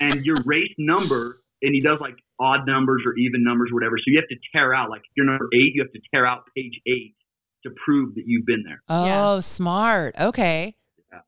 And 0.00 0.24
your 0.24 0.36
race 0.44 0.72
number, 0.78 1.40
and 1.62 1.74
he 1.74 1.80
does 1.80 1.98
like 2.00 2.14
odd 2.40 2.66
numbers 2.66 3.02
or 3.06 3.14
even 3.16 3.42
numbers, 3.44 3.70
or 3.72 3.74
whatever. 3.74 3.96
So 3.98 4.04
you 4.06 4.18
have 4.18 4.28
to 4.28 4.36
tear 4.52 4.74
out 4.74 4.90
like 4.90 5.00
if 5.00 5.10
you're 5.16 5.26
number 5.26 5.48
eight, 5.54 5.72
you 5.74 5.82
have 5.82 5.92
to 5.92 6.00
tear 6.12 6.26
out 6.26 6.42
page 6.56 6.80
eight 6.86 7.14
to 7.64 7.70
prove 7.84 8.14
that 8.14 8.22
you've 8.26 8.46
been 8.46 8.62
there. 8.64 8.80
Oh, 8.88 9.40
smart. 9.40 10.14
Okay. 10.18 10.74
Yeah. 11.12 11.20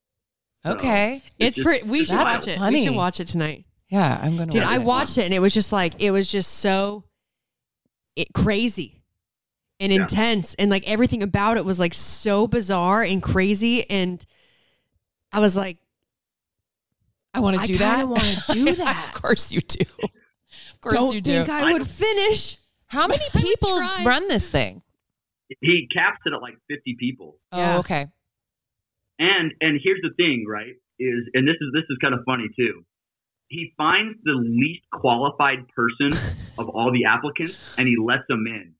So, 0.64 0.72
Okay. 0.76 1.22
It's 1.38 1.56
just- 1.56 1.66
pretty. 1.66 1.88
We 1.88 2.04
should 2.04 2.16
watch 2.16 2.46
it. 2.48 2.58
funny. 2.58 2.80
We 2.80 2.86
should 2.86 2.96
watch 2.96 3.18
it 3.20 3.26
tonight. 3.28 3.64
Yeah, 3.88 4.20
I'm 4.22 4.36
gonna. 4.36 4.52
Dude, 4.52 4.62
watch 4.62 4.72
I 4.72 4.76
it. 4.76 4.84
watched 4.84 5.18
it 5.18 5.24
and 5.24 5.34
it 5.34 5.40
was 5.40 5.52
just 5.52 5.72
like 5.72 6.00
it 6.00 6.12
was 6.12 6.30
just 6.30 6.52
so 6.58 7.02
it 8.14 8.28
crazy 8.34 8.99
and 9.80 9.90
Yeah. 9.92 10.02
intense 10.02 10.54
and 10.54 10.70
like 10.70 10.86
everything 10.88 11.22
about 11.22 11.56
it 11.56 11.64
was 11.64 11.80
like 11.80 11.94
so 11.94 12.46
bizarre 12.46 13.02
and 13.02 13.22
crazy 13.22 13.88
and 13.90 14.24
I 15.32 15.40
was 15.40 15.56
like 15.56 15.78
I 17.32 17.40
want 17.40 17.60
to 17.60 17.66
do 17.66 17.78
that. 17.78 17.98
I 18.00 18.04
wanna 18.04 18.34
do 18.52 18.72
that. 18.76 19.12
of 19.14 19.20
course 19.22 19.52
you 19.52 19.60
do. 19.60 19.84
Of 20.02 20.80
course 20.80 20.94
don't 20.94 21.14
you 21.14 21.20
do. 21.20 21.32
think 21.32 21.48
I 21.48 21.60
I 21.68 21.72
would 21.72 21.78
don't- 21.80 21.88
finish. 21.88 22.58
How 22.88 23.06
many 23.06 23.24
people 23.36 23.78
run 24.04 24.28
this 24.28 24.48
thing? 24.50 24.82
He 25.60 25.88
caps 25.92 26.18
it 26.26 26.32
at 26.32 26.40
like 26.42 26.54
50 26.68 26.96
people. 26.98 27.38
Oh, 27.52 27.58
yeah. 27.58 27.76
Oh, 27.76 27.78
okay. 27.80 28.06
And 29.18 29.52
and 29.60 29.80
here's 29.82 30.00
the 30.02 30.10
thing, 30.16 30.44
right? 30.48 30.74
Is 30.98 31.24
and 31.34 31.46
this 31.46 31.54
is 31.60 31.68
this 31.72 31.84
is 31.90 31.98
kind 32.00 32.14
of 32.14 32.20
funny 32.26 32.48
too. 32.56 32.84
He 33.48 33.72
finds 33.76 34.18
the 34.24 34.32
least 34.32 34.82
qualified 34.92 35.66
person 35.74 36.10
of 36.58 36.68
all 36.68 36.92
the 36.92 37.04
applicants, 37.06 37.56
and 37.78 37.86
he 37.88 37.96
lets 37.96 38.22
them 38.28 38.44
in. 38.46 38.74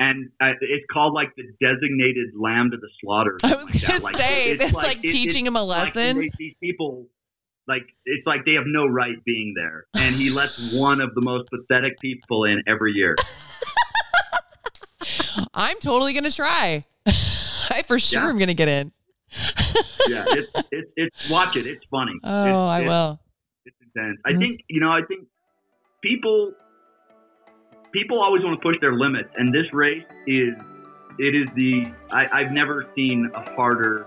And 0.00 0.30
uh, 0.40 0.52
it's 0.60 0.86
called 0.92 1.12
like 1.12 1.30
the 1.36 1.42
designated 1.60 2.28
lamb 2.38 2.70
to 2.70 2.76
the 2.76 2.88
slaughter. 3.00 3.36
I 3.42 3.56
was 3.56 3.74
like 3.74 3.84
gonna 3.86 4.00
Like, 4.04 4.16
say 4.16 4.50
it's 4.52 4.62
it's 4.64 4.72
like, 4.74 4.98
it- 5.02 5.08
teaching 5.10 5.44
him 5.46 5.56
a 5.56 5.62
lesson. 5.64 6.18
they- 6.18 6.30
these 6.38 6.54
people, 6.62 7.06
like 7.66 7.82
it's 8.04 8.24
like 8.26 8.44
they 8.44 8.52
have 8.54 8.64
no 8.66 8.86
right 8.86 9.22
being 9.24 9.54
there, 9.56 9.86
and 9.94 10.14
he 10.14 10.30
lets 10.30 10.56
one 10.74 11.00
of 11.00 11.14
the 11.14 11.20
most 11.20 11.48
pathetic 11.50 11.98
people 12.00 12.44
in 12.44 12.62
every 12.68 12.92
year. 12.92 13.16
I'm 15.54 15.78
totally 15.78 16.12
gonna 16.12 16.30
try. 16.30 16.82
I 17.06 17.82
for 17.86 17.98
sure 17.98 18.22
Yeah. 18.22 18.28
am 18.30 18.38
gonna 18.38 18.54
get 18.54 18.68
in. 18.68 18.92
Yeah, 20.08 20.24
it's 20.28 20.48
it's, 20.70 20.90
it's 20.96 21.30
watch 21.30 21.56
it. 21.56 21.66
It's 21.66 21.84
funny. 21.90 22.12
Oh, 22.24 22.44
It's- 22.46 22.56
I 22.70 22.80
will. 22.82 23.20
it's 23.64 23.76
intense. 23.82 24.18
I 24.24 24.36
think 24.36 24.60
you 24.68 24.80
know. 24.80 24.90
I 24.90 25.02
think 25.06 25.26
people 26.02 26.52
people 27.98 28.22
always 28.22 28.42
want 28.44 28.54
to 28.58 28.62
push 28.62 28.76
their 28.80 28.94
limits, 28.94 29.28
and 29.36 29.52
this 29.52 29.66
race 29.72 30.04
is 30.26 30.54
it 31.18 31.34
is 31.34 31.48
the 31.56 31.86
I, 32.10 32.28
I've 32.32 32.52
never 32.52 32.86
seen 32.94 33.30
a 33.34 33.40
harder 33.54 34.06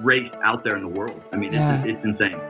race 0.00 0.32
out 0.42 0.64
there 0.64 0.76
in 0.76 0.82
the 0.82 0.88
world. 0.88 1.22
I 1.32 1.36
mean, 1.36 1.52
Yeah. 1.52 1.82
it's, 1.84 1.98
it's 1.98 2.04
insane. 2.04 2.40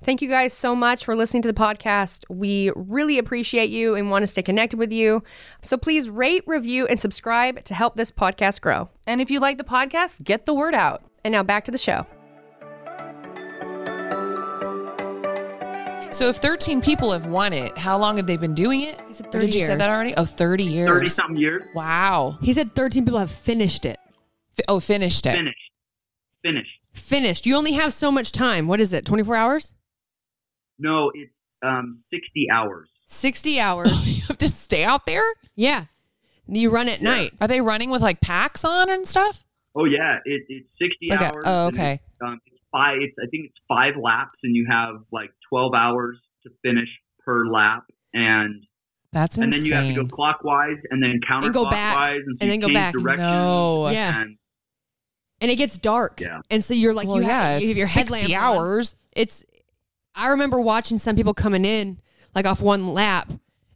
Thank 0.00 0.22
you 0.22 0.28
guys 0.28 0.52
so 0.52 0.76
much 0.76 1.04
for 1.04 1.16
listening 1.16 1.42
to 1.42 1.48
the 1.52 1.58
podcast. 1.60 2.24
We 2.30 2.70
really 2.76 3.18
appreciate 3.18 3.68
you 3.68 3.94
and 3.94 4.10
want 4.10 4.22
to 4.22 4.26
stay 4.28 4.42
connected 4.42 4.78
with 4.78 4.92
you. 4.92 5.22
So 5.60 5.76
please 5.76 6.08
rate, 6.08 6.44
review, 6.46 6.86
and 6.86 7.00
subscribe 7.00 7.64
to 7.64 7.74
help 7.74 7.96
this 7.96 8.12
podcast 8.12 8.60
grow. 8.60 8.90
And 9.06 9.20
if 9.20 9.30
you 9.30 9.40
like 9.40 9.56
the 9.58 9.64
podcast, 9.64 10.22
get 10.24 10.46
the 10.46 10.54
word 10.54 10.74
out. 10.74 11.02
And 11.24 11.32
now 11.32 11.42
back 11.42 11.64
to 11.64 11.70
the 11.72 11.78
show. 11.78 12.06
So 16.18 16.28
if 16.28 16.38
13 16.38 16.80
people 16.80 17.12
have 17.12 17.26
won 17.26 17.52
it, 17.52 17.78
how 17.78 17.96
long 17.96 18.16
have 18.16 18.26
they 18.26 18.36
been 18.36 18.52
doing 18.52 18.82
it? 18.82 19.00
He 19.06 19.14
said 19.14 19.26
Or 19.26 19.30
30 19.30 19.46
Did 19.46 19.54
you 19.54 19.60
say 19.64 19.76
that 19.76 19.88
already? 19.88 20.14
Oh, 20.16 20.24
30 20.24 20.64
years. 20.64 20.88
Thirty 20.90 21.08
something 21.08 21.36
years, 21.36 21.62
Wow. 21.76 22.38
He 22.42 22.52
said 22.52 22.74
13 22.74 23.04
people 23.04 23.20
have 23.20 23.30
finished 23.30 23.84
it. 23.86 24.00
Fi- 24.56 24.64
oh, 24.66 24.80
finished 24.80 25.24
it. 25.26 25.36
finished, 25.36 25.70
finished. 26.42 26.70
Finished. 26.92 27.46
You 27.46 27.54
only 27.54 27.70
have 27.74 27.92
so 27.94 28.10
much 28.10 28.32
time. 28.32 28.66
What 28.66 28.80
is 28.80 28.92
it? 28.92 29.04
24 29.04 29.36
hours? 29.36 29.72
No, 30.80 31.12
it's 31.14 31.30
um, 31.62 32.00
sixty 32.12 32.48
hours. 32.52 32.88
60 33.06 33.60
hours. 33.60 34.08
you 34.08 34.22
have 34.26 34.38
to 34.38 34.48
stay 34.48 34.82
out 34.82 35.06
there? 35.06 35.22
yeah. 35.54 35.84
You 36.48 36.70
run 36.70 36.88
at 36.88 37.00
Yeah. 37.00 37.10
night. 37.10 37.34
Are 37.40 37.46
they 37.46 37.60
running 37.60 37.90
with 37.90 38.02
like 38.02 38.20
packs 38.20 38.64
on 38.64 38.90
and 38.90 39.06
stuff? 39.06 39.44
Oh 39.76 39.84
yeah, 39.84 40.16
it, 40.24 40.42
it's 40.48 40.66
sixty 40.80 40.96
It's 41.06 41.10
like 41.12 41.20
a- 41.20 41.24
hours. 41.26 41.44
oh, 41.46 41.66
okay. 41.68 41.92
It's, 41.92 42.02
um, 42.26 42.40
it's 42.44 42.47
five. 42.72 42.98
It's, 43.00 43.14
I 43.22 43.26
think 43.30 43.46
it's 43.46 43.58
five 43.68 43.94
laps, 44.02 44.38
and 44.42 44.54
you 44.54 44.66
have 44.70 44.96
like 45.12 45.30
twelve 45.48 45.72
hours 45.74 46.18
to 46.44 46.50
finish 46.62 46.88
per 47.24 47.46
lap, 47.46 47.84
and 48.14 48.64
That's 49.12 49.38
and 49.38 49.52
insane. 49.52 49.70
then 49.70 49.86
you 49.86 49.94
have 49.96 50.06
to 50.06 50.08
go 50.08 50.16
clockwise 50.16 50.78
and 50.90 51.02
then 51.02 51.20
counterclockwise 51.28 51.44
And 51.44 51.54
go 51.54 51.70
back, 51.70 52.10
and, 52.14 52.24
so 52.26 52.36
and 52.40 52.50
then 52.50 52.60
go 52.60 52.66
change 52.68 52.74
back. 52.76 52.92
directions. 52.94 53.26
No. 53.28 53.88
Yeah. 53.90 54.20
And 54.22 54.36
And 55.40 55.50
it 55.50 55.56
gets 55.56 55.78
dark. 55.78 56.20
Yeah. 56.20 56.40
And 56.50 56.64
so 56.64 56.74
you're 56.74 56.94
like, 56.94 57.06
well, 57.08 57.20
you, 57.20 57.26
yeah, 57.26 57.52
have, 57.52 57.62
you 57.62 57.68
have 57.68 57.76
your 57.76 57.88
60 57.88 58.16
headlamp 58.16 58.42
on. 58.42 58.56
hours. 58.56 58.94
It's, 59.12 59.44
I 60.14 60.28
remember 60.28 60.60
watching 60.60 60.98
some 60.98 61.16
people 61.16 61.34
coming 61.34 61.64
in 61.64 62.00
like 62.34 62.46
off 62.46 62.60
one 62.60 62.92
lap 62.94 63.30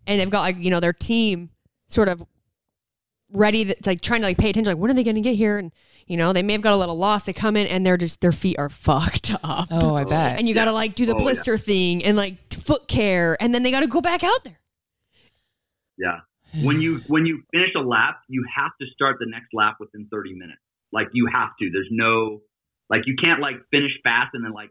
and 0.07 0.21
they've 0.21 0.31
got 0.31 0.41
like, 0.43 0.57
you 0.59 0.71
know, 0.71 0.81
their 0.81 0.93
team 0.93 1.51
sort 1.89 2.09
of 2.09 2.23
ready, 3.33 3.65
to, 3.67 3.77
like 3.87 4.01
trying 4.01 4.21
to 4.23 4.27
like 4.27 4.39
pay 4.39 4.51
attention. 4.51 4.73
Like, 4.73 4.81
when 4.81 4.91
are 4.91 4.95
they 4.95 5.05
going 5.05 5.15
to 5.17 5.21
get 5.23 5.37
here? 5.37 5.59
And, 5.59 5.73
you 6.13 6.17
know, 6.19 6.33
they 6.33 6.43
may 6.43 6.53
have 6.53 6.63
got 6.63 6.75
a 6.75 6.77
little 6.77 6.97
lost. 6.99 7.27
They 7.27 7.33
come 7.33 7.57
in 7.57 7.67
and 7.67 7.85
they're 7.85 7.97
just, 7.97 8.21
their 8.21 8.31
feet 8.33 8.59
are 8.59 8.69
fucked 8.87 9.33
up. 9.43 9.69
Oh, 9.71 9.95
I 9.97 10.05
bet. 10.05 10.39
And 10.39 10.47
you 10.47 10.55
got 10.55 10.67
to 10.67 10.73
like 10.73 10.95
do 10.95 11.07
the 11.07 11.15
Oh, 11.15 11.19
yeah. 11.19 11.23
blister 11.25 11.57
thing 11.59 12.05
and 12.05 12.17
like 12.17 12.37
foot 12.53 12.87
care. 12.87 13.37
And 13.41 13.55
then 13.55 13.63
they 13.65 13.71
got 13.71 13.81
to 13.81 13.87
go 13.89 14.01
back 14.01 14.23
out 14.23 14.45
there. 14.45 14.59
yeah, 15.99 16.21
when 16.63 16.81
you 16.81 17.01
when 17.09 17.25
you 17.27 17.43
finish 17.51 17.71
a 17.77 17.81
lap, 17.81 18.21
you 18.29 18.45
have 18.55 18.73
to 18.81 18.87
start 18.93 19.17
the 19.19 19.27
next 19.27 19.49
lap 19.55 19.77
within 19.81 20.07
thirty 20.11 20.33
minutes. 20.35 20.61
Like 20.93 21.09
you 21.13 21.27
have 21.33 21.51
to. 21.61 21.71
There's 21.73 21.89
no 21.91 22.43
like 22.91 23.03
you 23.07 23.17
can't 23.21 23.41
like 23.41 23.57
finish 23.71 23.93
fast 24.05 24.31
and 24.35 24.45
then 24.45 24.53
like 24.53 24.71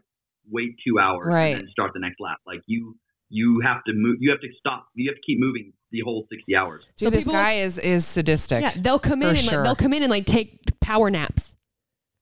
wait 0.50 0.76
two 0.86 0.98
hours 0.98 1.26
Right. 1.26 1.54
and 1.54 1.62
then 1.62 1.68
start 1.70 1.90
the 1.94 2.00
next 2.00 2.20
lap. 2.20 2.38
Like 2.46 2.60
you 2.66 2.96
you 3.30 3.60
have 3.64 3.82
to 3.84 3.92
move. 3.94 4.18
You 4.20 4.30
have 4.30 4.40
to 4.40 4.48
stop. 4.58 4.86
You 4.94 5.10
have 5.10 5.16
to 5.16 5.22
keep 5.26 5.38
moving 5.40 5.72
the 5.92 6.00
whole 6.00 6.26
sixty 6.30 6.56
hours. 6.56 6.82
So, 6.96 7.06
So 7.06 7.10
this 7.10 7.24
people- 7.24 7.34
guy 7.34 7.52
is 7.54 7.78
is 7.78 8.04
sadistic. 8.06 8.62
Yeah, 8.62 8.72
they'll 8.76 8.98
come 8.98 9.22
in 9.22 9.28
and 9.28 9.38
sure. 9.38 9.58
like, 9.58 9.64
they'll 9.64 9.76
come 9.76 9.92
in 9.92 10.02
and 10.02 10.10
like 10.10 10.26
take 10.26 10.58
power 10.80 11.10
naps. 11.10 11.54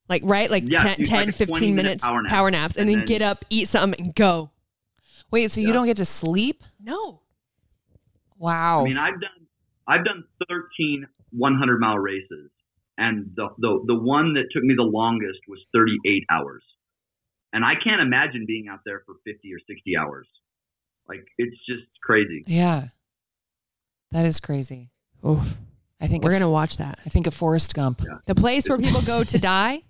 Like 0.09 0.23
right, 0.25 0.51
like 0.51 0.65
Yeah, 0.67 0.79
10, 0.83 0.97
it's 1.01 1.09
10 1.09 1.27
like 1.27 1.35
15 1.35 1.61
minute 1.75 1.85
minutes 1.85 2.05
power 2.05 2.21
nap. 2.23 2.31
power 2.31 2.51
naps 2.51 2.75
and, 2.77 2.83
And 2.83 2.91
then, 2.91 2.99
then- 2.99 3.07
get 3.07 3.23
up, 3.23 3.45
eat 3.49 3.69
something 3.69 4.05
and 4.05 4.15
go. 4.15 4.51
Wait, 5.31 5.51
so 5.53 5.61
you 5.61 5.73
don't 5.73 5.87
get 5.87 5.97
to 5.99 6.05
sleep? 6.05 6.65
No. 6.83 7.23
Wow. 8.37 8.81
I 8.81 8.85
mean, 8.85 8.97
I've 8.99 9.21
done 9.21 9.31
I've 9.87 10.05
done 10.05 10.25
13 10.49 11.07
100 11.33 11.79
mile 11.81 11.99
races, 11.99 12.51
and 12.99 13.31
the, 13.37 13.49
the 13.59 13.85
the 13.87 13.95
one 13.95 14.35
that 14.35 14.47
took 14.53 14.65
me 14.65 14.75
the 14.77 14.83
longest 14.83 15.41
was 15.49 15.61
38 15.73 16.25
hours. 16.31 16.63
And 17.53 17.65
I 17.65 17.75
can't 17.83 18.01
imagine 18.01 18.45
being 18.47 18.67
out 18.69 18.81
there 18.85 19.03
for 19.07 19.15
50 19.25 19.53
or 19.53 19.59
60 19.67 19.97
hours. 19.97 20.27
Like 21.09 21.25
it's 21.39 21.57
just 21.69 21.87
crazy. 22.03 22.45
Yeah. 22.47 22.85
That 24.13 24.27
is 24.27 24.41
crazy. 24.41 24.91
Oof. 25.27 25.57
I 26.01 26.07
think 26.07 26.25
We're 26.25 26.31
of, 26.31 26.41
gonna 26.41 26.51
watch 26.51 26.79
that. 26.79 26.99
I 27.05 27.09
think 27.11 27.27
of 27.27 27.35
Forrest 27.35 27.75
Gump. 27.75 28.03
The 28.27 28.35
place 28.35 28.69
where 28.69 28.79
people 28.79 29.03
go 29.03 29.23
to 29.25 29.39
die. 29.55 29.83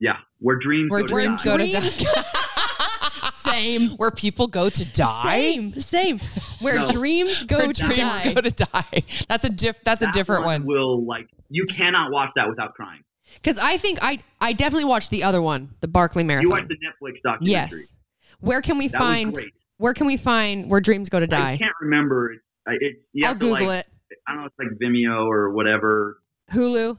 Yeah, 0.00 0.18
where 0.38 0.56
dreams 0.56 0.90
Where 0.90 1.00
go 1.00 1.06
dreams 1.08 1.42
to 1.42 1.48
go 1.48 1.56
die. 1.58 1.66
to 1.70 2.04
die. 2.04 2.22
Same. 3.38 3.88
Where 3.96 4.10
people 4.12 4.46
go 4.46 4.68
to 4.70 4.92
die. 4.92 5.22
Same. 5.40 5.72
Same. 5.80 6.20
Where 6.60 6.76
No. 6.76 6.86
dreams 6.88 7.42
go 7.44 7.56
Where 7.58 7.72
to 7.72 7.82
dreams 7.82 8.12
die. 8.22 8.32
go 8.34 8.40
to 8.40 8.50
die. 8.50 9.02
That's 9.28 9.44
a 9.44 9.50
diff. 9.50 9.82
That's 9.82 10.02
a 10.02 10.10
different 10.12 10.44
one. 10.44 10.62
one. 10.62 10.66
Will 10.66 11.04
like 11.04 11.28
you 11.50 11.66
cannot 11.66 12.12
watch 12.12 12.30
that 12.36 12.48
without 12.48 12.74
crying. 12.74 13.02
Because 13.34 13.58
I 13.58 13.76
think 13.78 13.98
I 14.02 14.18
I 14.40 14.52
definitely 14.52 14.84
watched 14.84 15.10
the 15.10 15.24
other 15.24 15.42
one, 15.42 15.70
the 15.80 15.88
Barkley 15.88 16.22
Marathon. 16.24 16.46
You 16.46 16.50
Marathon. 16.50 16.68
watch 16.68 16.78
the 17.00 17.06
Netflix 17.06 17.22
documentary. 17.24 17.50
yes. 17.78 17.92
Where 18.40 18.62
can 18.62 18.78
we 18.78 18.86
That 18.88 19.00
was 19.00 19.08
find 19.08 19.34
great. 19.34 19.52
where 19.78 19.94
can 19.94 20.06
we 20.06 20.16
find 20.16 20.70
where 20.70 20.80
dreams 20.80 21.08
go 21.08 21.18
to 21.18 21.26
die? 21.26 21.52
I 21.52 21.56
can't 21.58 21.74
remember. 21.80 22.32
It's 22.32 22.42
it's 22.80 22.98
you 23.12 23.26
I'll 23.26 23.34
Google 23.34 23.66
like, 23.66 23.86
it. 23.86 24.18
I 24.26 24.32
don't 24.32 24.42
know. 24.42 24.46
It's 24.46 24.54
like 24.58 24.78
Vimeo 24.78 25.26
or 25.26 25.50
whatever. 25.50 26.18
Hulu. 26.50 26.98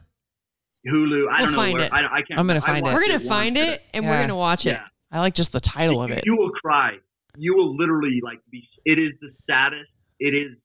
Hulu. 0.88 1.28
I 1.28 1.38
We'll 1.38 1.38
don't 1.38 1.50
know 1.50 1.56
find 1.56 1.74
where. 1.74 1.84
it. 1.84 1.92
I, 1.92 1.98
I 1.98 2.22
can't. 2.26 2.38
I'm 2.38 2.46
gonna 2.46 2.60
find 2.60 2.86
it. 2.86 2.92
We're 2.92 3.00
gonna 3.00 3.14
once, 3.14 3.28
find 3.28 3.54
but 3.54 3.68
it 3.68 3.82
and 3.92 4.06
we're 4.06 4.20
gonna 4.20 4.36
watch 4.36 4.66
it. 4.66 4.70
Yeah. 4.70 4.84
I 5.12 5.20
like 5.20 5.34
just 5.34 5.52
the 5.52 5.60
title 5.60 6.02
of 6.02 6.10
it. 6.10 6.24
You 6.24 6.36
will 6.36 6.50
cry. 6.50 6.92
You 7.36 7.54
will 7.56 7.76
literally 7.76 8.20
like 8.22 8.38
be. 8.50 8.68
It 8.84 8.98
is 8.98 9.12
the 9.20 9.30
saddest. 9.48 9.90
It 10.18 10.34
is. 10.34 10.56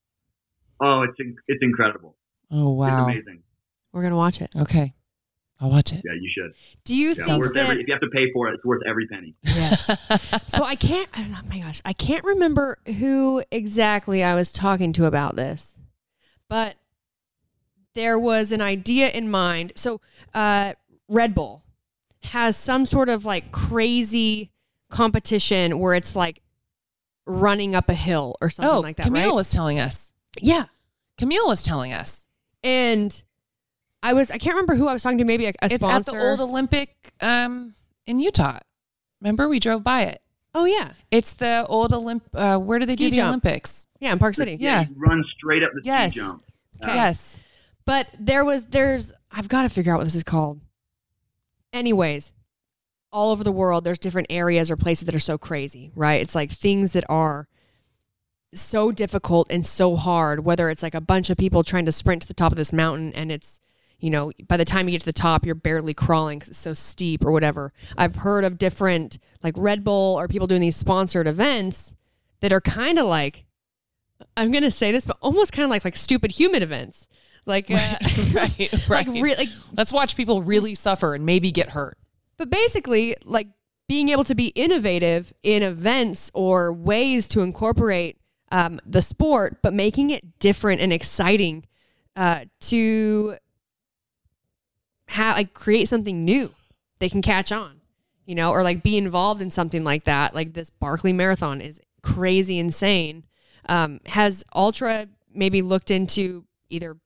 Oh, 0.81 1.03
it's 1.03 1.17
it's 1.47 1.59
incredible. 1.61 2.15
Oh 2.51 2.71
wow. 2.71 3.07
It's 3.07 3.17
amazing. 3.17 3.43
We're 3.91 4.03
gonna 4.03 4.15
watch 4.15 4.41
it. 4.41 4.49
Okay, 4.55 4.93
I'll 5.61 5.69
watch 5.69 5.93
it. 5.93 6.01
Yeah, 6.03 6.11
you 6.19 6.29
should. 6.29 6.53
Do 6.83 6.95
you 6.95 7.09
Yeah, 7.09 7.23
think 7.25 7.41
worth 7.41 7.53
that 7.53 7.69
every, 7.69 7.81
if 7.81 7.87
you 7.87 7.93
have 7.93 8.01
to 8.01 8.09
pay 8.09 8.31
for 8.33 8.49
it, 8.49 8.55
it's 8.55 8.65
worth 8.65 8.81
every 8.85 9.07
penny. 9.07 9.33
Yes. 9.43 9.85
so 10.47 10.63
I 10.63 10.75
can't. 10.75 11.07
Oh 11.15 11.41
my 11.49 11.59
gosh, 11.59 11.81
I 11.85 11.93
can't 11.93 12.25
remember 12.25 12.77
who 12.99 13.41
exactly 13.51 14.21
I 14.21 14.35
was 14.35 14.51
talking 14.51 14.91
to 14.93 15.05
about 15.05 15.35
this, 15.37 15.77
but 16.49 16.75
there 17.93 18.19
was 18.19 18.51
an 18.51 18.59
idea 18.61 19.09
in 19.09 19.31
mind. 19.31 19.71
So 19.77 20.01
uh, 20.33 20.73
Red 21.07 21.33
Bull 21.33 21.63
has 22.25 22.57
some 22.57 22.85
sort 22.85 23.07
of 23.07 23.23
like 23.23 23.51
crazy 23.53 24.51
competition 24.89 25.79
where 25.79 25.93
it's 25.93 26.15
like 26.17 26.41
running 27.25 27.73
up 27.73 27.87
a 27.87 27.93
hill 27.93 28.35
or 28.41 28.49
something 28.49 28.75
oh, 28.75 28.79
like 28.81 28.97
that. 28.97 29.03
Camille 29.03 29.29
right? 29.29 29.35
was 29.35 29.49
telling 29.49 29.79
us. 29.79 30.11
yeah, 30.41 30.65
Camille 31.17 31.47
was 31.47 31.63
telling 31.63 31.93
us. 31.93 32.25
and 32.61 33.23
I 34.05 34.13
was 34.13 34.29
I 34.31 34.37
can't 34.37 34.53
remember 34.55 34.75
who 34.75 34.87
I 34.87 34.93
was 34.93 35.03
talking 35.03 35.17
to. 35.17 35.25
Maybe 35.25 35.45
a, 35.45 35.49
a 35.49 35.65
it's 35.65 35.75
sponsor. 35.75 36.11
at 36.11 36.17
the 36.17 36.21
old 36.29 36.39
Olympic 36.41 36.95
um, 37.21 37.75
in 38.05 38.19
Utah. 38.19 38.59
Remember, 39.21 39.47
we 39.49 39.59
drove 39.59 39.83
by 39.83 40.03
it. 40.03 40.21
oh 40.53 40.65
yeah, 40.65 40.91
It's 41.11 41.33
the 41.33 41.65
old 41.67 41.91
Olymp. 41.91 42.21
Uh, 42.33 42.59
where 42.59 42.79
do 42.79 42.85
they 42.85 42.93
Ski 42.93 43.05
do 43.05 43.09
the 43.11 43.15
jump. 43.17 43.27
Olympics? 43.29 43.87
yeah, 43.99 44.13
in 44.13 44.19
Park 44.19 44.35
City. 44.35 44.57
Yeah. 44.59 44.81
you 44.87 44.95
run 44.97 45.23
straight 45.37 45.63
up 45.63 45.71
the 45.73 45.81
Yes. 45.83 46.11
ski 46.11 46.19
jump. 46.21 46.43
Okay. 46.83 46.93
Yes. 46.95 47.39
But 47.85 48.07
there 48.19 48.43
was 48.45 48.65
there's 48.65 49.11
I've 49.31 49.49
got 49.49 49.63
to 49.63 49.69
figure 49.69 49.93
out 49.93 49.97
what 49.97 50.03
this 50.05 50.15
is 50.15 50.23
called. 50.23 50.59
Anyways, 51.73 52.31
all 53.11 53.31
over 53.31 53.43
the 53.43 53.51
world 53.51 53.83
there's 53.83 53.99
different 53.99 54.27
areas 54.29 54.69
or 54.71 54.77
places 54.77 55.05
that 55.05 55.15
are 55.15 55.19
so 55.19 55.37
crazy, 55.37 55.91
right? 55.95 56.21
It's 56.21 56.35
like 56.35 56.51
things 56.51 56.91
that 56.93 57.03
are 57.09 57.47
so 58.53 58.91
difficult 58.91 59.47
and 59.49 59.65
so 59.65 59.95
hard, 59.95 60.45
whether 60.45 60.69
it's 60.69 60.83
like 60.83 60.95
a 60.95 61.01
bunch 61.01 61.29
of 61.29 61.37
people 61.37 61.63
trying 61.63 61.85
to 61.85 61.91
sprint 61.91 62.21
to 62.21 62.27
the 62.27 62.33
top 62.33 62.51
of 62.51 62.57
this 62.57 62.71
mountain 62.71 63.11
and 63.13 63.31
it's 63.31 63.59
you 63.99 64.09
know, 64.09 64.31
by 64.47 64.57
the 64.57 64.65
time 64.65 64.87
you 64.87 64.91
get 64.91 65.01
to 65.01 65.05
the 65.05 65.13
top, 65.13 65.45
you're 65.45 65.55
barely 65.55 65.93
crawling 65.93 66.39
because 66.39 66.49
it's 66.49 66.57
so 66.59 66.73
steep 66.73 67.23
or 67.25 67.31
whatever. 67.31 67.73
I've 67.97 68.17
heard 68.17 68.43
of 68.43 68.57
different, 68.57 69.17
like 69.43 69.55
Red 69.57 69.83
Bull 69.83 70.15
or 70.19 70.27
people 70.27 70.47
doing 70.47 70.61
these 70.61 70.75
sponsored 70.75 71.27
events 71.27 71.95
that 72.41 72.51
are 72.51 72.61
kind 72.61 72.99
of 72.99 73.05
like, 73.07 73.45
I'm 74.37 74.51
gonna 74.51 74.71
say 74.71 74.91
this, 74.91 75.05
but 75.05 75.17
almost 75.21 75.51
kind 75.51 75.63
of 75.63 75.69
like 75.69 75.85
like 75.85 75.95
stupid 75.95 76.31
human 76.31 76.61
events, 76.63 77.07
like 77.45 77.69
uh, 77.71 77.95
right, 78.33 78.69
like 78.89 78.89
right. 78.89 79.07
re- 79.07 79.35
like 79.35 79.49
Let's 79.75 79.91
watch 79.93 80.15
people 80.15 80.41
really 80.41 80.75
suffer 80.75 81.15
and 81.15 81.25
maybe 81.25 81.51
get 81.51 81.69
hurt. 81.69 81.97
but 82.37 82.49
basically 82.49 83.15
like 83.23 83.47
being 83.87 84.09
able 84.09 84.23
to 84.23 84.33
be 84.35 84.47
innovative 84.47 85.31
in 85.43 85.61
events 85.63 86.31
or 86.33 86.73
ways 86.73 87.27
to 87.29 87.41
incorporate 87.41 88.17
um, 88.51 88.79
the 88.85 89.01
sport, 89.01 89.61
but 89.61 89.73
making 89.73 90.09
it 90.09 90.39
different 90.39 90.81
and 90.81 90.91
exciting 90.91 91.65
uh, 92.15 92.45
to 92.61 93.35
have 95.07 95.37
like 95.37 95.53
create 95.53 95.87
something 95.87 96.25
new 96.25 96.51
they 96.99 97.09
can 97.09 97.21
catch 97.21 97.51
on, 97.51 97.81
you 98.25 98.35
know, 98.35 98.51
or 98.51 98.63
like 98.63 98.83
be 98.83 98.97
involved 98.97 99.41
in 99.41 99.51
something 99.51 99.83
like 99.83 100.05
that. 100.05 100.33
Like 100.33 100.53
this 100.53 100.69
Barkley 100.69 101.13
Marathon 101.13 101.61
is 101.61 101.79
crazy 102.01 102.59
insane. 102.59 103.25
Um, 103.67 103.99
has 104.05 104.43
Altra 104.53 105.07
maybe 105.33 105.61
looked 105.61 105.91
into 105.91 106.45
either 106.69 106.97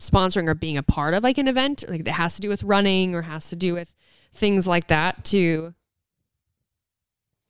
sponsoring 0.00 0.48
or 0.48 0.54
being 0.54 0.76
a 0.76 0.82
part 0.82 1.14
of 1.14 1.22
like 1.22 1.38
an 1.38 1.46
event 1.46 1.84
like 1.88 2.04
that 2.04 2.12
has 2.12 2.34
to 2.34 2.40
do 2.40 2.48
with 2.48 2.62
running 2.64 3.14
or 3.14 3.22
has 3.22 3.48
to 3.48 3.56
do 3.56 3.72
with 3.72 3.94
things 4.32 4.66
like 4.66 4.88
that 4.88 5.24
to 5.24 5.74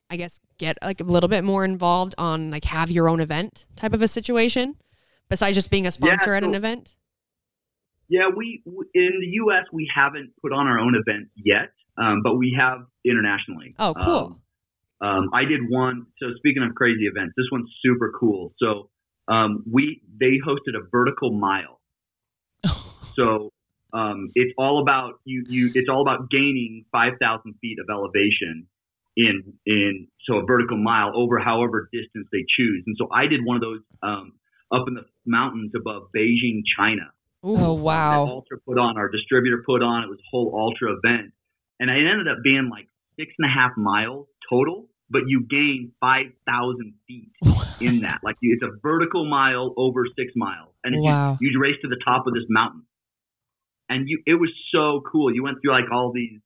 I 0.09 0.17
guess 0.17 0.39
get 0.59 0.77
like 0.83 1.01
a 1.01 1.03
little 1.03 1.27
bit 1.27 1.43
more 1.43 1.65
involved 1.65 2.13
on 2.17 2.51
like 2.51 2.65
have 2.65 2.91
your 2.91 3.09
own 3.09 3.19
event 3.19 3.65
type 3.75 3.93
of 3.93 4.03
a 4.03 4.07
situation 4.07 4.75
besides 5.29 5.55
just 5.55 5.71
being 5.71 5.87
a 5.87 5.91
sponsor 5.91 6.35
at 6.35 6.43
an 6.43 6.53
event? 6.53 6.95
Yeah, 8.13 8.29
we 8.35 8.61
in 8.93 9.11
the 9.21 9.27
U.S. 9.41 9.65
we 9.73 9.89
haven't 9.89 10.33
put 10.39 10.53
on 10.53 10.67
our 10.67 10.77
own 10.77 10.93
event 10.93 11.29
yet, 11.35 11.73
um, 11.97 12.21
but 12.23 12.35
we 12.37 12.55
have 12.59 12.85
internationally. 13.03 13.73
Oh, 13.79 13.95
cool. 13.95 14.39
Um, 15.01 15.09
um, 15.09 15.29
I 15.33 15.45
did 15.45 15.61
one. 15.67 16.05
So 16.19 16.27
speaking 16.37 16.61
of 16.61 16.75
crazy 16.75 17.07
events, 17.07 17.33
this 17.35 17.47
one's 17.51 17.71
super 17.83 18.13
cool. 18.19 18.53
So 18.59 18.91
um, 19.27 19.63
we 19.65 20.03
they 20.21 20.37
hosted 20.45 20.77
a 20.79 20.87
vertical 20.91 21.31
mile. 21.33 21.81
So 23.15 23.51
um, 23.93 24.31
it's 24.33 24.53
all 24.57 24.81
about 24.81 25.19
you. 25.23 25.43
You 25.47 25.71
it's 25.75 25.87
all 25.87 26.01
about 26.01 26.31
gaining 26.31 26.85
five 26.91 27.13
thousand 27.21 27.53
feet 27.61 27.77
of 27.79 27.85
elevation 27.91 28.65
in 29.15 29.53
in 29.67 30.07
so 30.25 30.37
a 30.37 30.45
vertical 30.47 30.77
mile 30.77 31.11
over 31.15 31.37
however 31.37 31.89
distance 31.93 32.27
they 32.31 32.43
choose. 32.57 32.83
And 32.87 32.95
so 32.97 33.07
I 33.13 33.27
did 33.27 33.41
one 33.43 33.55
of 33.55 33.61
those 33.61 33.81
um, 34.01 34.33
up 34.71 34.87
in 34.87 34.95
the 34.95 35.05
mountains 35.27 35.73
above 35.75 36.09
Beijing, 36.15 36.61
China 36.75 37.13
Oh 37.43 37.73
wow. 37.73 38.25
Altra 38.25 38.57
put 38.65 38.77
on, 38.77 38.97
our 38.97 39.09
distributor 39.09 39.61
put 39.65 39.81
on. 39.83 40.03
It 40.03 40.09
was 40.09 40.19
a 40.19 40.29
whole 40.31 40.51
Altra 40.55 40.93
event, 40.97 41.33
and 41.79 41.89
it 41.89 41.93
ended 42.09 42.27
up 42.27 42.37
being 42.43 42.69
like 42.71 42.87
six 43.19 43.31
and 43.37 43.49
a 43.49 43.53
half 43.53 43.71
miles 43.77 44.27
total. 44.49 44.87
But 45.09 45.23
you 45.27 45.45
gain 45.47 45.91
five 45.99 46.27
thousand 46.47 46.93
feet 47.07 47.31
in 47.81 48.01
that. 48.01 48.19
Like 48.23 48.37
you- 48.41 48.53
it's 48.53 48.63
a 48.63 48.77
vertical 48.81 49.25
mile 49.29 49.73
over 49.77 50.05
six 50.17 50.31
miles, 50.35 50.73
and 50.83 50.95
it's 50.95 51.03
Wow. 51.03 51.37
you, 51.41 51.51
you 51.51 51.59
race 51.59 51.75
to 51.81 51.89
the 51.89 51.99
top 52.03 52.25
of 52.27 52.33
this 52.33 52.45
mountain, 52.49 52.83
and 53.89 54.07
you 54.07 54.23
it 54.25 54.35
was 54.35 54.49
so 54.73 55.01
cool. 55.11 55.33
You 55.33 55.43
went 55.43 55.57
through 55.61 55.71
like 55.73 55.91
all 55.91 56.11
these. 56.13 56.39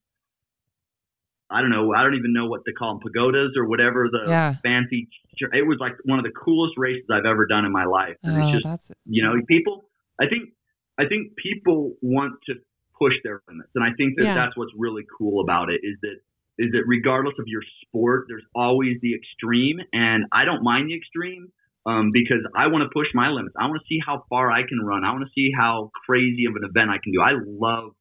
I 1.49 1.61
don't 1.61 1.69
know. 1.69 1.93
I 1.93 2.03
don't 2.03 2.15
even 2.15 2.33
know 2.33 2.47
what 2.47 2.65
to 2.65 2.73
call 2.73 2.95
them, 2.95 2.99
pagodas 3.01 3.51
or 3.55 3.67
whatever 3.69 4.09
the 4.11 4.29
Yeah. 4.29 4.55
fancy. 4.63 5.07
It 5.53 5.65
was 5.65 5.77
like 5.79 5.93
one 6.03 6.19
of 6.19 6.25
the 6.25 6.31
coolest 6.31 6.73
races 6.77 7.05
I've 7.09 7.25
ever 7.25 7.45
done 7.45 7.63
in 7.63 7.71
my 7.71 7.85
life. 7.85 8.17
And 8.23 8.35
it's 8.37 8.47
Oh, 8.47 8.51
just 8.51 8.63
that's 8.65 8.91
you 9.05 9.23
know 9.23 9.33
people 9.47 9.85
i 10.19 10.25
think 10.27 10.49
i 10.97 11.05
think 11.05 11.35
people 11.35 11.93
want 12.01 12.33
to 12.47 12.53
push 12.99 13.13
their 13.23 13.41
limits 13.47 13.69
and 13.75 13.83
i 13.83 13.89
think 13.97 14.17
that 14.17 14.25
Yeah. 14.25 14.35
that's 14.35 14.55
what's 14.57 14.71
really 14.77 15.03
cool 15.17 15.41
about 15.41 15.69
it 15.69 15.81
is 15.83 15.97
that 16.01 16.17
is 16.57 16.71
that 16.71 16.83
regardless 16.87 17.35
of 17.39 17.45
your 17.47 17.61
sport 17.85 18.25
there's 18.27 18.45
always 18.55 18.97
the 19.01 19.13
extreme 19.13 19.77
and 19.93 20.25
i 20.31 20.45
don't 20.45 20.63
mind 20.63 20.89
the 20.89 20.95
extreme 20.95 21.51
um, 21.85 22.09
because 22.11 22.41
i 22.55 22.67
want 22.67 22.81
to 22.83 22.89
push 22.93 23.07
my 23.13 23.29
limits 23.29 23.55
i 23.59 23.65
want 23.67 23.79
to 23.81 23.87
see 23.87 23.99
how 24.05 24.23
far 24.29 24.51
i 24.51 24.61
can 24.67 24.79
run 24.83 25.03
i 25.03 25.11
want 25.11 25.23
to 25.23 25.31
see 25.35 25.51
how 25.55 25.91
crazy 26.05 26.45
of 26.49 26.55
an 26.55 26.63
event 26.67 26.89
i 26.89 26.97
can 27.03 27.11
do 27.13 27.21
i 27.21 27.31
love 27.45 27.91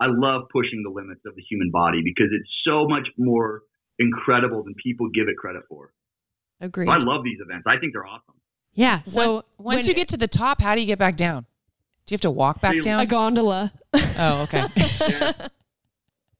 i 0.00 0.06
love 0.08 0.42
pushing 0.52 0.82
the 0.82 0.90
limits 0.90 1.20
of 1.26 1.34
the 1.36 1.42
human 1.48 1.70
body 1.70 2.00
because 2.04 2.30
it's 2.32 2.50
so 2.66 2.86
much 2.88 3.06
more 3.16 3.62
incredible 3.98 4.62
than 4.64 4.74
people 4.82 5.08
give 5.14 5.28
it 5.28 5.36
credit 5.36 5.62
for 5.68 5.92
Agreed. 6.60 6.88
i 6.88 6.98
love 6.98 7.22
these 7.24 7.38
events 7.40 7.64
i 7.66 7.78
think 7.78 7.92
they're 7.92 8.06
awesome 8.06 8.34
yeah. 8.72 9.02
So 9.02 9.32
Once- 9.34 9.44
once 9.58 9.76
when- 9.78 9.86
you 9.88 9.94
get 9.94 10.06
to 10.08 10.16
the 10.16 10.28
top, 10.28 10.60
how 10.60 10.76
do 10.76 10.80
you 10.80 10.86
get 10.86 10.98
back 10.98 11.16
down? 11.16 11.44
Do 12.10 12.14
you 12.14 12.16
have 12.16 12.20
to 12.22 12.30
walk 12.32 12.60
back 12.60 12.72
They- 12.74 12.80
down? 12.80 12.98
a 12.98 13.06
gondola. 13.06 13.72
oh, 13.94 14.42
okay. 14.42 14.64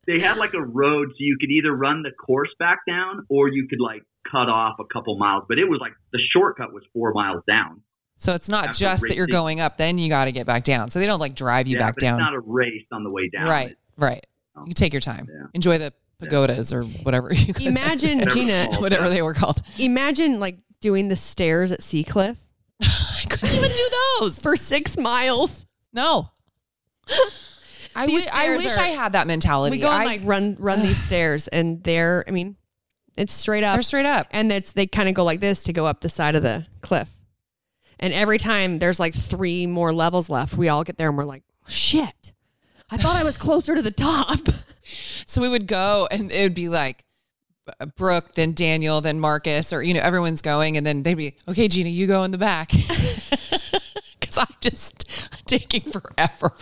they 0.08 0.18
had 0.18 0.36
like 0.36 0.52
a 0.52 0.60
road 0.60 1.10
so 1.10 1.16
you 1.20 1.36
could 1.40 1.48
either 1.50 1.70
run 1.70 2.02
the 2.02 2.10
course 2.10 2.48
back 2.58 2.78
down 2.90 3.24
or 3.28 3.46
you 3.46 3.68
could 3.70 3.78
like 3.80 4.02
cut 4.28 4.48
off 4.48 4.74
a 4.80 4.84
couple 4.92 5.16
miles 5.16 5.44
but 5.48 5.60
it 5.60 5.66
was 5.68 5.78
like 5.80 5.92
the 6.12 6.18
shortcut 6.32 6.72
was 6.72 6.82
four 6.92 7.12
miles 7.12 7.44
down 7.46 7.82
So 8.16 8.34
it's 8.34 8.48
not 8.48 8.70
After 8.70 8.78
just 8.80 9.02
that 9.06 9.14
you're 9.14 9.28
going 9.28 9.60
up, 9.60 9.76
then 9.76 9.96
you 9.98 10.08
got 10.08 10.24
to 10.24 10.32
get 10.32 10.44
back 10.44 10.64
down. 10.64 10.90
So 10.90 10.98
they 10.98 11.06
don't 11.06 11.20
like 11.20 11.36
drive 11.36 11.68
you 11.68 11.76
yeah, 11.76 11.86
back 11.86 11.94
but 11.94 12.00
down. 12.00 12.14
it's 12.18 12.24
not 12.24 12.34
a 12.34 12.40
race 12.40 12.84
on 12.90 13.04
the 13.04 13.10
way 13.10 13.28
down 13.28 13.46
right, 13.48 13.76
right. 13.96 14.26
You 14.66 14.72
take 14.72 14.92
your 14.92 15.00
time. 15.00 15.28
Yeah. 15.32 15.46
Enjoy 15.54 15.78
the 15.78 15.92
pagodas 16.18 16.72
or 16.72 16.82
whatever 16.82 17.32
you 17.32 17.52
guys- 17.54 17.64
Imagine 17.64 18.28
Jeanna. 18.28 18.74
whatever 18.80 19.08
they 19.08 19.22
were 19.22 19.34
called. 19.34 19.62
Imagine 19.78 20.40
like 20.40 20.58
doing 20.80 21.06
the 21.06 21.16
stairs 21.16 21.70
at 21.70 21.78
Seacliff 21.80 22.36
I 22.36 22.36
couldn't 23.30 23.54
even 23.56 23.70
do 23.70 23.90
those. 24.20 24.38
for 24.38 24.56
six 24.56 24.96
miles. 24.98 25.64
No. 25.92 26.30
I, 27.96 28.06
These 28.06 28.28
I 28.28 28.50
wish 28.56 28.76
are- 28.76 28.80
I 28.80 28.88
had 28.88 29.12
that 29.12 29.26
mentality. 29.26 29.76
we 29.76 29.80
go 29.80 29.88
and 29.90 30.02
I- 30.02 30.04
like 30.04 30.20
run 30.24 30.56
run 30.60 30.80
these 30.80 30.98
stairs, 31.02 31.48
and 31.48 31.82
they're 31.82 32.24
I 32.28 32.30
mean, 32.30 32.56
it's 33.16 33.32
straight 33.32 33.64
up, 33.64 33.74
they're 33.74 33.82
straight 33.82 34.06
up. 34.06 34.28
and 34.30 34.52
it's 34.52 34.72
they 34.72 34.86
kind 34.86 35.08
of 35.08 35.14
go 35.14 35.24
like 35.24 35.40
this 35.40 35.64
to 35.64 35.72
go 35.72 35.86
up 35.86 36.00
the 36.00 36.08
side 36.08 36.34
of 36.36 36.42
the 36.42 36.66
cliff. 36.82 37.10
And 37.98 38.12
every 38.14 38.38
time 38.38 38.78
there's 38.78 38.98
like 39.00 39.14
three 39.14 39.66
more 39.66 39.92
levels 39.92 40.30
left, 40.30 40.56
we 40.56 40.68
all 40.68 40.84
get 40.84 40.96
there 40.96 41.08
and 41.08 41.18
we're 41.18 41.24
like, 41.24 41.42
shit. 41.66 42.32
I 42.90 42.96
thought 42.96 43.16
I 43.16 43.24
was 43.24 43.36
closer 43.36 43.74
to 43.74 43.82
the 43.82 43.90
top. 43.90 44.38
So 45.24 45.40
we 45.40 45.48
would 45.48 45.68
go 45.68 46.08
and 46.10 46.32
it 46.32 46.42
would 46.42 46.54
be 46.54 46.68
like 46.68 47.04
Uh, 47.78 47.86
Brooke, 47.86 48.34
then 48.34 48.52
Daniel, 48.54 49.00
then 49.00 49.20
Marcus, 49.20 49.72
or, 49.72 49.82
you 49.82 49.94
know, 49.94 50.00
everyone's 50.00 50.42
going. 50.42 50.76
And 50.76 50.86
then 50.86 51.02
they'd 51.02 51.14
be, 51.14 51.34
okay, 51.48 51.68
Jeanna, 51.68 51.90
you 51.90 52.06
go 52.06 52.22
in 52.24 52.30
the 52.30 52.38
back. 52.38 52.72
Because 54.20 54.36
I'm 54.38 54.54
just 54.60 55.08
taking 55.46 55.80
forever. 55.80 56.52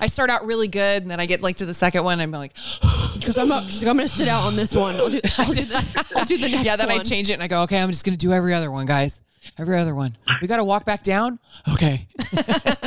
I 0.00 0.06
start 0.06 0.28
out 0.30 0.44
really 0.44 0.68
good. 0.68 1.02
And 1.02 1.10
then 1.10 1.20
I 1.20 1.26
get 1.26 1.40
like 1.40 1.56
to 1.58 1.64
the 1.64 1.72
second 1.72 2.04
one. 2.04 2.14
and 2.14 2.22
I'm 2.22 2.30
like, 2.38 2.52
Because 3.14 3.38
I'm, 3.38 3.48
not- 3.48 3.64
she's 3.64 3.82
like, 3.82 3.88
I'm 3.90 3.96
going 3.96 4.08
to 4.08 4.14
sit 4.14 4.28
out 4.28 4.44
on 4.44 4.56
this 4.56 4.74
one. 4.74 4.96
I'll 4.96 5.08
do, 5.08 5.20
I'll 5.38 5.52
do, 5.52 5.64
the, 5.64 6.06
I'll 6.16 6.24
do 6.24 6.36
the 6.36 6.48
next 6.48 6.64
yeah, 6.66 6.76
then 6.76 6.90
I 6.90 6.98
change 6.98 7.30
it 7.30 7.34
and 7.34 7.42
I 7.42 7.46
go, 7.46 7.62
okay, 7.62 7.80
I'm 7.80 7.88
just 7.90 8.04
going 8.04 8.12
to 8.12 8.18
do 8.18 8.32
every 8.32 8.52
other 8.52 8.70
one, 8.70 8.84
guys. 8.84 9.22
Every 9.58 9.78
other 9.78 9.94
one. 9.94 10.16
We 10.40 10.48
got 10.48 10.58
to 10.58 10.64
walk 10.64 10.84
back 10.84 11.02
down. 11.02 11.38
Okay. 11.72 12.06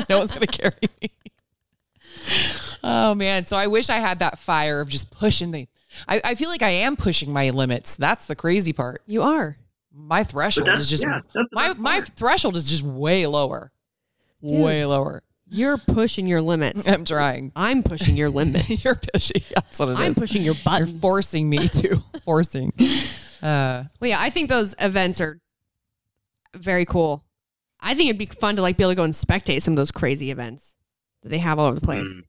no 0.09 0.19
one's 0.19 0.31
going 0.31 0.45
to 0.45 0.61
carry 0.61 0.73
me. 1.01 1.11
Oh 2.83 3.15
man. 3.15 3.45
So 3.45 3.57
I 3.57 3.67
wish 3.67 3.89
I 3.89 3.97
had 3.97 4.19
that 4.19 4.37
fire 4.37 4.79
of 4.79 4.89
just 4.89 5.11
pushing 5.11 5.51
the, 5.51 5.67
I, 6.07 6.21
I 6.23 6.35
feel 6.35 6.49
like 6.49 6.61
I 6.61 6.69
am 6.69 6.95
pushing 6.95 7.33
my 7.33 7.49
limits. 7.49 7.95
That's 7.95 8.25
the 8.27 8.35
crazy 8.35 8.73
part. 8.73 9.01
You 9.07 9.23
are. 9.23 9.57
My 9.91 10.23
threshold 10.23 10.69
is 10.69 10.89
just, 10.89 11.03
yeah, 11.03 11.21
my, 11.53 11.73
my 11.73 12.01
threshold 12.01 12.57
is 12.57 12.69
just 12.69 12.83
way 12.83 13.25
lower. 13.27 13.71
Way 14.41 14.85
lower. 14.85 15.23
You're 15.47 15.77
pushing 15.77 16.27
your 16.27 16.41
limits. 16.41 16.87
I'm 16.89 17.05
trying. 17.05 17.51
I'm 17.55 17.81
pushing 17.81 18.15
your 18.15 18.29
limits. 18.29 18.83
You're 18.83 18.99
pushing. 19.13 19.41
That's 19.53 19.79
what 19.79 19.89
it 19.89 19.93
is. 19.93 19.99
I'm 19.99 20.13
pushing 20.15 20.41
your 20.43 20.55
butt. 20.63 20.79
You're 20.79 20.99
forcing 20.99 21.49
me 21.49 21.67
to. 21.67 22.03
forcing. 22.25 22.71
Uh, 23.41 23.85
Well, 23.99 24.09
yeah, 24.09 24.19
I 24.19 24.29
think 24.29 24.49
those 24.49 24.75
events 24.79 25.21
are 25.21 25.39
very 26.53 26.85
cool. 26.85 27.23
I 27.79 27.93
think 27.95 28.09
it'd 28.09 28.19
be 28.19 28.25
fun 28.27 28.55
to 28.57 28.61
like 28.61 28.77
be 28.77 28.83
able 28.83 28.91
to 28.91 28.95
go 28.95 29.03
and 29.03 29.13
spectate 29.13 29.61
some 29.61 29.73
of 29.73 29.77
those 29.77 29.91
crazy 29.91 30.29
events 30.29 30.74
that 31.25 31.29
they 31.29 31.39
have 31.39 31.57
all 31.59 31.65
over 31.65 31.75
the 31.75 31.81
place. 31.85 32.07
Mm. 32.07 32.21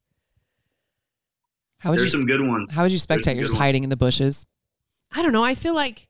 how 1.81 1.91
would 1.91 1.99
There's 2.01 2.13
you 2.13 2.19
some 2.19 2.27
good 2.27 2.41
ones. 2.41 2.73
How 2.75 2.83
would 2.83 2.91
you 2.93 2.99
There's 2.99 3.07
spectate? 3.23 3.35
You're 3.35 3.43
just 3.43 3.53
ones. 3.55 3.61
hiding 3.61 3.85
in 3.85 3.91
the 3.91 3.97
bushes. 3.97 4.45
I 5.13 5.23
don't 5.23 5.33
know. 5.33 5.45
I 5.45 5.55
feel 5.55 5.75
like 5.75 6.09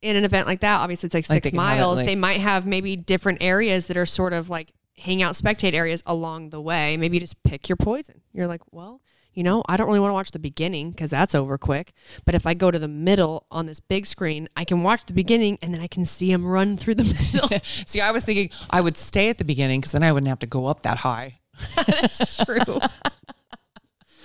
in 0.00 0.14
an 0.16 0.24
event 0.24 0.46
like 0.46 0.60
that, 0.60 0.78
obviously 0.80 1.08
it's 1.08 1.14
like 1.14 1.28
Like 1.28 1.36
six 1.38 1.44
they 1.46 1.50
can 1.50 1.58
have 1.60 1.76
it, 1.76 1.80
miles. 1.80 1.96
like- 1.98 2.06
they 2.06 2.16
might 2.16 2.40
have 2.40 2.64
maybe 2.66 2.94
different 2.96 3.42
areas 3.42 3.88
that 3.88 3.96
are 3.96 4.06
sort 4.06 4.32
of 4.32 4.48
like 4.48 4.72
hangout 4.96 5.34
spectate 5.34 5.74
areas 5.74 6.02
along 6.06 6.50
the 6.50 6.60
way. 6.60 6.96
Maybe 6.96 7.16
you 7.16 7.20
just 7.20 7.42
pick 7.42 7.68
your 7.68 7.76
poison. 7.76 8.20
You're 8.32 8.46
like, 8.46 8.60
well, 8.70 9.00
you 9.34 9.42
know, 9.44 9.62
I 9.68 9.76
don't 9.76 9.86
really 9.86 10.00
want 10.00 10.10
to 10.10 10.14
watch 10.14 10.30
the 10.32 10.38
beginning 10.40 10.90
because 10.90 11.10
that's 11.10 11.34
over 11.34 11.58
quick. 11.58 11.92
But 12.24 12.34
if 12.34 12.46
I 12.46 12.54
go 12.54 12.70
to 12.72 12.78
the 12.78 12.88
middle 12.88 13.46
on 13.52 13.66
this 13.66 13.78
big 13.78 14.06
screen, 14.06 14.48
I 14.56 14.64
can 14.64 14.82
watch 14.82 15.04
the 15.04 15.12
beginning 15.12 15.58
and 15.62 15.72
then 15.74 15.80
I 15.80 15.86
can 15.86 16.04
see 16.04 16.32
him 16.32 16.44
run 16.46 16.76
through 16.76 16.94
the 16.96 17.04
middle. 17.32 17.48
See, 17.86 18.00
I 18.00 18.10
was 18.10 18.24
thinking 18.24 18.50
I 18.70 18.80
would 18.80 18.96
stay 18.96 19.28
at 19.28 19.38
the 19.38 19.44
beginning 19.44 19.80
because 19.80 19.92
then 19.92 20.02
I 20.02 20.10
wouldn't 20.12 20.28
have 20.28 20.40
to 20.40 20.46
go 20.46 20.66
up 20.66 20.82
that 20.82 20.98
high. 20.98 21.38
That's 21.86 22.44
true. 22.44 22.78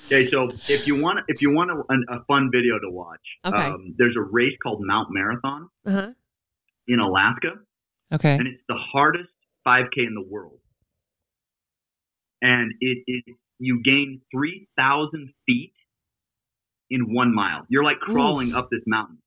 Okay, 0.08 0.30
so 0.30 0.52
if 0.68 0.86
you 0.86 1.02
want 1.02 1.20
if 1.28 1.42
you 1.42 1.52
want 1.54 1.72
a, 1.72 2.14
a 2.16 2.24
fun 2.26 2.50
video 2.52 2.78
to 2.80 2.90
watch, 2.90 3.22
Okay. 3.46 3.58
um, 3.58 3.96
there's 3.98 4.16
a 4.18 4.22
race 4.22 4.54
called 4.62 4.82
Mount 4.86 5.08
Marathon 5.12 5.70
Uh-huh. 5.86 6.12
in 6.88 7.00
Alaska, 7.00 7.52
Okay. 8.14 8.36
and 8.36 8.48
it's 8.48 8.62
the 8.68 8.76
hardest 8.76 9.30
5K 9.66 10.06
in 10.08 10.14
the 10.14 10.26
world. 10.30 10.60
And 12.42 12.74
it 12.82 12.98
is 13.08 13.24
you 13.60 13.82
gain 13.84 14.22
3,000 14.34 15.30
feet 15.46 15.74
in 16.90 17.14
one 17.14 17.34
mile. 17.34 17.66
You're 17.70 17.84
like 17.86 18.00
crawling 18.00 18.50
Oof. 18.50 18.56
up 18.56 18.70
this 18.70 18.82
mountain. 18.86 19.20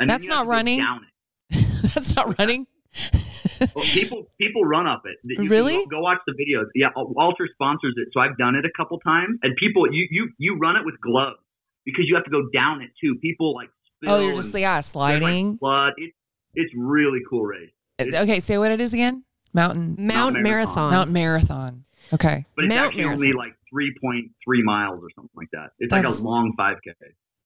And 0.00 0.10
That's 0.10 0.26
not 0.26 0.46
running? 0.48 0.80
Down 0.80 1.02
it. 1.50 1.66
That's 1.94 2.16
not 2.16 2.36
running. 2.38 2.66
Well, 3.74 3.84
people 3.84 4.26
people 4.40 4.64
run 4.64 4.86
up 4.86 5.02
it. 5.04 5.16
You 5.24 5.48
Really? 5.48 5.76
Go, 5.86 5.96
go 5.96 6.00
watch 6.00 6.18
the 6.26 6.32
videos. 6.32 6.66
Yeah, 6.74 6.88
Altra 6.96 7.46
sponsors 7.52 7.94
it, 7.96 8.08
so 8.12 8.20
I've 8.20 8.36
done 8.38 8.54
it 8.54 8.64
a 8.64 8.70
couple 8.76 8.98
times. 9.00 9.38
And 9.42 9.54
people, 9.56 9.92
you 9.92 10.06
you 10.10 10.30
you 10.38 10.56
run 10.58 10.76
it 10.76 10.84
with 10.84 10.98
gloves 11.00 11.36
because 11.84 12.04
you 12.08 12.14
have 12.14 12.24
to 12.24 12.30
go 12.30 12.42
down 12.54 12.80
it 12.80 12.90
too. 13.00 13.16
People 13.20 13.54
like 13.54 13.68
spill 13.96 14.12
oh, 14.14 14.20
you're 14.20 14.34
just 14.34 14.54
and 14.54 14.62
yeah 14.62 14.74
there's, 14.76 14.94
like, 14.94 15.20
sliding. 15.20 15.56
blood. 15.56 15.92
It's 15.98 16.16
it's 16.54 16.72
really 16.76 17.20
cool 17.28 17.44
race, 17.44 17.70
uh, 18.00 18.04
Okay, 18.22 18.40
say 18.40 18.56
what 18.58 18.70
it 18.72 18.80
is 18.80 18.92
again. 18.94 19.24
Mountain 19.52 19.96
Mount, 19.98 20.34
Mount 20.34 20.42
Marathon. 20.42 20.42
Marathon. 20.44 20.90
Mount 20.92 21.10
Marathon. 21.10 21.84
Okay. 22.12 22.46
but 22.56 22.64
it's 22.64 22.74
Mount 22.74 22.86
actually 22.88 23.02
Marathon. 23.04 23.24
only 23.26 23.32
like 23.32 23.52
three 23.70 23.94
point 24.02 24.30
three 24.44 24.62
miles 24.62 25.00
or 25.02 25.10
something 25.14 25.30
like 25.36 25.48
that. 25.52 25.70
It's 25.78 25.92
like 25.92 26.04
a 26.04 26.10
long 26.10 26.54
5K, 26.58 26.94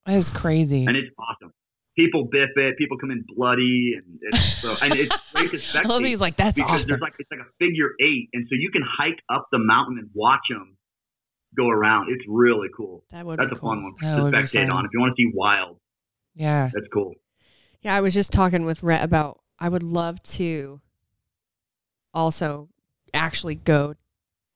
That 0.07 0.15
is 0.17 0.31
crazy. 0.31 0.85
and 0.87 0.97
it's 0.97 1.11
awesome. 1.19 1.53
People 1.97 2.25
biff 2.31 2.51
it. 2.57 2.77
People 2.77 2.99
come 2.99 3.11
in 3.13 3.25
bloody, 3.37 3.95
and 3.97 4.19
it's 4.23 4.61
so 4.61 4.75
and 4.83 4.95
it's 4.95 5.17
great 5.35 5.51
to 5.53 5.57
spectate. 5.59 5.85
I 5.85 5.89
love 5.89 6.01
that 6.01 6.05
spectate. 6.05 6.09
he's 6.09 6.21
like, 6.21 6.37
that's 6.37 6.57
because 6.57 6.71
awesome. 6.73 6.89
there's 6.89 7.01
like 7.01 7.15
it's 7.19 7.31
like 7.31 7.41
a 7.41 7.51
figure 7.65 7.91
eight, 8.03 8.29
and 8.33 8.47
so 8.49 8.57
you 8.59 8.71
can 8.73 8.83
hike 8.83 9.21
up 9.33 9.47
the 9.53 9.59
mountain 9.59 9.99
and 9.99 10.11
watch 10.15 10.41
them 10.51 10.77
go 11.57 11.69
around. 11.69 12.09
It's 12.11 12.25
really 12.29 12.69
cool. 12.77 13.05
That 13.13 13.25
would 13.25 13.39
That's 13.39 13.51
be 13.51 13.57
a 13.57 13.61
cool. 13.61 13.71
fun 13.71 13.83
one 13.85 13.93
That 14.01 14.17
to 14.17 14.23
spectate 14.59 14.73
on. 14.73 14.85
If 14.87 14.91
you 14.93 15.01
want 15.01 15.13
to 15.13 15.23
see 15.23 15.31
wild, 15.33 15.79
Yeah. 16.35 16.69
that's 16.75 16.87
cool. 16.93 17.15
Yeah, 17.83 17.95
I 17.95 18.01
was 18.01 18.13
just 18.13 18.33
talking 18.33 18.65
with 18.65 18.83
Rhett 18.83 19.05
about 19.05 19.41
I 19.61 19.69
would 19.69 19.85
love 19.85 20.21
to 20.25 20.81
also 22.13 22.69
actually 23.13 23.55
go 23.55 23.95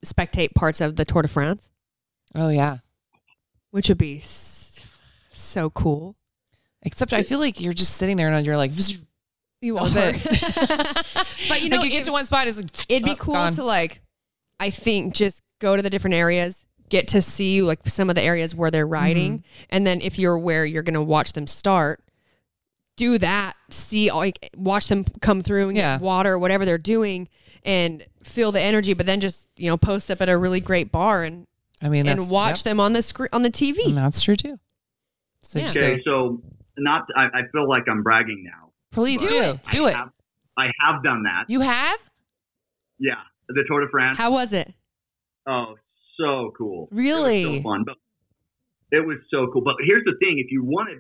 spectate 0.05 0.55
parts 0.55 0.81
of 0.81 0.97
the 0.97 1.05
Tour 1.05 1.23
de 1.23 1.29
France, 1.29 1.69
Oh 2.35 2.49
yeah. 2.49 2.79
which 3.71 3.89
would 3.89 3.99
be 3.99 4.21
so 4.21 5.71
cool. 5.71 6.17
Except 6.83 7.13
I 7.13 7.23
feel 7.23 7.39
like 7.41 7.61
you're 7.61 7.73
just 7.73 7.97
sitting 7.97 8.17
there 8.17 8.33
and 8.33 8.47
you're 8.47 8.57
like, 8.57 8.73
You 9.61 9.75
That 9.75 9.83
was 9.83 9.97
are. 9.97 10.13
it. 10.15 10.23
but 11.49 11.63
you 11.63 11.69
know, 11.69 11.77
like 11.79 11.85
you 11.85 11.91
get 11.91 12.03
it- 12.03 12.05
to 12.05 12.13
one 12.13 12.25
spot, 12.25 12.47
it's 12.47 12.57
like, 12.59 12.91
it'd 12.91 13.05
be 13.05 13.13
oh, 13.13 13.17
cool 13.17 13.35
gone. 13.35 13.53
to 13.55 13.65
like, 13.65 14.01
I 14.61 14.71
think 14.71 15.15
just 15.15 15.43
go 15.61 15.75
to 15.77 15.83
the 15.83 15.91
different 15.91 16.15
areas, 16.15 16.67
get 16.89 17.09
to 17.09 17.21
see 17.23 17.63
like 17.63 17.81
some 17.87 18.09
of 18.09 18.15
the 18.17 18.23
areas 18.23 18.55
where 18.55 18.71
they're 18.71 18.87
riding, 18.87 19.39
Mm-hmm. 19.39 19.65
and 19.71 19.87
then 19.87 20.01
if 20.01 20.19
you're 20.19 20.39
where 20.39 20.65
you're 20.65 20.83
gonna 20.85 21.03
watch 21.03 21.33
them 21.33 21.47
start, 21.47 22.01
do 22.97 23.19
that. 23.19 23.55
See, 23.71 24.11
like 24.13 24.51
watch 24.57 24.87
them 24.89 25.05
come 25.21 25.41
through 25.43 25.69
and 25.69 25.77
Yeah. 25.77 25.97
get 25.97 26.03
water, 26.03 26.39
whatever 26.39 26.65
they're 26.65 26.79
doing, 26.79 27.29
and 27.65 28.05
feel 28.23 28.53
the 28.53 28.61
energy. 28.61 28.95
But 28.95 29.07
then 29.07 29.21
just 29.21 29.49
you 29.57 29.69
know 29.69 29.77
post 29.77 30.11
up 30.11 30.21
at 30.23 30.29
a 30.29 30.37
really 30.39 30.61
great 30.61 30.91
bar 30.93 31.25
and 31.25 31.47
I 31.83 31.89
mean, 31.89 32.07
that's 32.07 32.23
and 32.23 32.31
watch 32.31 32.59
yep. 32.59 32.65
them 32.65 32.81
on 32.81 32.93
the 32.93 33.03
screen 33.03 33.29
on 33.33 33.43
the 33.43 33.51
TV. 33.51 33.87
And 33.87 33.97
that's 33.97 34.21
true 34.23 34.35
too. 34.37 34.59
So 35.43 35.59
Yeah. 35.61 35.67
Okay, 35.69 36.03
so 36.05 36.43
not 36.79 37.07
I, 37.17 37.27
I 37.27 37.43
feel 37.53 37.69
like 37.69 37.85
I'm 37.89 38.03
bragging 38.03 38.45
now. 38.45 38.73
please 38.93 39.21
do 39.21 39.41
it. 39.41 39.63
Do 39.71 39.87
it. 39.87 39.97
Have, 39.97 40.11
I 40.57 40.67
have 40.81 41.03
done 41.03 41.23
that. 41.25 41.45
You 41.49 41.61
have? 41.61 41.99
Yeah, 42.99 43.15
the 43.49 43.65
Tour 43.69 43.81
de 43.81 43.91
France. 43.91 44.19
How 44.19 44.33
was 44.33 44.53
it? 44.53 44.73
Oh, 45.47 45.77
so 46.19 46.53
cool. 46.57 46.89
Really? 46.91 47.43
It 47.43 47.47
was 47.47 47.57
so 47.59 47.63
fun. 47.63 47.85
But 47.87 47.97
it 48.91 49.07
was 49.07 49.19
so 49.31 49.47
cool. 49.53 49.63
But 49.63 49.77
here's 49.85 50.05
the 50.05 50.17
thing: 50.19 50.39
if 50.39 50.51
you 50.51 50.65
want 50.65 50.91
to 50.91 50.97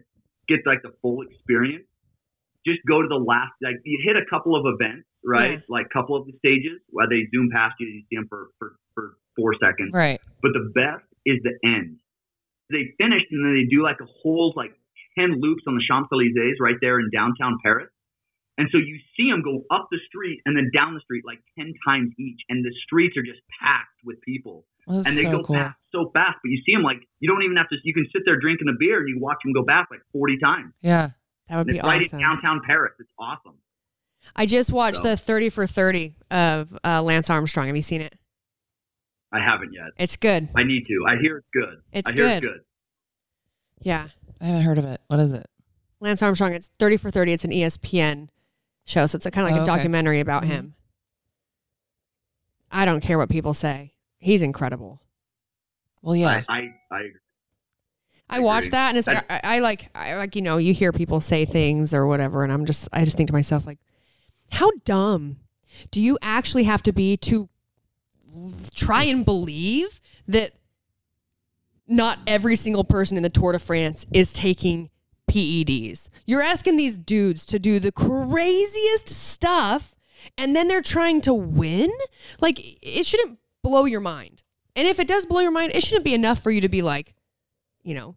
get 0.48 0.64
like 0.66 0.82
the 0.82 0.92
full 1.02 1.22
experience, 1.22 1.84
just 2.66 2.80
go 2.88 3.02
to 3.02 3.08
the 3.08 3.18
last. 3.18 3.52
Like 3.62 3.76
you 3.84 3.98
hit 4.04 4.16
a 4.16 4.24
couple 4.30 4.54
of 4.54 4.64
events, 4.66 5.06
right? 5.24 5.58
Yeah. 5.58 5.68
Like 5.68 5.86
a 5.86 5.92
couple 5.92 6.16
of 6.16 6.26
the 6.26 6.32
stages 6.38 6.80
where 6.90 7.08
they 7.08 7.26
zoom 7.34 7.50
past 7.52 7.74
you, 7.80 7.86
and 7.86 7.94
you 7.96 8.02
see 8.10 8.16
them 8.16 8.26
for 8.28 8.48
for, 8.58 8.76
for 8.94 9.16
four 9.36 9.54
seconds. 9.54 9.90
Right. 9.92 10.20
But 10.42 10.52
the 10.52 10.70
best 10.74 11.04
is 11.26 11.38
the 11.42 11.56
end. 11.66 11.98
They 12.70 12.92
finish 12.98 13.22
and 13.30 13.44
then 13.44 13.54
they 13.54 13.66
do 13.68 13.82
like 13.82 13.96
a 14.00 14.08
whole 14.22 14.52
like 14.54 14.72
ten 15.18 15.40
loops 15.40 15.64
on 15.66 15.74
the 15.74 15.82
Champs 15.86 16.08
Elysees 16.12 16.56
right 16.60 16.76
there 16.80 17.00
in 17.00 17.10
downtown 17.12 17.58
Paris. 17.64 17.90
And 18.58 18.68
so 18.72 18.78
you 18.78 18.98
see 19.16 19.30
them 19.30 19.42
go 19.42 19.62
up 19.70 19.86
the 19.90 19.98
street 20.08 20.40
and 20.46 20.56
then 20.56 20.70
down 20.74 20.94
the 20.94 21.00
street 21.00 21.22
like 21.26 21.38
ten 21.58 21.74
times 21.86 22.12
each, 22.18 22.40
and 22.48 22.64
the 22.64 22.74
streets 22.86 23.16
are 23.16 23.22
just 23.22 23.40
packed 23.62 23.98
with 24.04 24.20
people 24.22 24.66
Well, 24.86 24.96
that's 24.98 25.08
and 25.08 25.16
they 25.18 25.22
so 25.30 25.38
go 25.38 25.42
cool. 25.44 25.56
past 25.56 25.76
so 25.92 26.10
fast. 26.14 26.38
But 26.42 26.50
you 26.50 26.62
see 26.66 26.72
them 26.74 26.82
like 26.82 26.98
you 27.20 27.28
don't 27.28 27.42
even 27.42 27.56
have 27.56 27.68
to. 27.70 27.76
You 27.84 27.94
can 27.94 28.06
sit 28.12 28.22
there 28.24 28.38
drinking 28.38 28.66
a 28.68 28.76
beer 28.78 28.98
and 28.98 29.08
you 29.08 29.18
watch 29.20 29.38
them 29.44 29.52
go 29.52 29.62
back 29.62 29.88
like 29.90 30.00
forty 30.12 30.38
times. 30.38 30.72
Yeah. 30.82 31.10
That 31.48 31.56
would 31.58 31.66
And 31.68 31.74
be 31.74 31.78
it's 31.78 31.86
right 31.86 32.02
awesome. 32.04 32.18
in 32.18 32.22
downtown 32.24 32.60
Paris. 32.66 32.92
It's 33.00 33.10
awesome. 33.18 33.54
I 34.36 34.44
just 34.44 34.70
watched 34.72 34.98
So- 34.98 35.04
the 35.10 35.16
30 35.16 35.48
for 35.48 35.66
30 35.66 36.14
of 36.30 36.76
uh, 36.84 37.00
Lance 37.00 37.30
Armstrong. 37.30 37.68
Have 37.68 37.76
you 37.76 37.80
seen 37.82 38.02
it? 38.02 38.14
I 39.32 39.40
haven't 39.40 39.72
yet. 39.72 39.86
It's 39.98 40.16
good. 40.16 40.48
I 40.54 40.64
need 40.64 40.84
to. 40.88 41.04
I 41.08 41.16
hear 41.20 41.38
it's 41.38 41.48
good. 41.54 41.80
It's 41.92 42.10
I 42.10 42.14
hear 42.14 42.24
good. 42.24 42.36
it's 42.44 42.46
good. 42.46 42.60
Yeah. 43.82 44.08
I 44.40 44.46
haven't 44.46 44.62
heard 44.62 44.78
of 44.78 44.84
it. 44.84 45.00
What 45.08 45.18
is 45.20 45.32
it? 45.32 45.46
Lance 46.00 46.22
Armstrong, 46.22 46.52
it's 46.54 46.70
30 46.78 46.96
for 46.96 47.10
30. 47.10 47.32
It's 47.32 47.44
an 47.44 47.50
ESPN 47.50 48.28
show. 48.86 49.06
So 49.06 49.16
it's 49.16 49.26
kind 49.30 49.46
of 49.46 49.50
like 49.52 49.54
Oh, 49.54 49.58
a 49.58 49.62
okay. 49.62 49.76
documentary 49.76 50.20
about 50.20 50.44
Mhm. 50.44 50.46
him. 50.46 50.74
I 52.70 52.84
don't 52.84 53.00
care 53.00 53.18
what 53.18 53.28
people 53.28 53.54
say. 53.54 53.94
He's 54.18 54.42
incredible. 54.42 55.00
Well, 56.02 56.14
yeah. 56.16 56.42
I, 56.48 56.58
I, 56.58 56.58
I 56.90 57.00
I 58.30 58.36
I 58.36 58.40
watch 58.40 58.64
agree. 58.66 58.70
that 58.72 58.88
and 58.90 58.98
it's 58.98 59.06
like, 59.08 59.24
I, 59.30 59.40
I 59.42 59.58
like, 59.60 59.88
I 59.94 60.14
like, 60.16 60.36
you 60.36 60.42
know, 60.42 60.58
you 60.58 60.74
hear 60.74 60.92
people 60.92 61.20
say 61.22 61.44
things 61.46 61.94
or 61.94 62.06
whatever. 62.06 62.44
And 62.44 62.52
I'm 62.52 62.66
just, 62.66 62.86
I 62.92 63.04
just 63.04 63.16
think 63.16 63.28
to 63.28 63.32
myself, 63.32 63.66
like, 63.66 63.78
how 64.50 64.70
dumb 64.84 65.38
do 65.90 66.00
you 66.02 66.18
actually 66.20 66.64
have 66.64 66.82
to 66.82 66.92
be 66.92 67.16
to 67.16 67.48
try 68.74 69.04
and 69.04 69.24
believe 69.24 70.00
that 70.26 70.52
not 71.88 72.18
every 72.26 72.54
single 72.54 72.84
person 72.84 73.16
in 73.16 73.22
the 73.22 73.30
Tour 73.30 73.52
de 73.52 73.58
France 73.58 74.06
is 74.12 74.32
taking 74.32 74.90
PEDs. 75.28 76.08
You're 76.26 76.42
asking 76.42 76.76
these 76.76 76.98
dudes 76.98 77.44
to 77.46 77.58
do 77.58 77.80
the 77.80 77.92
craziest 77.92 79.08
stuff 79.08 79.94
and 80.36 80.54
then 80.54 80.68
they're 80.68 80.82
trying 80.82 81.20
to 81.22 81.34
win? 81.34 81.90
Like 82.40 82.58
it 82.82 83.06
shouldn't 83.06 83.38
blow 83.62 83.84
your 83.84 84.00
mind. 84.00 84.42
And 84.76 84.86
if 84.86 85.00
it 85.00 85.08
does 85.08 85.26
blow 85.26 85.40
your 85.40 85.50
mind, 85.50 85.72
it 85.74 85.82
shouldn't 85.82 86.04
be 86.04 86.14
enough 86.14 86.40
for 86.40 86.50
you 86.50 86.60
to 86.60 86.68
be 86.68 86.82
like, 86.82 87.14
you 87.82 87.94
know, 87.94 88.14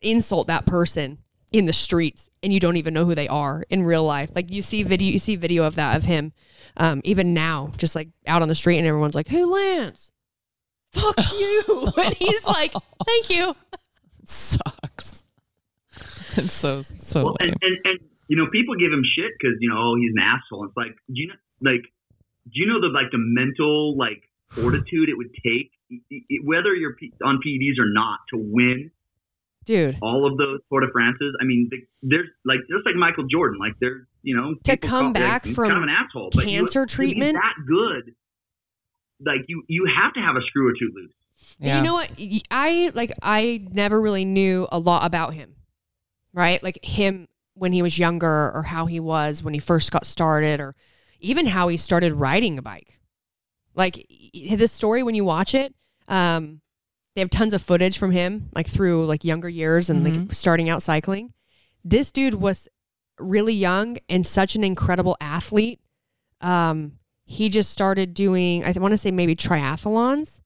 insult 0.00 0.46
that 0.48 0.66
person 0.66 1.18
in 1.52 1.66
the 1.66 1.72
streets 1.72 2.28
and 2.42 2.52
you 2.52 2.60
don't 2.60 2.76
even 2.76 2.94
know 2.94 3.04
who 3.04 3.14
they 3.14 3.28
are 3.28 3.64
in 3.70 3.82
real 3.82 4.04
life. 4.04 4.30
Like 4.34 4.50
you 4.50 4.62
see 4.62 4.82
video, 4.82 5.12
you 5.12 5.18
see 5.18 5.36
video 5.36 5.64
of 5.64 5.74
that 5.76 5.96
of 5.96 6.04
him, 6.04 6.32
um, 6.76 7.00
even 7.04 7.34
now, 7.34 7.72
just 7.76 7.94
like 7.94 8.08
out 8.26 8.42
on 8.42 8.48
the 8.48 8.54
street, 8.54 8.78
and 8.78 8.86
everyone's 8.86 9.14
like, 9.14 9.28
"Hey, 9.28 9.44
Lance, 9.44 10.10
fuck 10.92 11.16
you," 11.32 11.88
and 12.04 12.14
he's 12.14 12.44
like, 12.46 12.72
"Thank 13.06 13.30
you." 13.30 13.54
sucks. 14.24 15.24
It's 16.36 16.52
so 16.52 16.82
so 16.82 17.24
Well, 17.24 17.36
and, 17.40 17.50
and, 17.60 17.76
and 17.84 17.98
you 18.28 18.36
know, 18.36 18.46
people 18.50 18.74
give 18.76 18.92
him 18.92 19.02
shit 19.04 19.30
because 19.38 19.56
you 19.60 19.68
know, 19.68 19.76
oh, 19.78 19.94
he's 19.96 20.12
an 20.16 20.22
asshole. 20.22 20.64
It's 20.66 20.76
like, 20.76 20.94
do 21.08 21.20
you 21.20 21.28
know, 21.28 21.34
like, 21.60 21.82
do 22.44 22.52
you 22.54 22.66
know 22.66 22.80
the 22.80 22.88
like 22.88 23.10
the 23.12 23.18
mental 23.18 23.96
like 23.98 24.22
fortitude 24.50 25.08
it 25.08 25.16
would 25.16 25.32
take, 25.44 25.70
i- 25.92 25.96
i- 26.12 26.36
whether 26.44 26.74
you're 26.74 26.94
P- 26.94 27.12
on 27.24 27.40
PEDs 27.46 27.78
or 27.78 27.86
not, 27.92 28.20
to 28.32 28.36
win 28.38 28.90
Dude, 29.66 29.98
all 30.02 30.26
of 30.30 30.38
those 30.38 30.60
Tour 30.70 30.80
de 30.80 30.90
France's? 30.92 31.34
I 31.40 31.44
mean, 31.44 31.68
the, 31.70 31.78
there's 32.02 32.28
like 32.46 32.60
just 32.70 32.86
like 32.86 32.94
Michael 32.96 33.24
Jordan, 33.30 33.58
like 33.58 33.74
there's 33.80 34.06
you 34.22 34.36
know 34.36 34.54
To 34.64 34.76
come 34.78 35.06
call- 35.06 35.12
back 35.12 35.44
he's 35.44 35.54
from 35.54 35.68
kind 35.68 35.76
of 35.78 35.82
an 35.82 35.90
asshole, 35.90 36.30
but 36.34 36.46
you- 36.48 36.60
cancer 36.60 36.86
to 36.86 36.98
be 36.98 37.08
treatment? 37.08 37.34
that 37.34 37.54
good, 37.66 38.14
like 39.24 39.40
you 39.48 39.62
you 39.68 39.86
have 40.02 40.12
to 40.14 40.20
have 40.20 40.36
a 40.36 40.42
screw 40.46 40.68
or 40.68 40.72
two 40.72 40.90
loose. 40.94 41.12
And 41.60 41.68
You 41.78 41.82
know 41.82 41.94
what? 41.94 42.10
I 42.50 42.90
like 42.94 43.12
I 43.22 43.66
never 43.70 44.00
really 44.00 44.24
knew 44.24 44.68
a 44.70 44.78
lot 44.78 45.04
about 45.06 45.34
him. 45.34 45.54
Right? 46.34 46.62
Like 46.62 46.82
him 46.84 47.28
when 47.54 47.72
he 47.72 47.82
was 47.82 47.98
younger 47.98 48.50
or 48.54 48.62
how 48.62 48.86
he 48.86 48.98
was 49.00 49.42
when 49.42 49.52
he 49.54 49.60
first 49.60 49.92
got 49.92 50.06
started 50.06 50.60
or 50.60 50.74
even 51.20 51.46
how 51.46 51.68
he 51.68 51.76
started 51.76 52.12
riding 52.14 52.58
a 52.58 52.62
bike. 52.62 52.98
Like 53.74 54.06
y- 54.34 54.56
this 54.56 54.72
story 54.72 55.02
when 55.02 55.14
you 55.14 55.24
watch 55.24 55.54
it, 55.54 55.74
um 56.08 56.60
they 57.14 57.20
have 57.20 57.28
tons 57.30 57.52
of 57.52 57.60
footage 57.60 57.98
from 57.98 58.10
him 58.10 58.48
like 58.54 58.66
through 58.66 59.04
like 59.04 59.22
younger 59.22 59.48
years 59.48 59.90
and 59.90 60.04
like 60.04 60.32
starting 60.32 60.70
out 60.70 60.82
cycling. 60.82 61.34
This 61.84 62.10
dude 62.10 62.34
was 62.34 62.68
really 63.18 63.52
young 63.52 63.98
and 64.08 64.26
such 64.26 64.54
an 64.56 64.64
incredible 64.64 65.16
athlete. 65.20 65.80
Um 66.40 66.98
he 67.32 67.48
just 67.48 67.70
started 67.70 68.12
doing 68.12 68.62
I 68.62 68.72
want 68.72 68.92
to 68.92 68.98
say 68.98 69.10
maybe 69.10 69.34
triathlons 69.34 70.40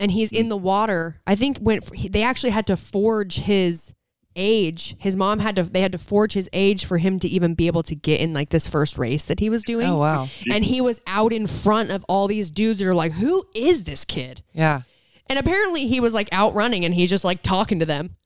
and 0.00 0.10
he's 0.10 0.32
in 0.32 0.46
hmm. 0.46 0.48
the 0.48 0.56
water. 0.56 1.20
I 1.26 1.36
think 1.36 1.58
when 1.58 1.80
they 2.10 2.22
actually 2.22 2.50
had 2.50 2.66
to 2.66 2.76
forge 2.76 3.36
his 3.36 3.94
age, 4.34 4.96
his 4.98 5.16
mom 5.16 5.38
had 5.38 5.54
to 5.56 5.62
they 5.62 5.80
had 5.80 5.92
to 5.92 5.98
forge 5.98 6.32
his 6.32 6.48
age 6.52 6.84
for 6.84 6.98
him 6.98 7.20
to 7.20 7.28
even 7.28 7.54
be 7.54 7.68
able 7.68 7.84
to 7.84 7.94
get 7.94 8.20
in 8.20 8.32
like 8.32 8.50
this 8.50 8.66
first 8.66 8.98
race 8.98 9.22
that 9.24 9.38
he 9.38 9.48
was 9.48 9.62
doing. 9.62 9.86
Oh 9.86 9.98
wow. 9.98 10.28
And 10.50 10.64
he 10.64 10.80
was 10.80 11.00
out 11.06 11.32
in 11.32 11.46
front 11.46 11.92
of 11.92 12.04
all 12.08 12.26
these 12.26 12.50
dudes 12.50 12.80
that 12.80 12.88
are 12.88 12.94
like, 12.94 13.12
"Who 13.12 13.44
is 13.54 13.84
this 13.84 14.04
kid?" 14.04 14.42
Yeah. 14.52 14.82
And 15.28 15.38
apparently 15.38 15.86
he 15.86 16.00
was 16.00 16.12
like 16.12 16.28
out 16.32 16.54
running 16.54 16.84
and 16.84 16.92
he's 16.92 17.10
just 17.10 17.24
like 17.24 17.40
talking 17.40 17.78
to 17.78 17.86
them. 17.86 18.16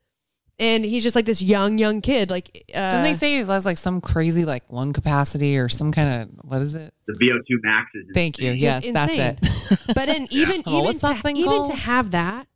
And 0.58 0.84
he's 0.84 1.02
just 1.02 1.16
like 1.16 1.24
this 1.24 1.42
young 1.42 1.78
young 1.78 2.00
kid 2.00 2.30
like 2.30 2.64
uh, 2.72 2.90
Doesn't 2.90 3.02
they 3.02 3.14
say 3.14 3.32
he 3.32 3.38
has 3.38 3.64
like 3.66 3.76
some 3.76 4.00
crazy 4.00 4.44
like 4.44 4.62
lung 4.70 4.92
capacity 4.92 5.58
or 5.58 5.68
some 5.68 5.90
kind 5.90 6.22
of 6.22 6.28
what 6.44 6.62
is 6.62 6.74
it? 6.76 6.94
The 7.06 7.14
VO2 7.14 7.58
max 7.62 7.90
is 7.94 8.04
Thank 8.14 8.38
you. 8.38 8.52
Just 8.52 8.62
Yes, 8.62 8.88
that's 8.92 9.18
it. 9.18 9.78
But 9.88 10.06
then 10.06 10.28
even 10.30 10.62
Oh, 10.66 10.72
even 10.72 10.84
what's 10.84 11.00
to, 11.00 11.28
even 11.34 11.66
to 11.66 11.74
have 11.74 12.12
that, 12.12 12.46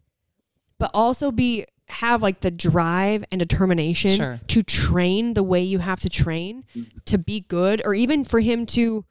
but 0.78 0.92
also 0.94 1.32
be 1.32 1.66
have 1.88 2.22
like 2.22 2.40
the 2.40 2.51
drive 2.51 3.24
and 3.32 3.38
determination 3.38 4.11
Sure. 4.16 4.40
to 4.46 4.62
train 4.62 5.34
the 5.34 5.42
way 5.42 5.62
you 5.62 5.78
have 5.80 6.01
to 6.01 6.09
train 6.09 6.64
to 7.07 7.18
be 7.18 7.40
good, 7.40 7.82
or 7.84 7.94
even 7.94 8.24
for 8.24 8.40
him 8.40 8.64
to 8.66 9.05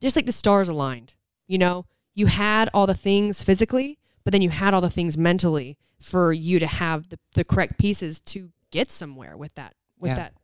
just 0.00 0.14
like 0.14 0.26
the 0.26 0.32
stars 0.32 0.68
aligned. 0.68 1.14
You 1.48 1.58
know, 1.58 1.86
you 2.14 2.26
had 2.26 2.68
all 2.74 2.86
the 2.86 2.94
things 2.94 3.42
physically, 3.42 3.98
but 4.24 4.32
then 4.32 4.42
you 4.42 4.50
had 4.50 4.74
all 4.74 4.80
the 4.80 4.90
things 4.90 5.16
mentally 5.18 5.78
for 6.00 6.32
you 6.32 6.58
to 6.58 6.66
have 6.66 7.08
the, 7.08 7.18
the 7.34 7.44
correct 7.44 7.78
pieces 7.78 8.20
to 8.20 8.50
get 8.70 8.90
somewhere 8.90 9.36
with 9.36 9.54
that 9.54 9.74
with 9.98 10.10
Yeah. 10.10 10.16
that 10.16 10.34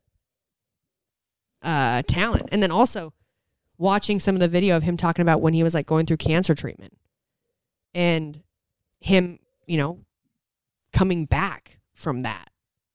uh, 1.62 2.02
talent. 2.06 2.48
And 2.52 2.62
then 2.62 2.70
also 2.70 3.12
watching 3.76 4.20
some 4.20 4.34
of 4.36 4.40
the 4.40 4.48
video 4.48 4.76
of 4.76 4.82
him 4.82 4.96
talking 4.96 5.22
about 5.22 5.40
when 5.40 5.54
he 5.54 5.62
was 5.62 5.74
like 5.74 5.86
going 5.86 6.06
through 6.06 6.16
cancer 6.18 6.54
treatment 6.54 6.96
and 7.94 8.42
him, 9.00 9.38
you 9.66 9.76
know, 9.76 10.00
coming 10.92 11.24
back 11.26 11.78
from 11.94 12.22
that. 12.22 12.50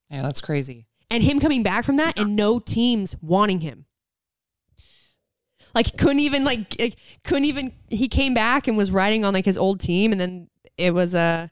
Yeah, 0.09 0.21
that's 0.21 0.41
crazy. 0.41 0.87
And 1.09 1.23
him 1.23 1.39
coming 1.39 1.63
back 1.63 1.83
from 1.85 1.97
that 1.97 2.17
and 2.17 2.35
no 2.35 2.59
teams 2.59 3.15
wanting 3.21 3.61
him. 3.61 3.85
Like 5.75 5.97
couldn't 5.97 6.19
even 6.19 6.43
like 6.43 6.77
couldn't 7.23 7.45
even 7.45 7.73
he 7.89 8.07
came 8.07 8.33
back 8.33 8.67
and 8.67 8.77
was 8.77 8.91
riding 8.91 9.25
on 9.25 9.33
like 9.33 9.45
his 9.45 9.57
old 9.57 9.79
team 9.79 10.11
and 10.11 10.21
then 10.21 10.47
it 10.77 10.93
was 10.93 11.13
uh 11.15 11.47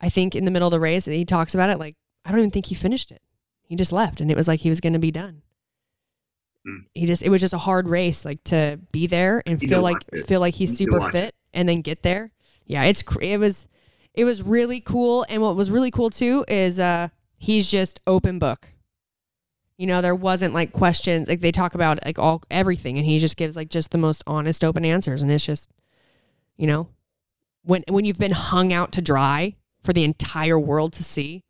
I 0.00 0.08
think 0.08 0.34
in 0.34 0.44
the 0.44 0.50
middle 0.50 0.68
of 0.68 0.72
the 0.72 0.80
race 0.80 1.06
and 1.06 1.14
he 1.14 1.24
talks 1.24 1.54
about 1.54 1.70
it 1.70 1.78
like 1.78 1.96
I 2.24 2.30
don't 2.30 2.40
even 2.40 2.50
think 2.50 2.66
he 2.66 2.74
finished 2.74 3.10
it. 3.10 3.22
He 3.62 3.76
just 3.76 3.92
left 3.92 4.20
and 4.20 4.30
it 4.30 4.36
was 4.36 4.48
like 4.48 4.60
he 4.60 4.70
was 4.70 4.80
going 4.80 4.92
to 4.94 4.98
be 4.98 5.10
done. 5.10 5.42
Hmm. 6.66 6.78
He 6.94 7.06
just 7.06 7.22
it 7.22 7.30
was 7.30 7.40
just 7.40 7.54
a 7.54 7.58
hard 7.58 7.88
race 7.88 8.24
like 8.24 8.42
to 8.44 8.80
be 8.92 9.06
there 9.06 9.42
and 9.46 9.60
You 9.62 9.68
feel 9.68 9.82
like 9.82 9.98
feel 10.26 10.40
like 10.40 10.54
he's 10.54 10.78
You 10.80 10.86
super 10.86 11.00
fit 11.10 11.34
and 11.54 11.68
then 11.68 11.80
get 11.80 12.02
there. 12.02 12.32
Yeah, 12.66 12.84
it's 12.84 13.02
it 13.20 13.38
was 13.38 13.68
it 14.14 14.24
was 14.24 14.42
really 14.42 14.80
cool 14.80 15.24
and 15.28 15.42
what 15.42 15.56
was 15.56 15.70
really 15.70 15.90
cool 15.90 16.10
too 16.10 16.44
is 16.48 16.78
uh 16.78 17.08
he's 17.36 17.70
just 17.70 18.00
open 18.06 18.38
book. 18.38 18.68
You 19.78 19.86
know, 19.86 20.02
there 20.02 20.14
wasn't 20.14 20.52
like 20.52 20.72
questions 20.72 21.28
like 21.28 21.40
they 21.40 21.52
talk 21.52 21.74
about 21.74 22.04
like 22.04 22.18
all 22.18 22.42
everything 22.50 22.98
and 22.98 23.06
he 23.06 23.18
just 23.18 23.36
gives 23.36 23.56
like 23.56 23.70
just 23.70 23.92
the 23.92 23.98
most 23.98 24.22
honest 24.26 24.62
open 24.62 24.84
answers 24.84 25.22
and 25.22 25.30
it's 25.30 25.46
just 25.46 25.70
you 26.58 26.66
know 26.66 26.88
when 27.62 27.84
when 27.88 28.04
you've 28.04 28.18
been 28.18 28.32
hung 28.32 28.72
out 28.72 28.92
to 28.92 29.02
dry 29.02 29.54
for 29.82 29.92
the 29.92 30.04
entire 30.04 30.58
world 30.58 30.92
to 30.94 31.04
see, 31.04 31.44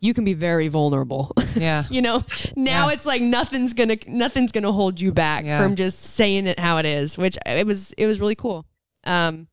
you 0.00 0.12
can 0.14 0.24
be 0.24 0.34
very 0.34 0.68
vulnerable. 0.68 1.32
Yeah. 1.54 1.84
you 1.90 2.02
know, 2.02 2.22
now 2.56 2.88
Yeah. 2.88 2.94
it's 2.94 3.06
like 3.06 3.22
nothing's 3.22 3.72
going 3.74 3.96
to 3.96 4.10
nothing's 4.10 4.52
going 4.52 4.64
to 4.64 4.72
hold 4.72 5.00
you 5.00 5.12
back 5.12 5.44
Yeah. 5.44 5.62
from 5.62 5.76
just 5.76 6.02
saying 6.02 6.46
it 6.46 6.58
how 6.58 6.78
it 6.78 6.86
is, 6.86 7.16
which 7.16 7.38
it 7.46 7.66
was 7.66 7.92
it 7.98 8.06
was 8.06 8.20
really 8.20 8.34
cool. 8.34 8.66
Um 9.04 9.48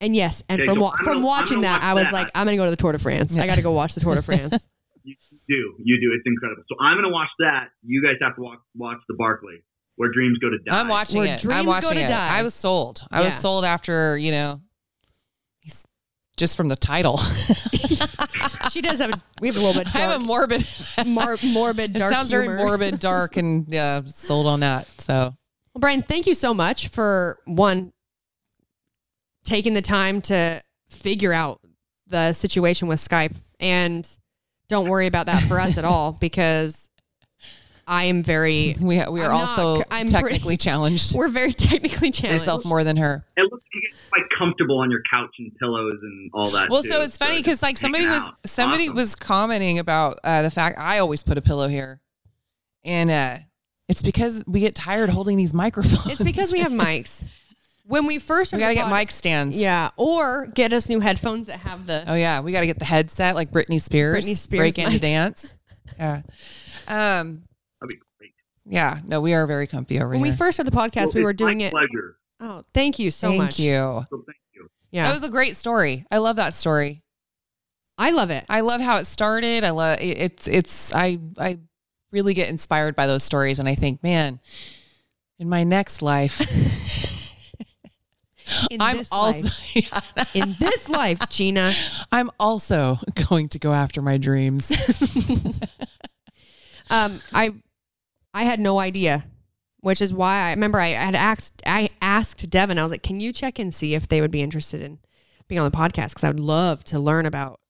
and 0.00 0.14
yes, 0.14 0.42
and 0.48 0.60
Okay, 0.60 0.66
from 0.68 0.80
wa- 0.80 0.94
from 0.96 1.14
gonna- 1.14 1.26
watching 1.26 1.60
that, 1.62 1.80
watch 1.80 1.82
I 1.82 1.94
was 1.94 2.04
that. 2.08 2.12
like, 2.12 2.30
I'm 2.34 2.46
gonna 2.46 2.56
go 2.56 2.64
to 2.64 2.70
the 2.70 2.76
Tour 2.76 2.92
de 2.92 2.98
France. 2.98 3.36
I 3.38 3.46
got 3.46 3.54
to 3.56 3.62
go 3.62 3.72
watch 3.72 3.94
the 3.94 4.00
Tour 4.00 4.14
de 4.16 4.22
France. 4.30 4.66
You 5.02 5.14
do, 5.48 5.74
you 5.84 6.00
do. 6.00 6.12
It's 6.14 6.24
incredible. 6.26 6.62
So 6.68 6.76
I'm 6.80 6.96
gonna 6.96 7.10
watch 7.12 7.28
that. 7.38 7.68
You 7.84 8.02
guys 8.02 8.14
have 8.22 8.34
to 8.36 8.42
watch 8.42 8.58
watch 8.74 8.98
the 9.08 9.14
Barkley 9.14 9.62
where 9.96 10.10
dreams 10.12 10.38
go 10.38 10.50
to 10.50 10.58
die. 10.58 10.80
I'm 10.80 10.88
watching 10.88 11.20
Where 11.20 11.34
it. 11.34 11.40
dreams 11.40 11.54
I'm 11.54 11.64
go 11.66 11.70
watching 11.70 11.98
to 11.98 12.04
it. 12.04 12.08
die. 12.08 12.38
I 12.38 12.42
was 12.42 12.52
sold. 12.54 13.06
I 13.10 13.20
was 13.20 13.34
sold 13.34 13.64
after, 13.64 14.18
you 14.18 14.32
know, 14.32 14.54
he's 14.54 14.62
just 16.36 16.56
from 16.56 16.68
the 16.68 16.76
title. 16.76 17.16
she 18.70 18.80
does 18.80 18.98
have 18.98 19.10
a, 19.14 19.20
we 19.40 19.48
have 19.48 19.56
a 19.56 19.60
little 19.60 19.74
bit 19.82 19.88
I 19.94 19.98
have 19.98 20.20
a 20.20 20.24
morbid 20.24 20.66
mar- 21.06 21.38
morbid 21.42 21.90
It 21.94 21.98
dark 21.98 22.12
sounds 22.12 22.30
humor. 22.30 22.46
very 22.56 22.58
morbid, 22.58 22.98
dark, 22.98 23.36
and 23.36 23.66
yeah, 23.68 24.00
sold 24.04 24.46
on 24.46 24.60
that. 24.60 24.88
So 25.00 25.12
Well, 25.14 25.80
Brian, 25.80 26.02
thank 26.02 26.26
you 26.26 26.34
so 26.34 26.52
much 26.54 26.88
for 26.88 27.38
one 27.44 27.92
taking 29.44 29.74
the 29.74 29.82
time 29.82 30.20
to 30.22 30.62
figure 30.90 31.32
out 31.32 31.60
the 32.06 32.32
situation 32.32 32.88
with 32.88 32.98
Skype 33.00 33.34
and 33.60 34.08
don't 34.68 34.88
worry 34.88 35.06
about 35.06 35.26
that 35.26 35.42
for 35.44 35.60
us 35.60 35.76
at 35.78 35.84
all 35.84 36.12
because 36.12 36.88
I 37.86 38.04
am 38.04 38.22
very 38.22 38.76
we 38.80 38.96
we 38.96 38.98
are 38.98 39.06
I'm 39.06 39.16
not- 39.32 39.58
also 39.58 39.82
I'm 39.90 40.06
technically 40.06 40.40
pretty- 40.40 40.56
challenged. 40.58 41.14
we're 41.16 41.28
very 41.28 41.52
technically 41.52 42.10
challenged. 42.12 42.42
Yourself 42.42 42.64
more 42.64 42.82
than 42.84 42.96
her. 42.96 43.24
It 43.36 43.42
looks 43.42 43.62
like 43.64 43.70
you 43.74 43.80
get 43.82 43.98
quite 44.10 44.38
comfortable 44.38 44.78
on 44.78 44.90
your 44.90 45.00
couch 45.10 45.30
and 45.38 45.54
pillows 45.56 45.98
and 46.02 46.30
all 46.32 46.50
that. 46.52 46.68
Well, 46.70 46.82
too. 46.82 46.90
so 46.90 47.02
it's 47.02 47.16
funny 47.18 47.38
because 47.38 47.62
like 47.62 47.76
somebody 47.78 48.06
was 48.06 48.22
out. 48.22 48.34
somebody 48.46 48.84
Awesome. 48.84 48.96
was 48.96 49.14
commenting 49.16 49.78
about 49.78 50.18
uh, 50.24 50.42
the 50.42 50.50
fact 50.50 50.78
I 50.78 50.98
always 50.98 51.22
put 51.22 51.36
a 51.38 51.42
pillow 51.42 51.68
here, 51.68 52.00
and 52.84 53.10
uh, 53.10 53.38
it's 53.88 54.02
because 54.02 54.42
we 54.46 54.60
get 54.60 54.74
tired 54.74 55.10
holding 55.10 55.36
these 55.36 55.52
microphones. 55.54 56.06
It's 56.12 56.22
because 56.22 56.52
we 56.52 56.60
have 56.60 56.72
mics. 56.72 57.26
When 57.86 58.06
we 58.06 58.18
first 58.18 58.54
we 58.54 58.58
got 58.60 58.68
to 58.68 58.74
get 58.74 58.88
mic 58.90 59.10
stands. 59.10 59.54
Yeah, 59.58 59.90
or 59.98 60.46
get 60.54 60.72
us 60.72 60.88
new 60.88 61.00
headphones 61.00 61.48
that 61.48 61.58
have 61.60 61.86
the 61.86 62.02
Oh 62.06 62.14
yeah, 62.14 62.40
we 62.40 62.50
got 62.50 62.60
to 62.60 62.66
get 62.66 62.78
the 62.78 62.86
headset 62.86 63.34
like 63.34 63.50
Britney 63.50 63.78
Spears. 63.78 64.24
Britney 64.26 64.36
Spears 64.36 64.58
break 64.58 64.78
into 64.78 64.98
dance. 64.98 65.52
Yeah. 65.98 66.22
Um. 66.88 67.42
That'd 68.64 68.70
be 68.70 68.70
great. 68.70 68.76
Yeah. 68.76 68.98
No, 69.06 69.20
we 69.20 69.34
are 69.34 69.46
very 69.46 69.66
comfy 69.66 69.98
over 70.00 70.10
When 70.10 70.20
we 70.20 70.32
first 70.32 70.56
started 70.56 70.72
the 70.72 70.76
podcast, 70.76 71.06
Well, 71.06 71.12
we 71.14 71.22
were 71.24 71.30
it's 71.30 71.42
my 71.42 71.48
doing 71.48 71.60
it. 71.62 71.72
Pleasure. 71.72 72.16
Oh, 72.40 72.64
thank 72.74 72.98
you 72.98 73.10
so 73.10 73.28
Thank 73.28 73.42
much. 73.42 73.58
you. 73.58 74.06
So 74.10 74.22
thank 74.26 74.36
you. 74.54 74.68
Yeah, 74.90 75.04
That 75.04 75.14
was 75.14 75.22
a 75.22 75.28
great 75.28 75.56
story. 75.56 76.04
I 76.10 76.18
love 76.18 76.36
that 76.36 76.54
story. 76.54 77.02
I 77.96 78.10
love 78.10 78.30
it. 78.30 78.44
I 78.48 78.60
love 78.60 78.80
how 78.80 78.98
it 78.98 79.04
started. 79.06 79.64
I 79.64 79.70
love 79.70 79.98
it, 80.00 80.18
it's 80.18 80.48
it's 80.48 80.92
I 80.94 81.18
I 81.38 81.60
really 82.10 82.34
get 82.34 82.48
inspired 82.48 82.96
by 82.96 83.06
those 83.06 83.22
stories 83.22 83.58
and 83.60 83.68
I 83.68 83.76
think, 83.76 84.02
man, 84.02 84.40
in 85.38 85.48
my 85.48 85.62
next 85.64 86.02
life 86.02 86.40
In 88.70 88.82
I'm 88.82 88.98
this 88.98 89.08
also 89.10 89.48
life. 89.74 90.30
In 90.34 90.54
this 90.60 90.88
life, 90.90 91.18
Jeanna. 91.30 91.72
I'm 92.12 92.30
also 92.38 92.98
going 93.28 93.48
to 93.50 93.58
go 93.58 93.72
after 93.72 94.02
my 94.02 94.18
dreams. 94.18 94.70
Um, 96.90 97.20
I 97.32 97.54
I 98.34 98.44
had 98.44 98.58
no 98.60 98.80
idea, 98.80 99.26
which 99.80 100.02
is 100.02 100.12
why 100.12 100.48
I 100.48 100.50
remember 100.50 100.80
I 100.80 100.88
had 100.88 101.14
asked 101.14 101.62
I 101.64 101.90
asked 102.02 102.50
Devin. 102.50 102.78
I 102.78 102.82
was 102.82 102.92
like, 102.92 103.02
"Can 103.02 103.20
you 103.20 103.32
check 103.32 103.58
and 103.58 103.72
see 103.72 103.94
if 103.94 104.08
they 104.08 104.20
would 104.20 104.32
be 104.32 104.42
interested 104.42 104.82
in 104.82 104.98
being 105.48 105.60
on 105.60 105.70
the 105.70 105.76
podcast? 105.76 106.10
Because 106.10 106.24
I 106.24 106.28
would 106.28 106.40
love 106.40 106.82
to 106.84 106.98
learn 106.98 107.26
about 107.26 107.60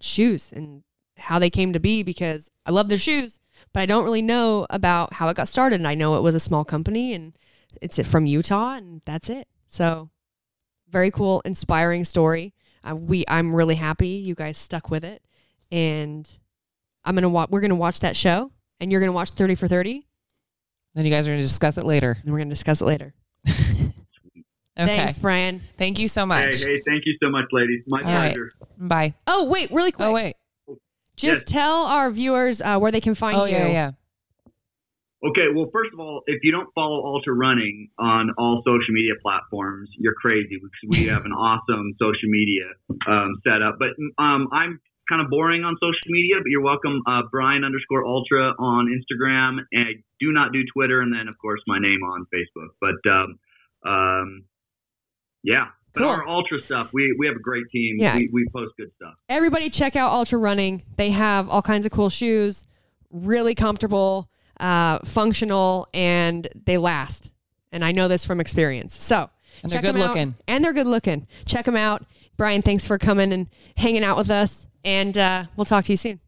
shoes 0.00 0.52
and 0.52 0.82
how 1.16 1.38
they 1.38 1.50
came 1.50 1.72
to 1.72 1.80
be. 1.80 2.02
Because 2.02 2.50
I 2.66 2.72
love 2.72 2.88
their 2.88 2.98
shoes, 2.98 3.38
but 3.72 3.80
I 3.80 3.86
don't 3.86 4.04
really 4.04 4.22
know 4.22 4.66
about 4.70 5.14
how 5.14 5.28
it 5.28 5.36
got 5.36 5.48
started. 5.48 5.76
And 5.76 5.88
I 5.88 5.94
know 5.94 6.16
it 6.16 6.22
was 6.22 6.34
a 6.34 6.40
small 6.40 6.64
company 6.64 7.14
and 7.14 7.34
it's 7.80 7.98
from 8.08 8.26
Utah, 8.26 8.74
and 8.74 9.02
that's 9.04 9.30
it. 9.30 9.46
So 9.68 10.10
very 10.88 11.10
cool, 11.10 11.40
inspiring 11.44 12.04
story. 12.04 12.54
We 12.92 13.24
I'm 13.28 13.54
really 13.54 13.76
happy 13.76 14.08
you 14.08 14.34
guys 14.34 14.58
stuck 14.58 14.90
with 14.90 15.04
it, 15.04 15.22
and 15.70 16.28
I'm 17.04 17.14
gonna 17.14 17.28
watch. 17.28 17.50
We're 17.50 17.60
gonna 17.60 17.76
watch 17.76 18.00
that 18.00 18.16
show, 18.16 18.50
and 18.82 18.92
you're 18.92 19.00
gonna 19.00 19.12
watch 19.12 19.30
Thirty 19.30 19.54
for 19.54 19.66
Thirty, 19.68 20.06
then 20.94 21.06
you 21.06 21.10
guys 21.10 21.26
are 21.26 21.30
going 21.30 21.38
to 21.40 21.46
discuss 21.46 21.78
it 21.78 21.84
later. 21.86 22.18
and 22.22 22.30
we're 22.32 22.38
gonna 22.38 22.50
discuss 22.50 22.82
it 22.82 22.84
later. 22.84 23.14
Okay. 24.78 24.96
Thanks, 24.96 25.18
Brian. 25.18 25.60
Thank 25.76 25.98
you 25.98 26.08
so 26.08 26.24
much. 26.24 26.56
hey, 26.62 26.80
thank 26.86 27.02
you 27.04 27.14
so 27.22 27.28
much, 27.28 27.44
ladies. 27.52 27.82
My 27.88 28.00
All 28.00 28.06
right. 28.06 28.28
pleasure. 28.28 28.50
Bye. 28.78 29.14
Oh 29.26 29.44
wait, 29.50 29.70
really 29.70 29.92
quick. 29.92 30.08
Oh 30.08 30.12
wait. 30.14 30.34
Just 31.14 31.46
tell 31.46 31.84
our 31.84 32.10
viewers 32.10 32.62
uh, 32.62 32.78
where 32.78 32.90
they 32.90 33.02
can 33.02 33.14
find 33.14 33.36
Oh 33.36 33.44
you. 33.44 33.52
yeah, 33.52 33.66
yeah. 33.68 33.90
Okay, 35.28 35.48
well, 35.54 35.68
first 35.72 35.90
of 35.92 36.00
all, 36.00 36.22
if 36.26 36.40
you 36.42 36.50
don't 36.50 36.68
follow 36.74 37.02
Altra 37.04 37.34
Running 37.34 37.90
on 37.98 38.30
all 38.38 38.62
social 38.66 38.94
media 38.94 39.12
platforms, 39.22 39.90
you're 39.98 40.14
crazy 40.14 40.56
because 40.58 40.98
we 40.98 41.06
have 41.12 41.26
an 41.26 41.32
awesome 41.32 41.92
social 42.00 42.30
media 42.30 42.64
um, 43.06 43.34
setup. 43.46 43.76
But 43.78 43.90
um, 44.20 44.48
I'm 44.52 44.80
kind 45.12 45.20
of 45.22 45.28
boring 45.28 45.62
on 45.64 45.76
social 45.76 46.08
media, 46.08 46.36
but 46.38 46.48
you're 46.48 46.62
welcome. 46.62 47.02
Uh, 47.06 47.22
Brian 47.30 47.64
underscore 47.64 48.04
Altra 48.04 48.54
on 48.58 48.86
Instagram, 48.88 49.58
and 49.72 49.82
I 49.88 49.92
do 50.20 50.32
not 50.32 50.52
do 50.52 50.62
Twitter, 50.72 51.00
and 51.02 51.12
then 51.12 51.28
of 51.28 51.36
course 51.38 51.60
my 51.66 51.78
name 51.78 52.00
on 52.02 52.26
Facebook. 52.34 52.70
But 52.80 53.10
um, 53.10 53.38
um, 53.84 54.44
yeah, 55.42 55.66
but 55.92 56.00
Cool. 56.00 56.08
our 56.10 56.26
Altra 56.26 56.62
stuff, 56.62 56.88
we 56.92 57.14
we 57.18 57.26
have 57.26 57.36
a 57.36 57.40
great 57.40 57.64
team. 57.70 57.96
Yeah. 57.98 58.16
We, 58.16 58.30
we 58.32 58.46
post 58.54 58.72
good 58.78 58.90
stuff. 58.96 59.14
Everybody, 59.28 59.68
check 59.70 59.96
out 59.96 60.10
Altra 60.10 60.38
Running. 60.38 60.82
They 60.96 61.10
have 61.10 61.48
all 61.48 61.62
kinds 61.62 61.84
of 61.84 61.92
cool 61.92 62.08
shoes, 62.10 62.64
really 63.10 63.54
comfortable, 63.54 64.30
uh, 64.60 65.00
functional, 65.04 65.88
and 65.92 66.48
they 66.64 66.78
last. 66.78 67.30
And 67.72 67.84
I 67.84 67.92
know 67.92 68.08
this 68.08 68.24
from 68.24 68.40
experience. 68.40 69.02
So 69.02 69.28
And 69.62 69.70
they're 69.72 69.80
check 69.80 69.88
'em 69.88 69.94
good 69.96 70.02
out. 70.02 70.08
looking. 70.08 70.34
And 70.46 70.64
they're 70.64 70.72
good 70.72 70.86
looking. 70.86 71.26
Check 71.46 71.64
them 71.66 71.76
out. 71.76 72.04
Brian, 72.42 72.60
thanks 72.60 72.84
for 72.84 72.98
coming 72.98 73.32
and 73.32 73.46
hanging 73.76 74.02
out 74.02 74.16
with 74.16 74.28
us. 74.28 74.66
And 74.84 75.16
uh, 75.16 75.44
we'll 75.54 75.64
talk 75.64 75.84
to 75.84 75.92
you 75.92 75.96
soon. 75.96 76.18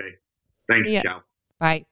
Okay, 0.00 0.14
thanks, 0.66 0.86
See 0.86 0.94
ya. 0.94 1.20
Bye. 1.58 1.84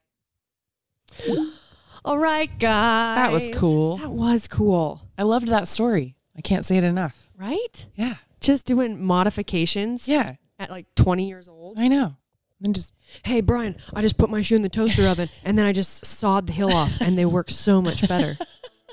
All 2.03 2.17
right, 2.17 2.49
guys. 2.57 3.17
That 3.17 3.31
was 3.31 3.47
cool. 3.53 3.97
That 3.97 4.09
was 4.09 4.47
cool, 4.47 5.01
I 5.15 5.21
loved 5.21 5.47
that 5.49 5.67
story. 5.67 6.15
I 6.35 6.41
can't 6.41 6.65
say 6.65 6.77
it 6.77 6.83
enough. 6.83 7.29
right? 7.37 7.85
Yeah. 7.93 8.15
Just 8.41 8.65
doing 8.65 8.99
modifications 9.05 10.07
Yeah. 10.07 10.37
at 10.57 10.71
like 10.71 10.87
20 10.95 11.27
years 11.27 11.47
old. 11.47 11.79
I 11.79 11.87
know. 11.87 12.15
And 12.63 12.73
just 12.73 12.95
Hey, 13.25 13.41
Brian, 13.41 13.75
I 13.93 14.01
just 14.01 14.17
put 14.17 14.31
my 14.31 14.41
shoe 14.41 14.55
in 14.55 14.63
the 14.63 14.69
toaster 14.69 15.05
oven 15.05 15.29
and 15.45 15.55
then 15.55 15.67
I 15.67 15.71
just 15.71 16.03
sawed 16.03 16.47
the 16.47 16.53
heel 16.53 16.71
off 16.71 16.97
and 16.99 17.15
they 17.15 17.25
work 17.25 17.51
so 17.51 17.79
much 17.79 18.07
better. 18.07 18.39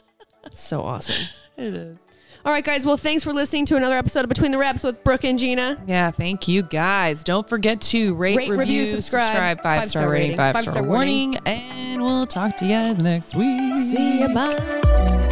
so 0.53 0.83
awesome. 0.83 1.25
it 1.57 1.73
is. 1.73 1.99
All 2.47 2.53
right, 2.53 2.65
guys. 2.65 2.87
Well, 2.87 2.97
thanks 2.97 3.25
for 3.25 3.33
listening 3.33 3.67
to 3.67 3.77
another 3.77 3.97
episode 3.97 4.21
of 4.21 4.29
Between 4.29 4.53
the 4.53 4.59
Reps 4.59 4.85
with 4.85 5.03
Brooke 5.03 5.25
and 5.25 5.37
Jeanna. 5.37 5.83
Yeah, 5.85 6.13
thank 6.13 6.47
you 6.47 6.63
guys. 6.63 7.25
Don't 7.25 7.47
forget 7.49 7.81
to 7.81 8.15
rate, 8.15 8.37
Rate, 8.37 8.49
review, 8.51 8.83
review, 8.83 8.87
subscribe, 8.87 9.61
five, 9.61 9.81
five-star 9.81 10.03
star 10.03 10.09
rating, 10.09 10.23
rating, 10.31 10.37
five, 10.37 10.55
five-star 10.55 10.75
star 10.75 10.85
warning, 10.85 11.37
and 11.39 12.01
we'll 12.01 12.25
talk 12.25 12.57
to 12.59 12.65
you 12.65 12.71
guys 12.71 12.99
next 12.99 13.35
week. 13.35 13.75
See 13.91 14.21
ya. 14.21 14.33
Bye. 14.33 15.26